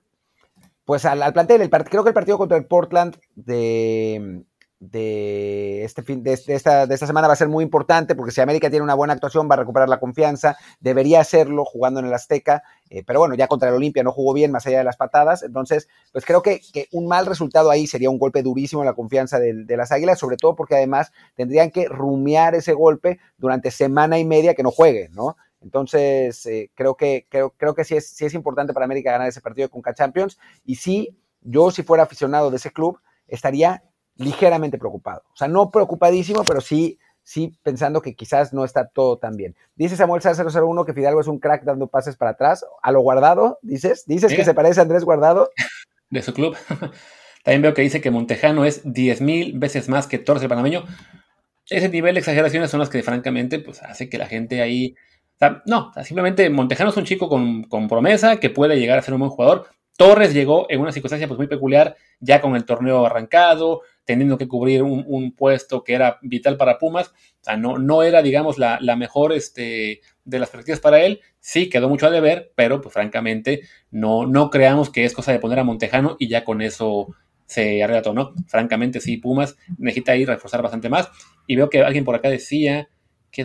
pues 0.85 1.05
al, 1.05 1.33
plantel. 1.33 1.61
El 1.61 1.69
creo 1.69 2.03
que 2.03 2.09
el 2.09 2.15
partido 2.15 2.37
contra 2.37 2.57
el 2.57 2.65
Portland 2.65 3.17
de, 3.35 4.43
de, 4.81 5.83
este 5.83 6.01
fin, 6.01 6.23
de, 6.23 6.33
esta, 6.33 6.87
de 6.87 6.93
esta 6.93 7.05
semana 7.05 7.27
va 7.27 7.33
a 7.33 7.37
ser 7.37 7.47
muy 7.47 7.63
importante 7.63 8.15
porque 8.15 8.31
si 8.31 8.41
América 8.41 8.69
tiene 8.69 8.83
una 8.83 8.95
buena 8.95 9.13
actuación 9.13 9.47
va 9.49 9.53
a 9.53 9.59
recuperar 9.59 9.87
la 9.87 9.99
confianza, 9.99 10.57
debería 10.79 11.21
hacerlo 11.21 11.65
jugando 11.65 11.99
en 11.99 12.07
el 12.07 12.13
Azteca, 12.13 12.63
eh, 12.89 13.03
pero 13.05 13.19
bueno, 13.19 13.35
ya 13.35 13.47
contra 13.47 13.69
el 13.69 13.75
Olimpia 13.75 14.01
no 14.03 14.11
jugó 14.11 14.33
bien 14.33 14.51
más 14.51 14.65
allá 14.65 14.79
de 14.79 14.83
las 14.83 14.97
patadas, 14.97 15.43
entonces 15.43 15.87
pues 16.11 16.25
creo 16.25 16.41
que, 16.41 16.61
un 16.91 17.07
mal 17.07 17.27
resultado 17.27 17.69
ahí 17.69 17.85
sería 17.85 18.09
un 18.09 18.17
golpe 18.17 18.41
durísimo 18.41 18.81
en 18.81 18.87
la 18.87 18.95
confianza 18.95 19.39
de, 19.39 19.65
de, 19.65 19.77
las 19.77 19.91
Águilas, 19.91 20.17
sobre 20.17 20.37
todo 20.37 20.55
porque 20.55 20.75
además 20.75 21.11
tendrían 21.35 21.69
que 21.69 21.85
rumiar 21.87 22.55
ese 22.55 22.73
golpe 22.73 23.19
durante 23.37 23.69
semana 23.69 24.17
y 24.17 24.25
media 24.25 24.55
que 24.55 24.63
no 24.63 24.71
juegue, 24.71 25.09
¿no? 25.11 25.37
Entonces, 25.61 26.45
eh, 26.45 26.71
creo, 26.75 26.95
que, 26.95 27.27
creo, 27.29 27.51
creo 27.51 27.75
que 27.75 27.83
sí 27.83 27.95
es, 27.95 28.09
sí 28.09 28.25
es 28.25 28.33
importante 28.33 28.73
para 28.73 28.85
América 28.85 29.11
ganar 29.11 29.27
ese 29.27 29.41
partido 29.41 29.67
de 29.67 29.71
Conca 29.71 29.93
Champions. 29.93 30.39
Y 30.65 30.75
sí, 30.75 31.15
yo 31.41 31.71
si 31.71 31.83
fuera 31.83 32.03
aficionado 32.03 32.49
de 32.49 32.57
ese 32.57 32.71
club, 32.71 32.99
estaría 33.27 33.83
ligeramente 34.15 34.77
preocupado. 34.77 35.23
O 35.33 35.37
sea, 35.37 35.47
no 35.47 35.71
preocupadísimo, 35.71 36.43
pero 36.43 36.61
sí, 36.61 36.99
sí 37.23 37.57
pensando 37.63 38.01
que 38.01 38.15
quizás 38.15 38.53
no 38.53 38.65
está 38.65 38.87
todo 38.87 39.17
tan 39.17 39.35
bien. 39.35 39.55
Dice 39.75 39.95
Samuel 39.95 40.21
001 40.21 40.85
que 40.85 40.93
Fidalgo 40.93 41.21
es 41.21 41.27
un 41.27 41.39
crack 41.39 41.63
dando 41.63 41.87
pases 41.87 42.17
para 42.17 42.31
atrás. 42.31 42.65
A 42.81 42.91
lo 42.91 43.01
guardado, 43.01 43.59
dices. 43.61 44.05
Dices 44.05 44.33
que 44.33 44.43
se 44.43 44.53
parece 44.53 44.79
a 44.79 44.83
Andrés 44.83 45.03
Guardado. 45.03 45.49
De 46.09 46.21
su 46.21 46.33
club. 46.33 46.55
También 47.43 47.61
veo 47.61 47.73
que 47.73 47.81
dice 47.81 48.01
que 48.01 48.11
Montejano 48.11 48.65
es 48.65 48.81
10 48.83 49.21
mil 49.21 49.57
veces 49.57 49.89
más 49.89 50.07
que 50.07 50.19
Torres 50.19 50.43
el 50.43 50.49
panameño. 50.49 50.83
Ese 51.69 51.89
nivel 51.89 52.15
de 52.15 52.19
exageraciones 52.19 52.69
son 52.69 52.81
las 52.81 52.89
que 52.89 53.01
francamente 53.01 53.59
pues, 53.59 53.81
hace 53.81 54.09
que 54.09 54.17
la 54.17 54.27
gente 54.27 54.61
ahí 54.61 54.95
no, 55.65 55.91
simplemente 56.03 56.49
Montejano 56.49 56.91
es 56.91 56.97
un 56.97 57.05
chico 57.05 57.27
con, 57.27 57.87
promesa 57.87 58.37
que 58.37 58.49
puede 58.49 58.79
llegar 58.79 58.99
a 58.99 59.01
ser 59.01 59.13
un 59.13 59.21
buen 59.21 59.31
jugador. 59.31 59.67
Torres 59.97 60.33
llegó 60.33 60.65
en 60.69 60.79
una 60.79 60.91
circunstancia 60.91 61.27
pues, 61.27 61.37
muy 61.37 61.47
peculiar, 61.47 61.95
ya 62.19 62.41
con 62.41 62.55
el 62.55 62.65
torneo 62.65 63.05
arrancado, 63.05 63.81
teniendo 64.05 64.37
que 64.37 64.47
cubrir 64.47 64.83
un, 64.83 65.31
puesto 65.35 65.83
que 65.83 65.93
era 65.93 66.17
vital 66.21 66.57
para 66.57 66.77
Pumas. 66.77 67.09
O 67.09 67.43
sea, 67.43 67.57
no, 67.57 67.77
no 67.77 68.03
era, 68.03 68.21
digamos, 68.21 68.57
la, 68.57 68.79
mejor 68.95 69.33
este, 69.33 70.01
de 70.23 70.39
las 70.39 70.49
perspectivas 70.49 70.79
para 70.79 71.01
él. 71.01 71.21
Sí, 71.39 71.69
quedó 71.69 71.89
mucho 71.89 72.07
a 72.07 72.11
deber, 72.11 72.51
pero 72.55 72.81
pues 72.81 72.93
francamente 72.93 73.61
no, 73.89 74.25
no 74.25 74.49
creamos 74.49 74.89
que 74.89 75.05
es 75.05 75.13
cosa 75.13 75.31
de 75.31 75.39
poner 75.39 75.59
a 75.59 75.63
Montejano 75.63 76.15
y 76.19 76.27
ya 76.27 76.43
con 76.43 76.61
eso 76.61 77.07
se 77.45 77.83
arregla 77.83 78.01
todo, 78.01 78.13
¿no? 78.13 78.33
Francamente, 78.47 79.01
sí, 79.01 79.17
Pumas 79.17 79.57
necesita 79.77 80.15
ir 80.15 80.29
a 80.29 80.35
reforzar 80.35 80.61
bastante 80.61 80.87
más. 80.87 81.09
Y 81.47 81.55
veo 81.57 81.69
que 81.69 81.81
alguien 81.81 82.05
por 82.05 82.15
acá 82.15 82.29
decía 82.29 82.89
que 83.31 83.43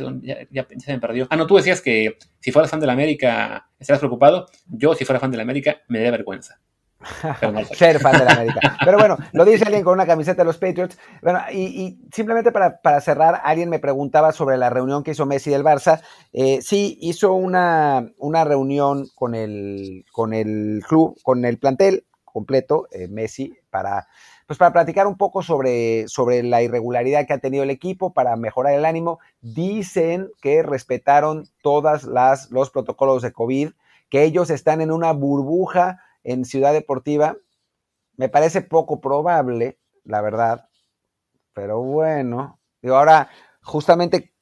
ya, 0.51 0.66
se 0.78 0.93
me 0.93 1.01
perdió. 1.01 1.26
Ah, 1.30 1.37
no, 1.37 1.47
tú 1.47 1.57
decías 1.57 1.80
que 1.80 2.18
si 2.41 2.53
fueras 2.53 2.70
fan 2.70 2.80
de 2.80 2.87
la 2.87 2.93
América 2.93 3.68
estarías 3.78 4.01
preocupado. 4.01 4.47
Yo, 4.66 4.95
si 4.95 5.05
fuera 5.05 5.20
fan 5.20 5.30
de 5.30 5.37
la 5.37 5.45
América, 5.45 5.76
me 5.89 5.99
daría 5.99 6.12
vergüenza. 6.12 6.61
Ser 7.74 8.01
fan 8.01 8.18
de 8.18 8.24
la 8.24 8.32
América. 8.32 8.76
Pero 8.84 8.99
bueno, 8.99 9.16
lo 9.32 9.45
dice 9.45 9.64
alguien 9.64 9.84
con 9.84 9.95
una 9.95 10.07
camiseta 10.07 10.43
de 10.43 10.47
los 10.47 10.59
Patriots. 10.59 10.99
Bueno, 11.22 11.41
y, 11.53 11.99
simplemente 12.12 12.53
para, 12.53 13.01
cerrar, 13.01 13.41
alguien 13.45 13.68
me 13.68 13.78
preguntaba 13.78 14.32
sobre 14.32 14.57
la 14.57 14.70
reunión 14.70 15.03
que 15.03 15.12
hizo 15.12 15.26
Messi 15.26 15.51
del 15.51 15.64
Barça. 15.64 16.01
Eh, 16.32 16.61
sí, 16.62 16.99
hizo 17.01 17.34
una, 17.34 18.11
una 18.18 18.45
reunión 18.45 19.07
con 19.14 19.34
el, 19.34 20.05
con 20.11 20.34
el 20.34 20.82
club, 20.87 21.16
con 21.22 21.45
el 21.45 21.59
plantel 21.59 22.07
completo, 22.24 22.89
eh, 22.91 23.09
Messi, 23.09 23.55
para 23.70 24.07
pues 24.47 24.59
para 24.59 24.72
platicar 24.72 25.09
un 25.09 25.16
poco 25.16 25.42
sobre, 25.42 26.07
sobre 26.07 26.42
la 26.44 26.62
irregularidad 26.62 27.26
que 27.26 27.32
ha 27.32 27.38
tenido 27.38 27.64
el 27.64 27.70
equipo, 27.70 28.12
para 28.12 28.36
mejorar 28.36 28.74
el 28.74 28.84
ánimo. 28.84 29.18
Dicen 29.40 30.30
que 30.40 30.62
respetaron 30.62 31.49
todos 31.62 32.05
los 32.51 32.70
protocolos 32.70 33.22
de 33.22 33.32
COVID, 33.32 33.70
que 34.09 34.22
ellos 34.22 34.51
están 34.51 34.80
en 34.80 34.92
una 34.92 35.12
burbuja 35.12 36.01
en 36.22 36.44
Ciudad 36.44 36.72
Deportiva. 36.72 37.36
Me 38.16 38.28
parece 38.28 38.62
poco 38.62 39.01
probable, 39.01 39.78
la 40.05 40.20
verdad, 40.20 40.68
pero 41.53 41.80
bueno. 41.80 42.61
Digo, 42.82 42.97
ahora, 42.97 43.28
justamente, 43.62 44.32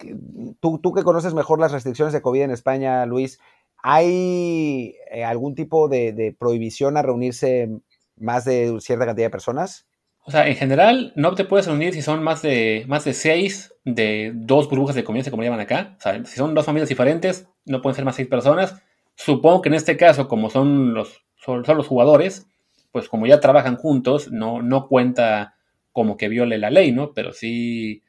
tú, 0.60 0.78
tú 0.80 0.92
que 0.92 1.02
conoces 1.02 1.32
mejor 1.32 1.58
las 1.58 1.72
restricciones 1.72 2.12
de 2.12 2.20
COVID 2.20 2.42
en 2.42 2.50
España, 2.50 3.06
Luis, 3.06 3.40
¿hay 3.82 4.96
eh, 5.10 5.24
algún 5.24 5.54
tipo 5.54 5.88
de, 5.88 6.12
de 6.12 6.36
prohibición 6.38 6.98
a 6.98 7.02
reunirse 7.02 7.70
más 8.16 8.44
de 8.44 8.76
cierta 8.80 9.06
cantidad 9.06 9.26
de 9.26 9.30
personas? 9.30 9.86
O 10.26 10.30
sea, 10.30 10.48
en 10.48 10.56
general 10.56 11.12
no 11.16 11.34
te 11.34 11.44
puedes 11.44 11.66
reunir 11.66 11.92
si 11.92 12.00
son 12.00 12.22
más 12.22 12.40
de, 12.40 12.84
más 12.88 13.04
de 13.04 13.12
seis 13.12 13.74
de 13.84 14.32
dos 14.34 14.70
burbujas 14.70 14.96
de 14.96 15.04
convivencia, 15.04 15.30
como 15.30 15.42
llaman 15.42 15.60
acá. 15.60 15.96
O 15.98 16.00
sea, 16.00 16.24
si 16.24 16.36
son 16.36 16.54
dos 16.54 16.64
familias 16.64 16.88
diferentes, 16.88 17.46
no 17.66 17.82
pueden 17.82 17.94
ser 17.94 18.06
más 18.06 18.16
seis 18.16 18.28
personas. 18.28 18.82
Supongo 19.16 19.60
que 19.60 19.68
en 19.68 19.74
este 19.74 19.98
caso, 19.98 20.26
como 20.26 20.48
son 20.48 20.94
los, 20.94 21.24
son, 21.36 21.62
los 21.66 21.86
jugadores, 21.86 22.48
pues 22.90 23.08
como 23.10 23.26
ya 23.26 23.40
trabajan 23.40 23.76
juntos, 23.76 24.32
no, 24.32 24.62
no 24.62 24.88
cuenta 24.88 25.56
como 25.92 26.16
que 26.16 26.28
viole 26.28 26.56
la 26.56 26.70
ley, 26.70 26.90
¿no? 26.90 27.12
Pero 27.12 27.32
sí, 27.32 28.02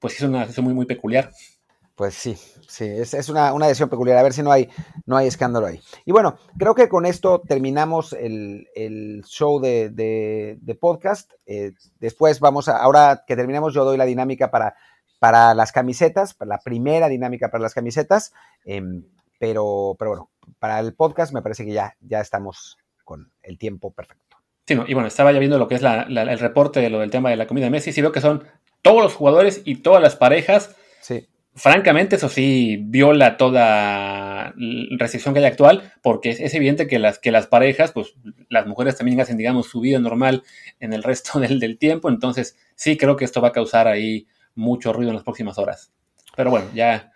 pues 0.00 0.16
es 0.16 0.22
una 0.22 0.40
decisión 0.40 0.64
muy, 0.64 0.74
muy 0.74 0.86
peculiar. 0.86 1.30
Pues 2.00 2.14
sí, 2.14 2.34
sí, 2.66 2.86
es, 2.86 3.28
una, 3.28 3.52
decisión 3.66 3.90
peculiar. 3.90 4.16
A 4.16 4.22
ver 4.22 4.32
si 4.32 4.42
no 4.42 4.50
hay, 4.50 4.70
no 5.04 5.18
hay 5.18 5.26
escándalo 5.26 5.66
ahí. 5.66 5.82
Y 6.06 6.12
bueno, 6.12 6.38
creo 6.56 6.74
que 6.74 6.88
con 6.88 7.04
esto 7.04 7.42
terminamos 7.46 8.14
el, 8.14 9.22
show 9.26 9.60
de, 9.60 10.78
podcast. 10.80 11.30
Eh, 11.44 11.72
después 11.98 12.40
vamos 12.40 12.70
a, 12.70 12.78
ahora 12.78 13.24
que 13.26 13.36
terminemos, 13.36 13.74
yo 13.74 13.84
doy 13.84 13.98
la 13.98 14.06
dinámica 14.06 14.50
para, 14.50 14.76
para 15.18 15.52
las 15.52 15.72
camisetas, 15.72 16.32
para 16.32 16.48
la 16.48 16.60
primera 16.60 17.06
dinámica 17.06 17.50
para 17.50 17.60
las 17.60 17.74
camisetas. 17.74 18.32
Em, 18.64 19.04
pero, 19.38 19.94
pero 19.98 20.12
bueno, 20.12 20.30
para 20.58 20.80
el 20.80 20.94
podcast 20.94 21.34
me 21.34 21.42
parece 21.42 21.66
que 21.66 21.74
ya, 21.74 21.96
ya 22.00 22.22
estamos 22.22 22.78
con 23.04 23.30
el 23.42 23.58
tiempo 23.58 23.92
perfecto. 23.92 24.38
Sí, 24.66 24.72
y 24.72 24.94
bueno, 24.94 25.06
estaba 25.06 25.32
ya 25.32 25.38
viendo 25.38 25.58
lo 25.58 25.68
que 25.68 25.74
es 25.74 25.82
el 25.82 26.38
reporte 26.38 26.80
de 26.80 26.88
lo 26.88 27.00
del 27.00 27.10
tema 27.10 27.28
de 27.28 27.36
la 27.36 27.46
comida 27.46 27.66
de 27.66 27.70
Messi. 27.72 27.92
Sí 27.92 28.00
veo 28.00 28.10
que 28.10 28.22
son 28.22 28.44
todos 28.80 29.02
los 29.02 29.14
jugadores 29.14 29.60
y 29.66 29.82
todas 29.82 30.00
las 30.00 30.16
parejas. 30.16 30.74
Sí 31.02 31.28
francamente, 31.54 32.16
eso 32.16 32.28
sí 32.28 32.78
viola 32.82 33.36
toda 33.36 34.54
restricción 34.98 35.34
que 35.34 35.40
hay 35.40 35.46
actual, 35.46 35.92
porque 36.02 36.30
es, 36.30 36.54
evidente 36.54 36.86
que 36.86 36.98
las, 36.98 37.18
que 37.18 37.30
las 37.30 37.46
parejas, 37.46 37.92
pues 37.92 38.14
las 38.48 38.66
mujeres 38.66 38.96
también 38.96 39.20
hacen, 39.20 39.36
digamos, 39.36 39.66
su 39.68 39.80
vida 39.80 39.98
normal 39.98 40.42
en 40.78 40.92
el 40.92 41.02
resto 41.02 41.40
del, 41.40 41.78
tiempo, 41.78 42.08
entonces 42.08 42.56
sí 42.74 42.96
creo 42.96 43.16
que 43.16 43.24
esto 43.24 43.40
va 43.40 43.48
a 43.48 43.52
causar 43.52 43.88
ahí 43.88 44.26
mucho 44.54 44.92
ruido 44.92 45.10
en 45.10 45.16
las 45.16 45.24
próximas 45.24 45.58
horas. 45.58 45.92
Pero 46.36 46.50
bueno, 46.50 46.66
ya, 46.74 47.12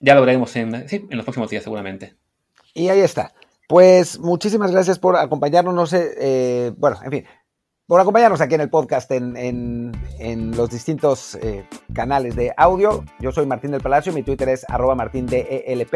ya 0.00 0.14
lo 0.14 0.20
veremos 0.20 0.54
en, 0.56 0.74
en 0.74 1.16
los 1.16 1.24
próximos 1.24 1.50
días 1.50 1.62
seguramente. 1.62 2.14
Y 2.74 2.88
ahí 2.88 3.00
está. 3.00 3.34
Pues 3.68 4.18
muchísimas 4.18 4.70
gracias 4.72 4.98
por 4.98 5.16
acompañarnos. 5.16 5.74
No 5.74 5.86
sé, 5.86 6.14
eh, 6.18 6.72
bueno, 6.76 6.98
en 7.02 7.10
fin, 7.10 7.24
por 7.86 8.00
acompañarnos 8.00 8.40
aquí 8.40 8.54
en 8.54 8.62
el 8.62 8.70
podcast 8.70 9.10
en, 9.10 9.92
los 10.56 10.70
distintos 10.70 11.36
eh, 11.36 11.66
canales 11.92 12.34
de 12.36 12.52
audio. 12.56 13.04
Yo 13.20 13.32
soy 13.32 13.46
Martín 13.46 13.72
del 13.72 13.80
Palacio, 13.80 14.12
mi 14.12 14.22
Twitter 14.22 14.48
es 14.48 14.64
arroba 14.68 14.94
martindelp. 14.94 15.94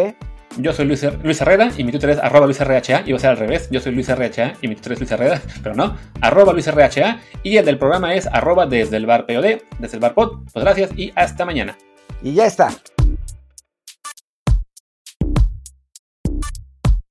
Yo 0.59 0.73
soy 0.73 0.87
Luis, 0.87 1.07
Luis, 1.23 1.41
Herrera 1.41 1.71
y 1.77 1.85
mi 1.85 1.91
Twitter 1.93 2.11
es 2.11 2.19
arroba 2.19 2.47
Luis 2.47 2.61
RHA. 2.61 3.05
Iba 3.07 3.17
a 3.17 3.21
ser 3.21 3.31
al 3.31 3.37
revés. 3.37 3.69
Yo 3.71 3.81
soy 3.81 3.93
Luis 3.93 4.09
RHA 4.09 4.55
y 4.61 4.69
mi 4.69 4.75
Twitter 4.75 4.93
es 4.93 5.01
Luis 5.01 5.11
Herrera, 5.11 5.41
pero 5.63 5.75
no. 5.75 5.97
Arroba 6.21 6.53
Luis 6.53 6.73
RHA 6.73 7.21
y 7.43 7.57
el 7.57 7.65
del 7.65 7.79
programa 7.79 8.15
es 8.15 8.27
arroba 8.27 8.67
desde 8.67 8.97
el 8.97 9.07
bar 9.07 9.27
POD, 9.27 9.63
desde 9.79 9.97
el 9.97 10.01
bar 10.01 10.15
pod. 10.15 10.45
Pues 10.53 10.65
gracias 10.65 10.91
y 10.97 11.13
hasta 11.15 11.45
mañana. 11.45 11.77
Y 12.23 12.35
ya 12.35 12.47
está. 12.47 12.71